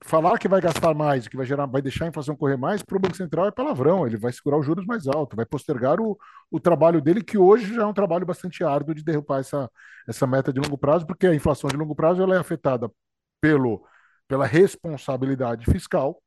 falar 0.04 0.38
que 0.38 0.48
vai 0.48 0.60
gastar 0.60 0.94
mais, 0.94 1.28
que 1.28 1.38
vai 1.38 1.46
gerar, 1.46 1.66
vai 1.66 1.82
deixar 1.82 2.06
a 2.06 2.08
inflação 2.08 2.36
correr 2.36 2.58
mais, 2.58 2.82
para 2.82 2.98
o 2.98 3.00
Banco 3.00 3.16
Central 3.16 3.48
é 3.48 3.52
palavrão. 3.52 4.06
Ele 4.06 4.18
vai 4.18 4.32
segurar 4.32 4.58
os 4.58 4.66
juros 4.66 4.86
mais 4.86 5.08
altos, 5.08 5.36
vai 5.36 5.46
postergar 5.46 6.00
o, 6.00 6.18
o 6.50 6.60
trabalho 6.60 7.02
dele, 7.02 7.24
que 7.24 7.38
hoje 7.38 7.74
já 7.74 7.84
é 7.84 7.86
um 7.86 7.94
trabalho 7.94 8.26
bastante 8.26 8.64
árduo 8.64 8.96
de 8.96 9.04
derrubar 9.04 9.40
essa, 9.40 9.70
essa 10.08 10.28
meta 10.28 10.52
de 10.52 10.60
longo 10.60 10.78
prazo, 10.78 11.06
porque 11.06 11.28
a 11.28 11.36
inflação 11.36 11.70
de 11.70 11.78
longo 11.78 11.96
prazo 11.96 12.22
ela 12.22 12.36
é 12.36 12.40
afetada 12.40 12.92
pelo, 13.40 13.86
pela 14.28 14.46
responsabilidade 14.46 15.66
fiscal, 15.66 16.22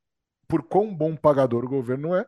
por 0.48 0.62
quão 0.62 0.94
bom 0.94 1.16
pagador 1.16 1.64
o 1.64 1.68
governo 1.68 2.14
é, 2.14 2.26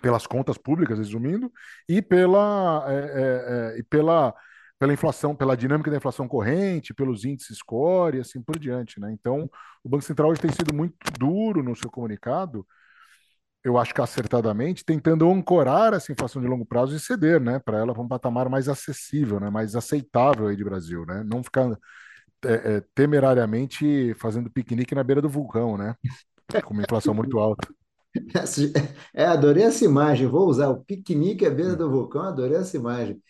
pelas 0.00 0.26
contas 0.26 0.56
públicas, 0.56 0.98
resumindo, 0.98 1.52
e 1.88 2.00
pela, 2.00 2.84
é, 2.88 2.94
é, 2.94 3.76
é, 3.76 3.78
e 3.78 3.82
pela, 3.82 4.34
pela 4.80 4.94
inflação, 4.94 5.36
pela 5.36 5.54
dinâmica 5.54 5.90
da 5.90 5.98
inflação 5.98 6.26
corrente, 6.26 6.94
pelos 6.94 7.26
índices 7.26 7.58
score 7.58 8.16
e 8.16 8.20
assim 8.20 8.40
por 8.40 8.58
diante. 8.58 8.98
Né? 8.98 9.12
Então, 9.12 9.48
o 9.84 9.88
Banco 9.90 10.02
Central 10.02 10.30
hoje 10.30 10.40
tem 10.40 10.50
sido 10.50 10.74
muito 10.74 10.96
duro 11.18 11.62
no 11.62 11.76
seu 11.76 11.90
comunicado, 11.90 12.66
eu 13.62 13.76
acho 13.76 13.94
que 13.94 14.00
acertadamente, 14.00 14.82
tentando 14.82 15.30
ancorar 15.30 15.92
essa 15.92 16.10
inflação 16.10 16.40
de 16.40 16.48
longo 16.48 16.64
prazo 16.64 16.96
e 16.96 16.98
ceder, 16.98 17.38
né, 17.38 17.58
para 17.58 17.76
ela 17.76 17.92
para 17.92 18.02
um 18.02 18.08
patamar 18.08 18.48
mais 18.48 18.70
acessível, 18.70 19.38
né, 19.38 19.50
mais 19.50 19.76
aceitável 19.76 20.46
aí 20.46 20.56
de 20.56 20.64
Brasil, 20.64 21.04
né, 21.04 21.22
não 21.26 21.44
ficar 21.44 21.70
é, 22.42 22.52
é, 22.52 22.82
temerariamente 22.94 24.14
fazendo 24.14 24.50
piquenique 24.50 24.94
na 24.94 25.04
beira 25.04 25.20
do 25.20 25.28
vulcão, 25.28 25.76
né, 25.76 25.94
com 26.64 26.72
uma 26.72 26.82
inflação 26.82 27.12
muito 27.12 27.38
alta. 27.38 27.68
É, 29.14 29.24
adorei 29.24 29.62
essa 29.62 29.84
imagem. 29.84 30.26
Vou 30.26 30.48
usar 30.48 30.68
o 30.68 30.82
piquenique 30.82 31.46
à 31.46 31.50
beira 31.50 31.76
do 31.76 31.88
vulcão, 31.88 32.22
adorei 32.22 32.56
essa 32.56 32.76
imagem. 32.76 33.22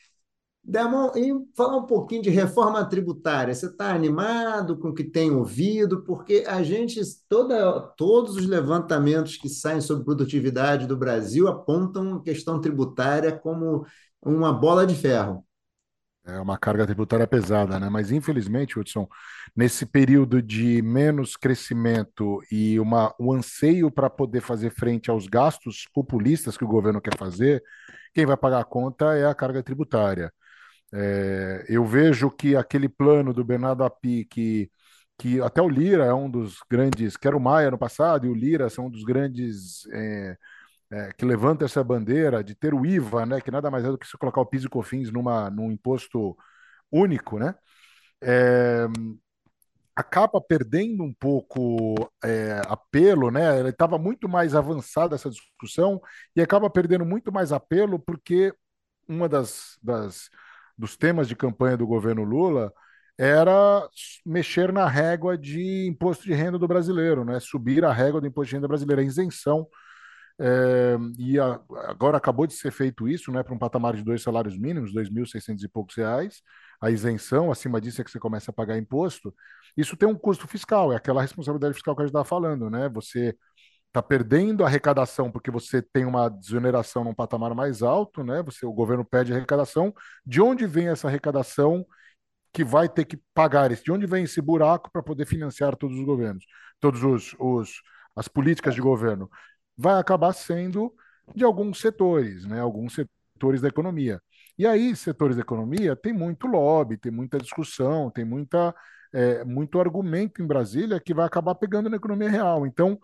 Demon, 0.62 1.10
e 1.16 1.32
falar 1.56 1.78
um 1.78 1.86
pouquinho 1.86 2.22
de 2.22 2.30
reforma 2.30 2.84
tributária. 2.88 3.54
Você 3.54 3.66
está 3.66 3.92
animado 3.92 4.78
com 4.78 4.90
o 4.90 4.94
que 4.94 5.02
tem 5.04 5.30
ouvido? 5.30 6.04
Porque 6.04 6.44
a 6.46 6.62
gente, 6.62 7.00
toda, 7.28 7.80
todos 7.96 8.36
os 8.36 8.46
levantamentos 8.46 9.36
que 9.36 9.48
saem 9.48 9.80
sobre 9.80 10.04
produtividade 10.04 10.86
do 10.86 10.96
Brasil 10.96 11.48
apontam 11.48 12.16
a 12.16 12.22
questão 12.22 12.60
tributária 12.60 13.36
como 13.36 13.84
uma 14.22 14.52
bola 14.52 14.86
de 14.86 14.94
ferro. 14.94 15.44
É 16.24 16.38
uma 16.38 16.58
carga 16.58 16.84
tributária 16.86 17.26
pesada, 17.26 17.80
né? 17.80 17.88
Mas 17.88 18.12
infelizmente, 18.12 18.78
Hudson, 18.78 19.08
nesse 19.56 19.86
período 19.86 20.42
de 20.42 20.82
menos 20.82 21.34
crescimento 21.36 22.40
e 22.52 22.78
uma, 22.78 23.12
um 23.18 23.32
anseio 23.32 23.90
para 23.90 24.10
poder 24.10 24.42
fazer 24.42 24.70
frente 24.70 25.10
aos 25.10 25.26
gastos 25.26 25.88
populistas 25.92 26.56
que 26.56 26.64
o 26.64 26.68
governo 26.68 27.00
quer 27.00 27.16
fazer, 27.16 27.62
quem 28.14 28.26
vai 28.26 28.36
pagar 28.36 28.60
a 28.60 28.64
conta 28.64 29.16
é 29.16 29.24
a 29.26 29.34
carga 29.34 29.62
tributária. 29.62 30.32
É, 30.92 31.64
eu 31.68 31.84
vejo 31.84 32.30
que 32.30 32.56
aquele 32.56 32.88
plano 32.88 33.32
do 33.32 33.44
Bernardo 33.44 33.84
Api, 33.84 34.24
que, 34.24 34.70
que 35.18 35.40
até 35.40 35.62
o 35.62 35.68
Lira 35.68 36.04
é 36.04 36.14
um 36.14 36.30
dos 36.30 36.58
grandes, 36.70 37.16
que 37.16 37.28
era 37.28 37.36
o 37.36 37.40
Maia 37.40 37.70
no 37.70 37.78
passado, 37.78 38.26
e 38.26 38.30
o 38.30 38.34
Lira 38.34 38.68
são 38.70 38.86
um 38.86 38.90
dos 38.90 39.04
grandes. 39.04 39.86
É, 39.92 40.36
é, 40.92 41.12
que 41.12 41.24
levanta 41.24 41.64
essa 41.64 41.84
bandeira 41.84 42.42
de 42.42 42.54
ter 42.54 42.74
o 42.74 42.84
IVA, 42.84 43.24
né, 43.24 43.40
que 43.40 43.50
nada 43.50 43.70
mais 43.70 43.84
é 43.84 43.88
do 43.88 43.96
que 43.98 44.06
se 44.08 44.18
colocar 44.18 44.40
o 44.40 44.46
PIS 44.46 44.64
e 44.64 44.68
COFINS 44.68 45.12
numa, 45.12 45.48
num 45.48 45.70
imposto 45.70 46.36
único, 46.90 47.38
né, 47.38 47.54
é, 48.20 48.86
acaba 49.94 50.40
perdendo 50.40 51.02
um 51.02 51.12
pouco 51.12 51.94
é, 52.24 52.62
apelo, 52.66 53.30
né? 53.30 53.58
Ele 53.60 53.70
estava 53.70 53.98
muito 53.98 54.28
mais 54.28 54.54
avançada 54.54 55.14
essa 55.14 55.30
discussão 55.30 56.00
e 56.34 56.40
acaba 56.40 56.70
perdendo 56.70 57.04
muito 57.04 57.32
mais 57.32 57.52
apelo 57.52 57.98
porque 57.98 58.54
uma 59.08 59.28
das, 59.28 59.78
das 59.82 60.30
dos 60.80 60.96
temas 60.96 61.28
de 61.28 61.36
campanha 61.36 61.76
do 61.76 61.86
governo 61.86 62.24
Lula 62.24 62.72
era 63.18 63.86
mexer 64.24 64.72
na 64.72 64.88
régua 64.88 65.36
de 65.36 65.86
imposto 65.86 66.24
de 66.24 66.32
renda 66.32 66.58
do 66.58 66.66
brasileiro, 66.66 67.24
né? 67.24 67.38
Subir 67.38 67.84
a 67.84 67.92
régua 67.92 68.20
do 68.20 68.26
imposto 68.26 68.48
de 68.50 68.56
renda 68.56 68.68
brasileiro, 68.68 69.02
a 69.02 69.04
isenção 69.04 69.66
é, 70.40 70.96
e 71.18 71.38
a, 71.38 71.60
agora 71.84 72.16
acabou 72.16 72.46
de 72.46 72.54
ser 72.54 72.70
feito 72.72 73.06
isso, 73.06 73.30
né, 73.30 73.42
para 73.42 73.52
um 73.52 73.58
patamar 73.58 73.94
de 73.94 74.02
dois 74.02 74.22
salários 74.22 74.56
mínimos, 74.56 74.90
2.600 74.94 75.62
e 75.62 75.68
poucos 75.68 75.94
reais. 75.96 76.42
A 76.80 76.90
isenção, 76.90 77.50
acima 77.52 77.78
disso 77.78 78.00
é 78.00 78.04
que 78.04 78.10
você 78.10 78.18
começa 78.18 78.50
a 78.50 78.54
pagar 78.54 78.78
imposto. 78.78 79.34
Isso 79.76 79.98
tem 79.98 80.08
um 80.08 80.14
custo 80.14 80.48
fiscal, 80.48 80.94
é 80.94 80.96
aquela 80.96 81.20
responsabilidade 81.20 81.74
fiscal 81.74 81.94
que 81.94 82.00
a 82.00 82.04
gente 82.06 82.10
estava 82.10 82.24
falando, 82.24 82.70
né? 82.70 82.88
Você 82.88 83.36
está 83.90 84.02
perdendo 84.02 84.64
a 84.64 84.66
arrecadação 84.66 85.30
porque 85.30 85.50
você 85.50 85.82
tem 85.82 86.04
uma 86.04 86.28
desoneração 86.28 87.04
num 87.04 87.14
patamar 87.14 87.54
mais 87.54 87.82
alto, 87.82 88.24
né? 88.24 88.42
Você, 88.44 88.64
o 88.66 88.72
governo 88.72 89.04
pede 89.04 89.32
arrecadação. 89.32 89.92
De 90.24 90.40
onde 90.40 90.66
vem 90.66 90.88
essa 90.88 91.08
arrecadação 91.08 91.84
que 92.52 92.64
vai 92.64 92.88
ter 92.88 93.04
que 93.04 93.18
pagar 93.34 93.72
isso? 93.72 93.84
De 93.84 93.92
onde 93.92 94.06
vem 94.06 94.24
esse 94.24 94.40
buraco 94.40 94.90
para 94.92 95.02
poder 95.02 95.26
financiar 95.26 95.76
todos 95.76 95.98
os 95.98 96.04
governos, 96.04 96.44
todos 96.80 97.02
os, 97.04 97.34
os 97.38 97.82
as 98.16 98.28
políticas 98.28 98.74
de 98.74 98.80
governo? 98.80 99.30
vai 99.80 99.98
acabar 99.98 100.32
sendo 100.34 100.92
de 101.34 101.42
alguns 101.44 101.80
setores, 101.80 102.44
né? 102.44 102.60
Alguns 102.60 102.94
setores 102.94 103.62
da 103.62 103.68
economia. 103.68 104.20
E 104.58 104.66
aí, 104.66 104.94
setores 104.94 105.36
da 105.36 105.42
economia, 105.42 105.96
tem 105.96 106.12
muito 106.12 106.46
lobby, 106.46 106.98
tem 106.98 107.10
muita 107.10 107.38
discussão, 107.38 108.10
tem 108.10 108.24
muita, 108.24 108.74
é, 109.12 109.42
muito 109.44 109.80
argumento 109.80 110.42
em 110.42 110.46
Brasília 110.46 111.00
que 111.00 111.14
vai 111.14 111.24
acabar 111.24 111.54
pegando 111.54 111.88
na 111.88 111.96
economia 111.96 112.28
real. 112.28 112.66
Então, 112.66 112.98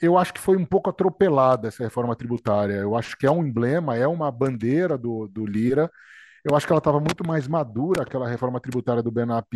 eu 0.00 0.16
acho 0.18 0.32
que 0.32 0.40
foi 0.40 0.56
um 0.56 0.64
pouco 0.64 0.90
atropelada 0.90 1.68
essa 1.68 1.84
reforma 1.84 2.16
tributária. 2.16 2.74
Eu 2.74 2.96
acho 2.96 3.16
que 3.16 3.26
é 3.26 3.30
um 3.30 3.44
emblema, 3.44 3.96
é 3.96 4.06
uma 4.06 4.30
bandeira 4.30 4.96
do, 4.96 5.28
do 5.28 5.44
Lira. 5.46 5.90
Eu 6.44 6.56
acho 6.56 6.66
que 6.66 6.72
ela 6.72 6.78
estava 6.78 7.00
muito 7.00 7.26
mais 7.26 7.46
madura, 7.46 8.02
aquela 8.02 8.28
reforma 8.28 8.60
tributária 8.60 9.02
do 9.02 9.10
Benap 9.10 9.52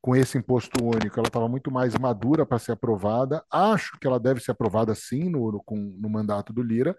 com 0.00 0.16
esse 0.16 0.38
imposto 0.38 0.82
único, 0.82 1.18
ela 1.18 1.28
estava 1.28 1.48
muito 1.48 1.70
mais 1.70 1.94
madura 1.96 2.46
para 2.46 2.58
ser 2.58 2.72
aprovada. 2.72 3.44
Acho 3.50 3.98
que 3.98 4.06
ela 4.06 4.18
deve 4.18 4.40
ser 4.40 4.52
aprovada 4.52 4.94
sim 4.94 5.28
no, 5.28 5.52
no, 5.52 5.62
no 5.68 6.08
mandato 6.08 6.52
do 6.52 6.62
Lira, 6.62 6.96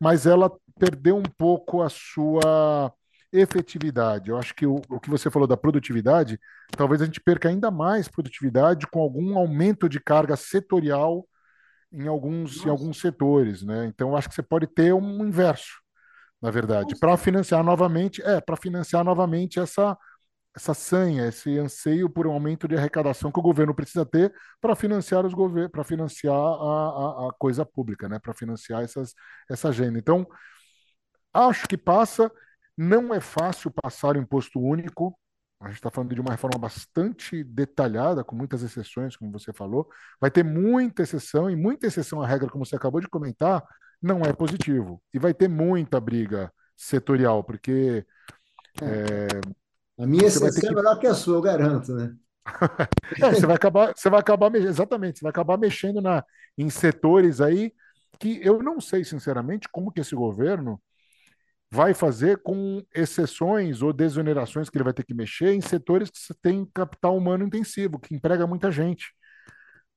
mas 0.00 0.26
ela 0.26 0.52
perdeu 0.78 1.16
um 1.16 1.22
pouco 1.22 1.82
a 1.82 1.88
sua 1.88 2.92
efetividade. 3.32 4.30
Eu 4.30 4.36
acho 4.36 4.54
que 4.54 4.66
o, 4.66 4.76
o 4.90 5.00
que 5.00 5.08
você 5.08 5.30
falou 5.30 5.48
da 5.48 5.56
produtividade, 5.56 6.38
talvez 6.76 7.00
a 7.00 7.06
gente 7.06 7.20
perca 7.20 7.48
ainda 7.48 7.70
mais 7.70 8.08
produtividade 8.08 8.86
com 8.86 9.00
algum 9.00 9.38
aumento 9.38 9.88
de 9.88 9.98
carga 9.98 10.36
setorial 10.36 11.26
em 11.92 12.06
alguns, 12.08 12.64
em 12.64 12.68
alguns 12.68 13.00
setores, 13.00 13.62
né? 13.62 13.86
Então, 13.86 14.10
eu 14.10 14.16
acho 14.16 14.28
que 14.28 14.34
você 14.34 14.42
pode 14.42 14.66
ter 14.66 14.92
um 14.94 15.26
inverso, 15.26 15.80
na 16.40 16.50
verdade, 16.50 16.98
para 16.98 17.16
financiar 17.16 17.62
novamente, 17.62 18.22
é, 18.22 18.40
para 18.40 18.56
financiar 18.56 19.04
novamente 19.04 19.60
essa 19.60 19.96
essa 20.54 20.74
sanha, 20.74 21.26
esse 21.28 21.58
anseio 21.58 22.10
por 22.10 22.26
um 22.26 22.32
aumento 22.32 22.68
de 22.68 22.76
arrecadação 22.76 23.32
que 23.32 23.38
o 23.38 23.42
governo 23.42 23.74
precisa 23.74 24.04
ter 24.04 24.32
para 24.60 24.76
financiar 24.76 25.24
os 25.24 25.32
governos, 25.32 25.70
para 25.72 25.82
financiar 25.82 26.34
a, 26.34 27.26
a, 27.26 27.28
a, 27.28 27.32
coisa 27.38 27.64
pública, 27.64 28.08
né? 28.08 28.18
Para 28.18 28.34
financiar 28.34 28.82
essas, 28.82 29.14
essa 29.50 29.70
agenda. 29.70 29.98
Então, 29.98 30.26
acho 31.32 31.66
que 31.66 31.76
passa. 31.76 32.30
Não 32.76 33.14
é 33.14 33.20
fácil 33.20 33.70
passar 33.70 34.16
o 34.16 34.18
imposto 34.18 34.60
único. 34.60 35.18
A 35.62 35.68
gente 35.68 35.76
está 35.76 35.90
falando 35.90 36.12
de 36.12 36.20
uma 36.20 36.32
reforma 36.32 36.58
bastante 36.58 37.44
detalhada, 37.44 38.24
com 38.24 38.34
muitas 38.34 38.62
exceções, 38.62 39.16
como 39.16 39.30
você 39.30 39.52
falou. 39.52 39.88
Vai 40.20 40.30
ter 40.30 40.42
muita 40.42 41.02
exceção, 41.02 41.48
e 41.48 41.54
muita 41.54 41.86
exceção 41.86 42.20
à 42.20 42.26
regra, 42.26 42.48
como 42.48 42.66
você 42.66 42.74
acabou 42.74 43.00
de 43.00 43.08
comentar, 43.08 43.62
não 44.02 44.22
é 44.22 44.32
positivo. 44.32 45.00
E 45.14 45.20
vai 45.20 45.32
ter 45.32 45.48
muita 45.48 46.00
briga 46.00 46.52
setorial, 46.76 47.44
porque 47.44 48.04
é, 48.82 49.28
a 49.98 50.06
minha 50.06 50.26
exceção 50.26 50.60
que... 50.60 50.66
é 50.66 50.74
melhor 50.74 50.98
que 50.98 51.06
a 51.06 51.14
sua, 51.14 51.36
eu 51.36 51.42
garanto, 51.42 51.94
né? 51.94 52.12
é, 53.22 53.30
você 53.30 53.46
vai 53.46 53.54
acabar, 53.54 53.92
você 53.96 54.10
vai 54.10 54.18
acabar 54.18 54.52
exatamente, 54.56 55.20
você 55.20 55.22
vai 55.22 55.30
acabar 55.30 55.56
mexendo 55.56 56.00
na, 56.00 56.24
em 56.58 56.68
setores 56.68 57.40
aí 57.40 57.72
que 58.18 58.40
eu 58.42 58.60
não 58.62 58.80
sei, 58.80 59.04
sinceramente, 59.04 59.68
como 59.70 59.92
que 59.92 60.00
esse 60.00 60.14
governo 60.14 60.80
vai 61.72 61.94
fazer 61.94 62.42
com 62.42 62.84
exceções 62.94 63.80
ou 63.80 63.94
desonerações 63.94 64.68
que 64.68 64.76
ele 64.76 64.84
vai 64.84 64.92
ter 64.92 65.04
que 65.04 65.14
mexer 65.14 65.54
em 65.54 65.60
setores 65.62 66.10
que 66.10 66.34
tem 66.42 66.66
capital 66.66 67.16
humano 67.16 67.46
intensivo, 67.46 67.98
que 67.98 68.14
emprega 68.14 68.46
muita 68.46 68.70
gente. 68.70 69.06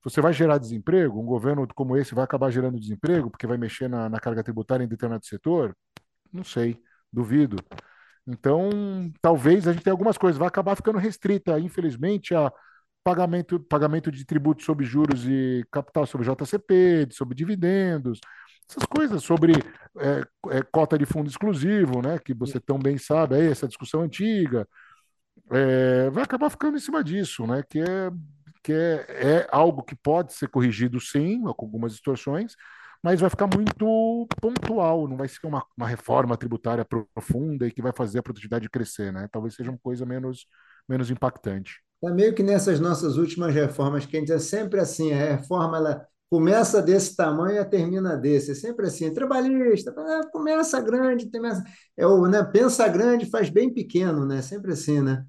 Você 0.02 0.22
vai 0.22 0.32
gerar 0.32 0.58
desemprego? 0.58 1.20
Um 1.20 1.26
governo 1.26 1.68
como 1.76 1.98
esse 1.98 2.16
vai 2.16 2.24
acabar 2.24 2.50
gerando 2.50 2.80
desemprego 2.80 3.30
porque 3.30 3.46
vai 3.46 3.58
mexer 3.58 3.90
na, 3.90 4.08
na 4.08 4.22
carga 4.22 4.42
tributária 4.42 4.86
em 4.86 4.88
determinado 4.88 5.26
setor? 5.26 5.76
Não 6.32 6.46
sei, 6.46 6.80
duvido. 7.12 7.58
Então, 8.26 8.70
talvez 9.22 9.68
a 9.68 9.74
gente 9.74 9.84
tenha 9.84 9.94
algumas 9.94 10.18
coisas, 10.18 10.40
vai 10.40 10.48
acabar 10.48 10.78
ficando 10.78 10.98
restrita, 10.98 11.60
infelizmente, 11.60 12.34
a 12.34 12.54
pagamento, 13.06 13.60
pagamento 13.60 14.12
de 14.12 14.26
tributos 14.26 14.66
sobre 14.66 14.84
juros 14.84 15.28
e 15.28 15.64
capital 15.72 16.08
sobre 16.08 16.28
JCP, 16.28 17.08
sobre 17.12 17.36
dividendos, 17.36 18.20
essas 18.68 18.84
coisas 18.86 19.24
sobre 19.24 19.54
é, 20.00 20.24
é, 20.58 20.64
cota 20.64 20.98
de 20.98 21.06
fundo 21.06 21.30
exclusivo, 21.30 22.02
né, 22.02 22.18
que 22.18 22.34
você 22.34 22.60
tão 22.60 22.80
bem 22.80 22.98
sabe, 22.98 23.36
aí, 23.36 23.48
essa 23.48 23.68
discussão 23.68 24.02
antiga, 24.02 24.68
é, 25.52 26.10
vai 26.10 26.24
acabar 26.24 26.50
ficando 26.50 26.78
em 26.78 26.80
cima 26.80 27.04
disso, 27.04 27.46
né, 27.46 27.62
que, 27.70 27.80
é, 27.80 28.12
que 28.64 28.74
é, 28.74 29.06
é 29.10 29.48
algo 29.52 29.84
que 29.84 29.96
pode 29.96 30.34
ser 30.34 30.48
corrigido 30.50 31.00
sim, 31.00 31.42
com 31.44 31.66
algumas 31.66 31.92
distorções, 31.92 32.56
mas 33.04 33.22
vai 33.22 33.30
ficar 33.30 33.48
muito 33.56 34.28
pontual, 34.42 35.08
não 35.08 35.16
vai 35.16 35.28
ser 35.28 35.46
uma, 35.46 35.64
uma 35.78 35.88
reforma 35.88 36.36
tributária 36.36 36.84
profunda 36.84 37.68
e 37.68 37.72
que 37.72 37.84
vai 37.84 37.94
fazer 37.96 38.18
a 38.20 38.24
produtividade 38.24 38.68
crescer, 38.68 39.14
né? 39.14 39.28
Talvez 39.32 39.54
seja 39.54 39.70
uma 39.70 39.78
coisa 39.78 40.08
menos, 40.08 40.48
menos 40.90 41.12
impactante. 41.12 41.85
É 42.04 42.12
meio 42.12 42.36
que 42.36 42.44
nessas 42.44 42.80
nossas 42.80 43.18
últimas 43.18 43.54
reformas, 43.54 44.06
que 44.06 44.16
a 44.16 44.20
gente 44.20 44.32
é 44.32 44.40
sempre 44.40 44.80
assim, 44.80 45.12
a 45.12 45.18
reforma 45.18 45.78
ela 45.78 46.08
começa 46.30 46.82
desse 46.82 47.16
tamanho 47.16 47.60
e 47.60 47.66
termina 47.66 48.16
desse. 48.16 48.52
É 48.52 48.56
sempre 48.56 48.88
assim, 48.88 49.14
trabalhista, 49.14 49.94
ah, 49.98 50.22
começa 50.32 50.80
grande, 50.82 51.30
começa, 51.32 51.64
é 51.98 52.06
o, 52.06 52.28
né, 52.28 52.44
pensa 52.44 52.88
grande, 52.88 53.30
faz 53.30 53.50
bem 53.50 53.74
pequeno, 53.74 54.26
né? 54.26 54.42
Sempre 54.42 54.74
assim, 54.74 55.02
né? 55.02 55.26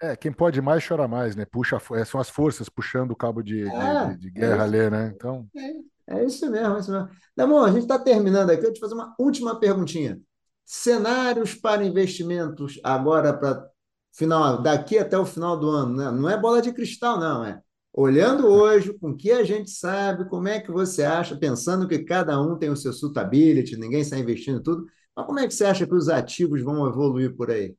É, 0.00 0.16
quem 0.16 0.32
pode 0.32 0.60
mais 0.60 0.86
chora 0.86 1.08
mais, 1.08 1.34
né? 1.34 1.44
Puxa, 1.44 1.76
é, 1.92 2.04
são 2.04 2.20
as 2.20 2.30
forças 2.30 2.68
puxando 2.68 3.10
o 3.10 3.16
cabo 3.16 3.42
de, 3.42 3.68
é, 3.68 4.06
de, 4.10 4.16
de 4.18 4.30
guerra 4.30 4.62
é 4.62 4.66
ali, 4.66 4.90
né? 4.90 5.12
Então. 5.14 5.46
É. 5.56 5.98
É 6.08 6.24
isso 6.24 6.50
mesmo, 6.50 6.76
é 6.76 6.80
isso 6.80 6.90
mesmo. 6.90 7.08
Damon, 7.36 7.62
a 7.62 7.70
gente 7.70 7.82
está 7.82 7.98
terminando 7.98 8.50
aqui. 8.50 8.64
Eu 8.64 8.72
te 8.72 8.80
fazer 8.80 8.94
uma 8.94 9.14
última 9.18 9.60
perguntinha. 9.60 10.18
Cenários 10.64 11.54
para 11.54 11.84
investimentos 11.84 12.80
agora 12.82 13.32
para 13.32 13.68
final, 14.12 14.62
daqui 14.62 14.98
até 14.98 15.18
o 15.18 15.26
final 15.26 15.58
do 15.58 15.68
ano, 15.70 15.96
né? 15.96 16.10
Não 16.10 16.28
é 16.28 16.36
bola 16.38 16.60
de 16.62 16.72
cristal, 16.72 17.18
não, 17.18 17.44
é. 17.44 17.60
Olhando 17.92 18.46
hoje, 18.46 18.92
com 18.98 19.10
o 19.10 19.16
que 19.16 19.30
a 19.30 19.44
gente 19.44 19.70
sabe, 19.70 20.28
como 20.28 20.48
é 20.48 20.60
que 20.60 20.70
você 20.70 21.02
acha, 21.02 21.36
pensando 21.36 21.88
que 21.88 22.00
cada 22.00 22.40
um 22.40 22.56
tem 22.56 22.70
o 22.70 22.76
seu 22.76 22.92
suitability, 22.92 23.76
ninguém 23.76 24.00
está 24.00 24.18
investindo 24.18 24.62
tudo, 24.62 24.86
mas 25.16 25.26
como 25.26 25.38
é 25.40 25.46
que 25.46 25.54
você 25.54 25.64
acha 25.64 25.86
que 25.86 25.94
os 25.94 26.08
ativos 26.08 26.62
vão 26.62 26.86
evoluir 26.86 27.34
por 27.36 27.50
aí? 27.50 27.76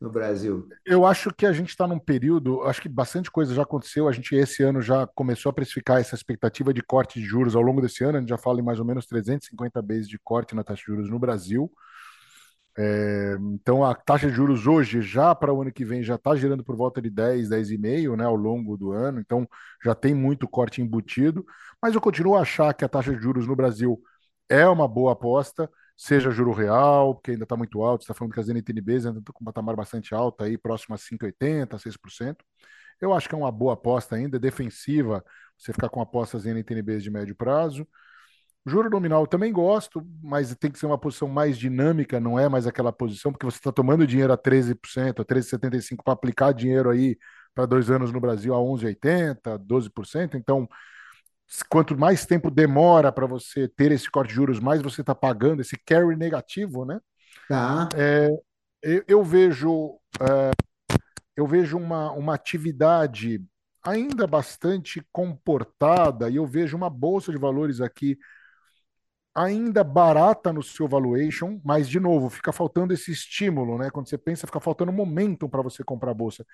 no 0.00 0.10
Brasil? 0.10 0.68
Eu 0.84 1.04
acho 1.04 1.30
que 1.30 1.46
a 1.46 1.52
gente 1.52 1.70
está 1.70 1.86
num 1.86 1.98
período, 1.98 2.62
acho 2.62 2.82
que 2.82 2.88
bastante 2.88 3.30
coisa 3.30 3.54
já 3.54 3.62
aconteceu. 3.62 4.06
A 4.08 4.12
gente 4.12 4.34
esse 4.34 4.62
ano 4.62 4.80
já 4.80 5.06
começou 5.06 5.50
a 5.50 5.52
precificar 5.52 6.00
essa 6.00 6.14
expectativa 6.14 6.72
de 6.72 6.82
corte 6.82 7.18
de 7.18 7.26
juros 7.26 7.56
ao 7.56 7.62
longo 7.62 7.80
desse 7.80 8.04
ano. 8.04 8.18
A 8.18 8.20
gente 8.20 8.28
já 8.28 8.38
fala 8.38 8.60
em 8.60 8.62
mais 8.62 8.78
ou 8.78 8.84
menos 8.84 9.06
350 9.06 9.82
vezes 9.82 10.08
de 10.08 10.18
corte 10.18 10.54
na 10.54 10.62
taxa 10.62 10.82
de 10.86 10.86
juros 10.86 11.10
no 11.10 11.18
Brasil. 11.18 11.70
É, 12.76 13.36
então 13.52 13.84
a 13.84 13.94
taxa 13.94 14.28
de 14.28 14.34
juros 14.34 14.66
hoje, 14.66 15.00
já 15.00 15.34
para 15.34 15.52
o 15.52 15.62
ano 15.62 15.72
que 15.72 15.84
vem, 15.84 16.02
já 16.02 16.16
está 16.16 16.34
girando 16.34 16.64
por 16.64 16.76
volta 16.76 17.00
de 17.00 17.08
10, 17.08 17.48
10,5 17.48 18.16
né, 18.16 18.24
ao 18.24 18.34
longo 18.34 18.76
do 18.76 18.90
ano, 18.92 19.20
então 19.20 19.48
já 19.82 19.94
tem 19.94 20.12
muito 20.14 20.48
corte 20.48 20.82
embutido, 20.82 21.44
mas 21.80 21.94
eu 21.94 22.00
continuo 22.00 22.34
a 22.36 22.40
achar 22.42 22.74
que 22.74 22.84
a 22.84 22.88
taxa 22.88 23.14
de 23.14 23.22
juros 23.22 23.46
no 23.46 23.54
Brasil 23.54 24.00
é 24.48 24.66
uma 24.68 24.88
boa 24.88 25.12
aposta 25.12 25.70
seja 25.96 26.30
juro 26.30 26.52
real, 26.52 27.14
porque 27.14 27.32
ainda 27.32 27.44
está 27.44 27.56
muito 27.56 27.82
alto, 27.82 28.02
está 28.02 28.14
falando 28.14 28.32
que 28.34 28.40
as 28.40 28.48
NTNBs 28.48 29.06
ainda 29.06 29.20
estão 29.20 29.32
com 29.32 29.42
um 29.42 29.46
patamar 29.46 29.76
bastante 29.76 30.14
alto, 30.14 30.42
aí, 30.42 30.58
próximo 30.58 30.94
a 30.94 30.98
5,80%, 30.98 31.78
6%. 31.78 32.44
Eu 33.00 33.12
acho 33.12 33.28
que 33.28 33.34
é 33.34 33.38
uma 33.38 33.52
boa 33.52 33.74
aposta 33.74 34.16
ainda, 34.16 34.38
defensiva, 34.38 35.24
você 35.56 35.72
ficar 35.72 35.88
com 35.88 36.00
apostas 36.00 36.46
em 36.46 36.50
NTNBs 36.50 37.02
de 37.02 37.10
médio 37.10 37.34
prazo. 37.36 37.86
Juro 38.66 38.88
nominal 38.88 39.26
também 39.26 39.52
gosto, 39.52 40.02
mas 40.22 40.54
tem 40.56 40.70
que 40.70 40.78
ser 40.78 40.86
uma 40.86 40.96
posição 40.96 41.28
mais 41.28 41.58
dinâmica, 41.58 42.18
não 42.18 42.38
é 42.38 42.48
mais 42.48 42.66
aquela 42.66 42.90
posição, 42.90 43.30
porque 43.30 43.44
você 43.44 43.58
está 43.58 43.70
tomando 43.70 44.06
dinheiro 44.06 44.32
a 44.32 44.38
13%, 44.38 45.20
a 45.20 45.24
13,75% 45.24 46.02
para 46.02 46.14
aplicar 46.14 46.52
dinheiro 46.52 46.88
aí 46.88 47.18
para 47.54 47.66
dois 47.66 47.90
anos 47.90 48.10
no 48.10 48.20
Brasil 48.20 48.54
a 48.54 48.58
11,80%, 48.58 49.58
12%. 49.58 50.34
Então, 50.34 50.66
quanto 51.68 51.96
mais 51.96 52.24
tempo 52.24 52.50
demora 52.50 53.12
para 53.12 53.26
você 53.26 53.68
ter 53.68 53.92
esse 53.92 54.10
corte 54.10 54.30
de 54.30 54.34
juros, 54.34 54.60
mais 54.60 54.80
você 54.80 55.02
está 55.02 55.14
pagando 55.14 55.60
esse 55.60 55.76
carry 55.84 56.16
negativo, 56.16 56.86
né? 56.86 56.98
Tá. 57.48 57.88
É, 57.94 58.30
eu, 58.82 59.04
eu, 59.06 59.22
vejo 59.22 59.98
é, 60.20 60.50
eu 61.36 61.46
vejo 61.46 61.76
uma, 61.76 62.12
uma 62.12 62.34
atividade 62.34 63.42
ainda 63.82 64.26
bastante 64.26 65.06
comportada 65.12 66.30
e 66.30 66.36
eu 66.36 66.46
vejo 66.46 66.76
uma 66.76 66.88
bolsa 66.88 67.30
de 67.30 67.38
valores 67.38 67.80
aqui 67.82 68.16
ainda 69.34 69.82
barata 69.82 70.52
no 70.52 70.62
seu 70.62 70.86
valuation, 70.88 71.60
mas 71.64 71.88
de 71.88 71.98
novo, 71.98 72.30
fica 72.30 72.52
faltando 72.52 72.92
esse 72.94 73.10
estímulo, 73.12 73.78
né? 73.78 73.90
Quando 73.90 74.08
você 74.08 74.16
pensa, 74.18 74.46
fica 74.46 74.60
faltando 74.60 74.92
momentum 74.92 75.48
para 75.48 75.62
você 75.62 75.82
comprar 75.82 76.12
a 76.12 76.14
bolsa. 76.14 76.46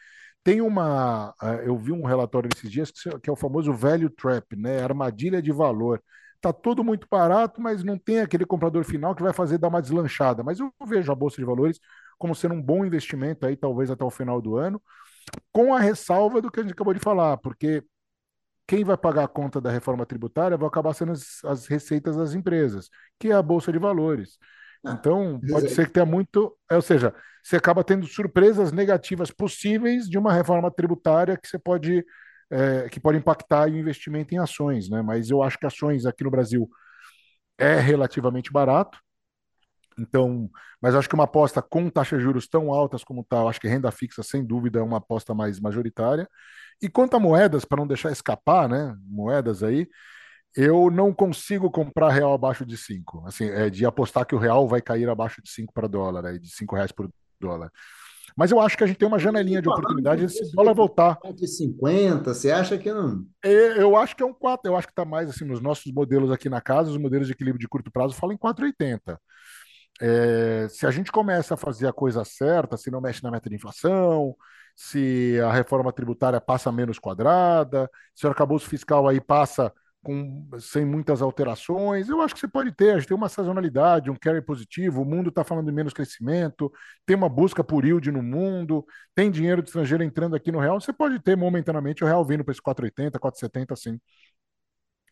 Tem 0.43 0.61
uma, 0.61 1.35
eh, 1.43 1.64
eu 1.66 1.76
vi 1.78 1.93
um 1.93 2.05
relatório 2.05 2.49
esses 2.55 2.70
dias 2.70 2.91
que 3.22 3.28
é 3.28 3.33
o 3.33 3.37
famoso 3.37 3.72
value 3.72 4.09
trap, 4.11 4.57
né? 4.57 4.83
Armadilha 4.83 5.43
de 5.43 5.53
valor. 5.53 6.03
Tá 6.41 6.53
tudo 6.53 6.83
muito 6.83 7.07
barato, 7.11 7.61
mas 7.61 7.85
não 7.85 7.99
tem 7.99 8.20
aquele 8.20 8.47
comprador 8.47 8.83
final 8.85 9.14
que 9.14 9.22
vai 9.22 9.33
fazer 9.33 9.59
dar 9.59 9.68
uma 9.68 9.83
deslanchada. 9.83 10.43
Mas 10.43 10.59
eu 10.59 10.72
vejo 10.87 11.12
a 11.12 11.14
bolsa 11.14 11.37
de 11.37 11.45
valores 11.45 11.78
como 12.18 12.35
sendo 12.35 12.55
um 12.55 12.62
bom 12.62 12.85
investimento 12.85 13.47
aí, 13.47 13.57
talvez 13.57 13.91
até 13.91 14.05
o 14.05 14.11
final 14.11 14.41
do 14.41 14.57
ano, 14.57 14.81
com 15.53 15.74
a 15.74 15.81
ressalva 15.81 16.41
do 16.43 16.51
que 16.51 16.61
a 16.61 16.62
gente 16.62 16.72
acabou 16.72 16.95
de 16.95 17.01
falar, 17.01 17.37
porque 17.39 17.85
quem 18.71 18.85
vai 18.85 18.97
pagar 18.97 19.25
a 19.25 19.29
conta 19.29 19.61
da 19.61 19.68
reforma 19.68 20.07
tributária 20.07 20.57
vai 20.57 20.68
acabar 20.68 20.95
sendo 20.95 21.11
as, 21.11 21.45
as 21.45 21.66
receitas 21.66 22.14
das 22.14 22.35
empresas, 22.35 22.89
que 23.18 23.27
é 23.27 23.33
a 23.33 23.43
Bolsa 23.43 23.73
de 23.73 23.81
Valores. 23.81 24.39
Ah, 24.87 24.93
então, 24.93 25.41
pode 25.51 25.71
ser 25.71 25.87
que 25.87 25.93
tenha 25.93 26.07
muito. 26.07 26.57
É, 26.71 26.77
ou 26.77 26.83
seja, 26.83 27.12
você 27.43 27.57
acaba 27.57 27.83
tendo 27.83 28.07
surpresas 28.07 28.71
negativas 28.71 29.33
possíveis 29.33 30.09
de 30.09 30.16
uma 30.16 30.33
reforma 30.33 30.71
tributária 30.71 31.37
que 31.37 31.49
você 31.49 31.59
pode. 31.59 32.05
É, 32.49 32.89
que 32.89 33.01
pode 33.01 33.18
impactar 33.18 33.68
o 33.68 33.77
investimento 33.77 34.35
em 34.35 34.39
ações, 34.39 34.89
né? 34.89 35.03
Mas 35.03 35.31
eu 35.31 35.43
acho 35.43 35.59
que 35.59 35.66
ações 35.66 36.07
aqui 36.07 36.23
no 36.23 36.31
Brasil 36.31 36.71
é 37.59 37.75
relativamente 37.81 38.53
barato. 38.53 39.01
Então, 39.99 40.49
mas 40.81 40.95
acho 40.95 41.09
que 41.09 41.14
uma 41.14 41.25
aposta 41.25 41.61
com 41.61 41.91
taxas 41.91 42.21
de 42.21 42.25
juros 42.25 42.49
tão 42.49 42.73
altas 42.73 43.03
como 43.03 43.23
está, 43.23 43.43
acho 43.43 43.61
que 43.61 43.68
renda 43.68 43.91
fixa, 43.91 44.23
sem 44.23 44.45
dúvida, 44.45 44.79
é 44.79 44.83
uma 44.83 44.99
aposta 44.99 45.35
mais 45.35 45.59
majoritária. 45.59 46.29
E 46.83 46.89
quanto 46.89 47.16
a 47.16 47.20
moedas, 47.20 47.64
para 47.64 47.78
não 47.78 47.87
deixar 47.87 48.11
escapar, 48.11 48.68
né? 48.68 48.97
Moedas 49.07 49.62
aí, 49.62 49.89
eu 50.57 50.91
não 50.91 51.12
consigo 51.12 51.70
comprar 51.70 52.11
real 52.11 52.33
abaixo 52.33 52.64
de 52.64 52.76
5. 52.76 53.24
Assim, 53.26 53.47
é 53.49 53.70
de 53.70 53.85
apostar 53.87 54.26
que 54.26 54.35
o 54.35 54.39
real 54.39 54.66
vai 54.66 54.81
cair 54.81 55.09
abaixo 55.09 55.43
de 55.43 55.51
5 55.51 55.72
para 55.72 55.87
dólar, 55.87 56.26
aí, 56.26 56.39
de 56.39 56.51
5 56.51 56.74
reais 56.74 56.93
por 56.93 57.11
dólar. 57.41 57.70
Mas 58.37 58.51
eu 58.51 58.61
acho 58.61 58.76
que 58.76 58.85
a 58.85 58.87
gente 58.87 58.97
tem 58.97 59.09
uma 59.09 59.18
janelinha 59.18 59.61
de 59.61 59.68
oportunidade 59.68 60.28
se 60.28 60.55
dólar 60.55 60.72
voltar. 60.72 61.18
De 61.35 61.47
50, 61.47 62.33
você 62.33 62.51
acha 62.51 62.78
que 62.78 62.93
não? 62.93 63.24
É, 63.43 63.83
eu 63.83 63.97
acho 63.97 64.16
que 64.16 64.22
é 64.22 64.26
um 64.26 64.33
4. 64.33 64.70
Eu 64.70 64.76
acho 64.76 64.87
que 64.87 64.93
está 64.93 65.05
mais 65.05 65.28
assim 65.28 65.45
nos 65.45 65.61
nossos 65.61 65.93
modelos 65.93 66.31
aqui 66.31 66.49
na 66.49 66.61
casa, 66.61 66.91
os 66.91 66.97
modelos 66.97 67.26
de 67.26 67.33
equilíbrio 67.33 67.61
de 67.61 67.68
curto 67.68 67.91
prazo 67.91 68.14
falam 68.14 68.35
em 68.35 68.39
4,80. 68.39 69.18
É, 70.01 70.66
se 70.70 70.87
a 70.87 70.91
gente 70.91 71.12
começa 71.12 71.55
a 71.55 71.57
fazer 71.57 71.87
a 71.87 71.93
coisa 71.93 72.24
certa, 72.24 72.76
se 72.76 72.91
não 72.91 73.01
mexe 73.01 73.22
na 73.22 73.31
meta 73.31 73.51
de 73.51 73.57
inflação, 73.57 74.35
se 74.83 75.39
a 75.45 75.53
reforma 75.53 75.93
tributária 75.93 76.41
passa 76.41 76.72
menos 76.72 76.99
quadrada, 76.99 77.87
se 78.14 78.24
o 78.26 78.31
arcabouço 78.31 78.66
fiscal 78.66 79.07
aí 79.07 79.20
passa 79.20 79.70
com, 80.03 80.49
sem 80.59 80.87
muitas 80.87 81.20
alterações. 81.20 82.09
Eu 82.09 82.22
acho 82.22 82.33
que 82.33 82.41
você 82.41 82.49
pode 82.49 82.72
ter, 82.72 82.93
a 82.93 82.99
gente 82.99 83.09
tem 83.09 83.16
uma 83.16 83.28
sazonalidade, 83.28 84.11
um 84.11 84.16
carry 84.16 84.41
positivo, 84.41 85.03
o 85.03 85.05
mundo 85.05 85.28
está 85.28 85.45
falando 85.45 85.66
de 85.66 85.72
menos 85.72 85.93
crescimento, 85.93 86.72
tem 87.05 87.14
uma 87.14 87.28
busca 87.28 87.62
por 87.62 87.85
yield 87.85 88.11
no 88.11 88.22
mundo, 88.22 88.83
tem 89.14 89.31
dinheiro 89.31 89.61
de 89.61 89.68
estrangeiro 89.68 90.03
entrando 90.03 90.35
aqui 90.35 90.51
no 90.51 90.59
real, 90.59 90.81
você 90.81 90.95
pode 90.95 91.20
ter 91.20 91.37
momentaneamente 91.37 92.03
o 92.03 92.07
real 92.07 92.24
vindo 92.24 92.43
para 92.43 92.53
esse 92.53 92.62
4,80, 92.62 93.18
4,70, 93.18 93.72
assim. 93.72 94.01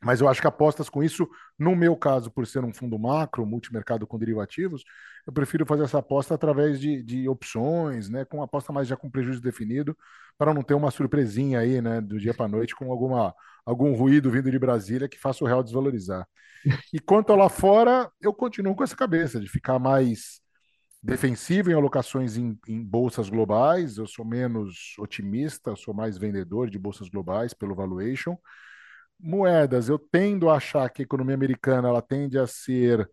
Mas 0.03 0.21
eu 0.21 0.29
acho 0.29 0.41
que 0.41 0.47
apostas 0.47 0.89
com 0.89 1.03
isso, 1.03 1.29
no 1.59 1.75
meu 1.75 1.97
caso, 1.97 2.31
por 2.31 2.47
ser 2.47 2.65
um 2.65 2.73
fundo 2.73 2.99
macro, 2.99 3.45
multimercado 3.45 4.07
com 4.07 4.19
derivativos, 4.19 4.85
eu 5.27 5.33
prefiro 5.33 5.67
fazer 5.67 5.85
essa 5.85 5.99
aposta 5.99 6.35
através 6.35 6.81
de, 6.81 7.03
de 7.03 7.29
opções, 7.29 8.09
né, 8.09 8.25
com 8.25 8.39
uma 8.39 8.45
aposta 8.45 8.73
mais 8.73 8.87
já 8.87 8.97
com 8.97 9.11
prejuízo 9.11 9.41
definido, 9.41 9.97
para 10.37 10.55
não 10.55 10.63
ter 10.63 10.75
uma 10.75 10.91
surpresinha 10.91 11.59
aí, 11.59 11.81
né, 11.83 12.01
do 12.01 12.19
dia 12.19 12.33
para 12.33 12.47
noite 12.47 12.77
com 12.77 12.93
alguma, 12.93 13.35
algum 13.67 13.93
ruído 13.95 14.31
vindo 14.31 14.51
de 14.51 14.59
Brasília 14.59 15.09
que 15.09 15.19
faça 15.19 15.43
o 15.45 15.47
real 15.47 15.63
desvalorizar. 15.63 16.27
E 16.93 16.99
quanto 16.99 17.35
lá 17.35 17.49
fora, 17.49 18.11
eu 18.21 18.33
continuo 18.33 18.75
com 18.75 18.83
essa 18.83 18.97
cabeça 18.97 19.41
de 19.41 19.49
ficar 19.49 19.79
mais 19.79 20.41
defensivo 21.03 21.71
em 21.71 21.75
alocações 21.75 22.37
em, 22.37 22.59
em 22.67 22.83
bolsas 22.83 23.29
globais. 23.31 23.97
Eu 23.97 24.07
sou 24.07 24.25
menos 24.25 24.95
otimista, 24.99 25.77
sou 25.77 25.95
mais 25.95 26.19
vendedor 26.19 26.69
de 26.69 26.79
bolsas 26.79 27.09
globais 27.09 27.55
pelo 27.55 27.77
valuation 27.77 28.37
moedas, 29.21 29.89
eu 29.89 29.99
tendo 29.99 30.49
a 30.51 30.57
achar 30.57 30.89
que 30.91 31.03
a 31.03 31.05
economia 31.05 31.35
americana 31.35 31.89
ela 31.89 32.03
tende 32.03 32.39
a 32.39 32.47
ser. 32.47 33.09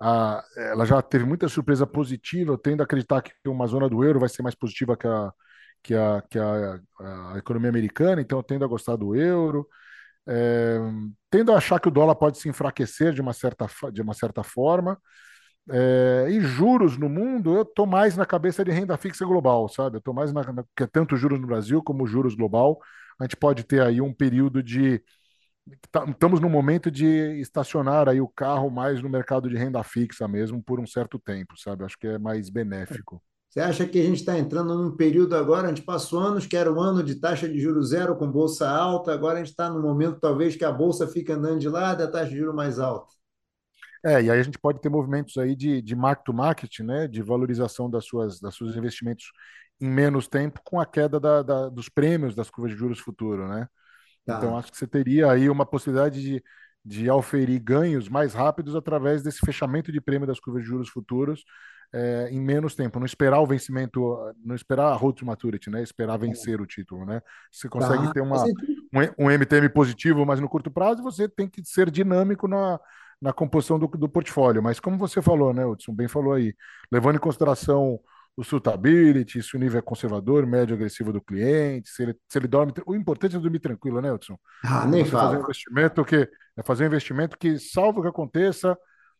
A, 0.00 0.42
ela 0.56 0.86
já 0.86 1.02
teve 1.02 1.24
muita 1.24 1.48
surpresa 1.48 1.86
positiva, 1.86 2.52
eu 2.52 2.58
tendo 2.58 2.80
a 2.82 2.84
acreditar 2.84 3.22
que 3.22 3.32
uma 3.46 3.66
zona 3.66 3.88
do 3.88 4.04
euro 4.04 4.20
vai 4.20 4.28
ser 4.28 4.42
mais 4.42 4.54
positiva 4.54 4.96
que 4.96 5.06
a, 5.06 5.32
que 5.82 5.94
a, 5.94 6.22
que 6.30 6.38
a, 6.38 6.80
a 7.34 7.38
economia 7.38 7.70
americana, 7.70 8.20
então 8.20 8.38
eu 8.38 8.42
tendo 8.42 8.64
a 8.64 8.68
gostar 8.68 8.96
do 8.96 9.14
euro. 9.14 9.68
É, 10.28 10.78
tendo 11.30 11.52
a 11.52 11.56
achar 11.58 11.80
que 11.80 11.88
o 11.88 11.90
dólar 11.90 12.14
pode 12.16 12.38
se 12.38 12.48
enfraquecer 12.48 13.12
de 13.12 13.20
uma 13.20 13.32
certa, 13.32 13.66
de 13.92 14.02
uma 14.02 14.14
certa 14.14 14.42
forma. 14.42 14.98
É, 15.70 16.26
e 16.30 16.40
juros 16.40 16.96
no 16.98 17.08
mundo, 17.08 17.54
eu 17.54 17.62
estou 17.62 17.86
mais 17.86 18.16
na 18.16 18.26
cabeça 18.26 18.64
de 18.64 18.70
renda 18.72 18.96
fixa 18.96 19.24
global, 19.24 19.68
sabe? 19.68 19.96
Eu 19.96 19.98
estou 20.00 20.14
mais 20.14 20.32
na, 20.32 20.42
na, 20.52 20.64
que 20.76 20.84
é 20.84 20.86
tanto 20.86 21.16
juros 21.16 21.40
no 21.40 21.46
Brasil 21.46 21.82
como 21.82 22.06
juros 22.06 22.34
global. 22.34 22.78
A 23.20 23.24
gente 23.24 23.36
pode 23.36 23.64
ter 23.64 23.82
aí 23.82 24.00
um 24.00 24.12
período 24.14 24.62
de 24.62 25.02
estamos 26.08 26.40
no 26.40 26.48
momento 26.48 26.90
de 26.90 27.06
estacionar 27.40 28.08
aí 28.08 28.20
o 28.20 28.28
carro 28.28 28.70
mais 28.70 29.02
no 29.02 29.08
mercado 29.08 29.48
de 29.48 29.56
renda 29.56 29.82
fixa 29.82 30.26
mesmo 30.26 30.62
por 30.62 30.80
um 30.80 30.86
certo 30.86 31.18
tempo, 31.18 31.58
sabe? 31.58 31.84
Acho 31.84 31.98
que 31.98 32.06
é 32.06 32.18
mais 32.18 32.48
benéfico. 32.48 33.22
Você 33.48 33.60
acha 33.60 33.84
que 33.84 33.98
a 33.98 34.02
gente 34.04 34.20
está 34.20 34.38
entrando 34.38 34.76
num 34.76 34.96
período 34.96 35.34
agora, 35.34 35.66
a 35.66 35.70
gente 35.70 35.82
passou 35.82 36.20
anos 36.20 36.46
que 36.46 36.56
era 36.56 36.72
um 36.72 36.80
ano 36.80 37.02
de 37.02 37.16
taxa 37.16 37.48
de 37.48 37.58
juros 37.58 37.88
zero 37.88 38.16
com 38.16 38.30
bolsa 38.30 38.70
alta, 38.70 39.12
agora 39.12 39.34
a 39.34 39.38
gente 39.38 39.50
está 39.50 39.68
no 39.68 39.82
momento 39.82 40.20
talvez 40.20 40.54
que 40.54 40.64
a 40.64 40.70
bolsa 40.70 41.08
fica 41.08 41.34
andando 41.34 41.58
de 41.58 41.68
lado 41.68 42.00
e 42.00 42.04
a 42.04 42.10
taxa 42.10 42.30
de 42.30 42.36
juros 42.38 42.54
mais 42.54 42.78
alta. 42.78 43.12
É, 44.04 44.22
e 44.22 44.30
aí 44.30 44.38
a 44.38 44.42
gente 44.42 44.58
pode 44.58 44.80
ter 44.80 44.88
movimentos 44.88 45.36
aí 45.36 45.56
de, 45.56 45.82
de 45.82 45.96
mark 45.96 46.22
to 46.24 46.32
market, 46.32 46.78
né, 46.80 47.08
de 47.08 47.22
valorização 47.22 47.90
das 47.90 48.04
suas, 48.04 48.40
das 48.40 48.54
seus 48.54 48.76
investimentos 48.76 49.32
em 49.80 49.88
menos 49.88 50.28
tempo 50.28 50.60
com 50.64 50.80
a 50.80 50.86
queda 50.86 51.18
da, 51.18 51.42
da, 51.42 51.68
dos 51.68 51.88
prêmios 51.88 52.34
das 52.34 52.50
curvas 52.50 52.72
de 52.72 52.78
juros 52.78 53.00
futuro, 53.00 53.48
né? 53.48 53.66
Tá. 54.30 54.38
Então, 54.38 54.56
acho 54.56 54.70
que 54.70 54.78
você 54.78 54.86
teria 54.86 55.30
aí 55.30 55.48
uma 55.48 55.66
possibilidade 55.66 56.20
de, 56.20 56.44
de 56.84 57.08
auferir 57.08 57.60
ganhos 57.60 58.08
mais 58.08 58.34
rápidos 58.34 58.74
através 58.74 59.22
desse 59.22 59.40
fechamento 59.40 59.90
de 59.92 60.00
prêmio 60.00 60.26
das 60.26 60.40
curvas 60.40 60.62
de 60.62 60.68
juros 60.68 60.88
futuros 60.88 61.44
é, 61.92 62.28
em 62.30 62.40
menos 62.40 62.74
tempo, 62.74 62.98
não 62.98 63.06
esperar 63.06 63.40
o 63.40 63.46
vencimento, 63.46 64.16
não 64.44 64.54
esperar 64.54 64.92
a 64.92 64.94
road 64.94 65.18
to 65.18 65.26
maturity, 65.26 65.70
né? 65.70 65.82
Esperar 65.82 66.16
vencer 66.18 66.60
o 66.60 66.66
título, 66.66 67.04
né? 67.04 67.20
Você 67.50 67.68
consegue 67.68 68.06
tá. 68.06 68.12
ter 68.12 68.20
uma, 68.20 68.44
um, 68.44 69.26
um 69.26 69.30
MTM 69.30 69.68
positivo, 69.70 70.24
mas 70.24 70.38
no 70.40 70.48
curto 70.48 70.70
prazo 70.70 71.02
você 71.02 71.28
tem 71.28 71.48
que 71.48 71.64
ser 71.64 71.90
dinâmico 71.90 72.46
na, 72.46 72.78
na 73.20 73.32
composição 73.32 73.78
do, 73.78 73.88
do 73.88 74.08
portfólio. 74.08 74.62
Mas 74.62 74.78
como 74.78 74.96
você 74.96 75.20
falou, 75.20 75.52
né, 75.52 75.66
Hudson, 75.66 75.92
bem 75.92 76.06
falou 76.06 76.32
aí, 76.32 76.54
levando 76.92 77.16
em 77.16 77.20
consideração 77.20 77.98
o 78.40 78.44
suitability, 78.44 79.42
se 79.42 79.54
o 79.54 79.58
nível 79.58 79.78
é 79.78 79.82
conservador, 79.82 80.46
médio 80.46 80.74
agressivo 80.74 81.12
do 81.12 81.20
cliente, 81.20 81.90
se 81.90 82.02
ele, 82.02 82.16
se 82.26 82.38
ele 82.38 82.48
dorme. 82.48 82.72
O 82.86 82.94
importante 82.94 83.36
é 83.36 83.38
dormir 83.38 83.58
tranquilo, 83.58 84.00
né, 84.00 84.10
Hudson? 84.10 84.38
Ah, 84.64 84.86
nem 84.86 85.04
fala. 85.04 85.24
Fazer 85.24 85.36
um 85.36 85.42
investimento 85.42 86.04
que, 86.06 86.30
é 86.56 86.62
fazer 86.62 86.84
um 86.84 86.86
investimento 86.86 87.36
que, 87.38 87.58
salvo 87.58 88.00
que 88.00 88.08
aconteça, 88.08 88.76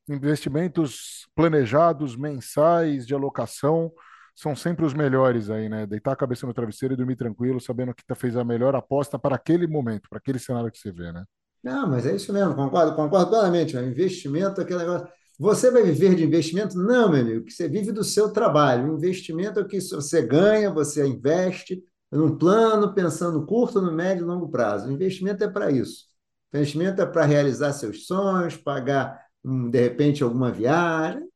investimentos 0.09 1.29
planejados, 1.35 2.17
mensais, 2.17 3.07
de 3.07 3.15
alocação, 3.15 3.93
são 4.35 4.57
sempre 4.57 4.87
os 4.87 4.95
melhores 4.95 5.51
aí, 5.51 5.69
né? 5.69 5.85
Deitar 5.85 6.13
a 6.13 6.17
cabeça 6.17 6.47
no 6.47 6.55
travesseiro 6.55 6.95
e 6.95 6.97
dormir 6.97 7.17
tranquilo, 7.17 7.61
sabendo 7.61 7.95
que 7.95 8.05
tá, 8.07 8.15
fez 8.15 8.39
a 8.39 8.43
melhor 8.43 8.75
aposta 8.75 9.19
para 9.19 9.37
aquele 9.37 9.67
momento, 9.67 10.09
para 10.09 10.17
aquele 10.17 10.39
cenário 10.39 10.71
que 10.73 10.79
você 10.79 10.91
vê, 10.91 11.13
né? 11.13 11.25
Não, 11.63 11.87
mas 11.87 12.07
é 12.07 12.17
isso 12.17 12.33
mesmo, 12.33 12.55
concordo, 12.55 12.97
concordo 12.97 13.29
plenamente. 13.29 13.77
O 13.77 13.85
investimento, 13.85 14.63
aquele 14.63 14.79
negócio 14.79 15.07
você 15.41 15.71
vai 15.71 15.83
viver 15.83 16.15
de 16.15 16.23
investimento? 16.23 16.77
Não, 16.77 17.11
meu 17.11 17.23
amigo, 17.23 17.51
você 17.51 17.67
vive 17.67 17.93
do 17.93 18.05
seu 18.05 18.31
trabalho. 18.31 18.93
O 18.93 18.97
investimento 18.99 19.59
é 19.59 19.63
o 19.63 19.67
que 19.67 19.81
você 19.81 20.21
ganha, 20.21 20.71
você 20.71 21.07
investe 21.07 21.83
num 22.13 22.37
plano, 22.37 22.93
pensando 22.93 23.47
curto, 23.47 23.81
no 23.81 23.91
médio 23.91 24.23
e 24.23 24.27
longo 24.27 24.51
prazo. 24.51 24.89
O 24.89 24.93
investimento 24.93 25.43
é 25.43 25.49
para 25.49 25.71
isso. 25.71 26.05
O 26.53 26.59
investimento 26.59 27.01
é 27.01 27.07
para 27.07 27.25
realizar 27.25 27.73
seus 27.73 28.07
sonhos, 28.07 28.55
pagar, 28.55 29.19
de 29.43 29.81
repente, 29.81 30.23
alguma 30.23 30.53
viagem, 30.53 31.27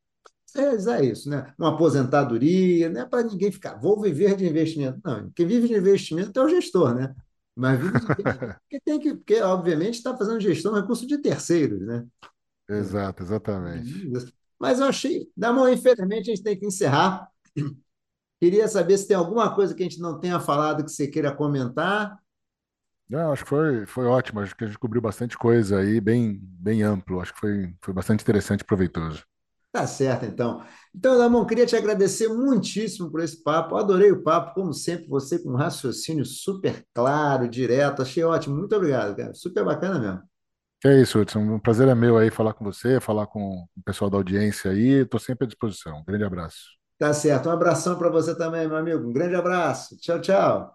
realizar 0.53 1.03
isso, 1.03 1.27
né? 1.27 1.51
Uma 1.57 1.69
aposentadoria, 1.69 2.91
não 2.91 3.01
é 3.01 3.05
para 3.05 3.23
ninguém 3.23 3.51
ficar, 3.51 3.73
vou 3.79 3.99
viver 3.99 4.35
de 4.35 4.45
investimento. 4.45 4.99
Não, 5.03 5.31
quem 5.31 5.47
vive 5.47 5.67
de 5.67 5.73
investimento 5.73 6.39
é 6.39 6.43
o 6.43 6.49
gestor, 6.49 6.93
né? 6.93 7.11
Mas 7.55 7.79
vive 7.79 7.99
de 7.99 8.05
porque 8.05 8.79
tem 8.85 8.99
que, 8.99 9.15
porque, 9.15 9.41
obviamente, 9.41 9.95
está 9.95 10.15
fazendo 10.15 10.39
gestão 10.39 10.73
de 10.73 10.81
recurso 10.81 11.07
de 11.07 11.17
terceiros, 11.17 11.81
né? 11.81 12.05
Exato, 12.67 13.23
exatamente. 13.23 14.09
Mas 14.59 14.79
eu 14.79 14.85
achei, 14.85 15.29
Damon, 15.35 15.69
infelizmente 15.69 16.31
a 16.31 16.35
gente 16.35 16.43
tem 16.43 16.57
que 16.57 16.65
encerrar. 16.65 17.29
Queria 18.39 18.67
saber 18.67 18.97
se 18.97 19.07
tem 19.07 19.15
alguma 19.15 19.53
coisa 19.53 19.73
que 19.73 19.83
a 19.83 19.85
gente 19.85 19.99
não 19.99 20.19
tenha 20.19 20.39
falado 20.39 20.83
que 20.83 20.91
você 20.91 21.07
queira 21.07 21.33
comentar. 21.33 22.17
Não, 23.09 23.31
acho 23.31 23.43
que 23.43 23.49
foi, 23.49 23.85
foi 23.85 24.05
ótimo, 24.05 24.39
acho 24.39 24.55
que 24.55 24.63
a 24.63 24.67
gente 24.67 24.79
cobriu 24.79 25.01
bastante 25.01 25.37
coisa 25.37 25.77
aí, 25.79 26.01
bem, 26.01 26.39
bem 26.41 26.81
amplo, 26.81 27.21
acho 27.21 27.33
que 27.33 27.39
foi, 27.39 27.75
foi 27.81 27.93
bastante 27.93 28.21
interessante 28.23 28.61
e 28.61 28.65
proveitoso. 28.65 29.23
Tá 29.71 29.85
certo, 29.85 30.25
então. 30.25 30.63
Então, 30.95 31.17
Damon, 31.17 31.45
queria 31.45 31.65
te 31.65 31.75
agradecer 31.75 32.29
muitíssimo 32.29 33.11
por 33.11 33.19
esse 33.19 33.43
papo. 33.43 33.75
adorei 33.75 34.09
o 34.09 34.23
papo, 34.23 34.53
como 34.53 34.73
sempre, 34.73 35.07
você 35.09 35.37
com 35.37 35.49
um 35.49 35.55
raciocínio 35.55 36.23
super 36.25 36.85
claro, 36.93 37.49
direto. 37.49 38.01
Achei 38.01 38.23
ótimo. 38.23 38.55
Muito 38.55 38.73
obrigado, 38.73 39.13
cara. 39.17 39.33
Super 39.33 39.65
bacana 39.65 39.99
mesmo. 39.99 40.23
É 40.85 41.01
isso, 41.01 41.19
Hudson. 41.19 41.39
Um 41.39 41.59
prazer 41.59 41.87
é 41.87 41.95
meu 41.95 42.15
aí 42.17 42.29
falar 42.29 42.53
com 42.53 42.63
você, 42.63 42.99
falar 43.01 43.25
com 43.27 43.39
o 43.75 43.81
pessoal 43.83 44.09
da 44.09 44.17
audiência 44.17 44.69
aí. 44.71 45.01
Estou 45.01 45.19
sempre 45.19 45.45
à 45.45 45.47
disposição. 45.47 45.97
Um 45.99 46.05
grande 46.05 46.23
abraço. 46.23 46.75
Tá 46.97 47.13
certo. 47.13 47.47
Um 47.49 47.51
abração 47.51 47.97
para 47.97 48.09
você 48.09 48.35
também, 48.37 48.67
meu 48.67 48.77
amigo. 48.77 49.07
Um 49.09 49.13
grande 49.13 49.35
abraço. 49.35 49.97
Tchau, 49.97 50.19
tchau. 50.21 50.73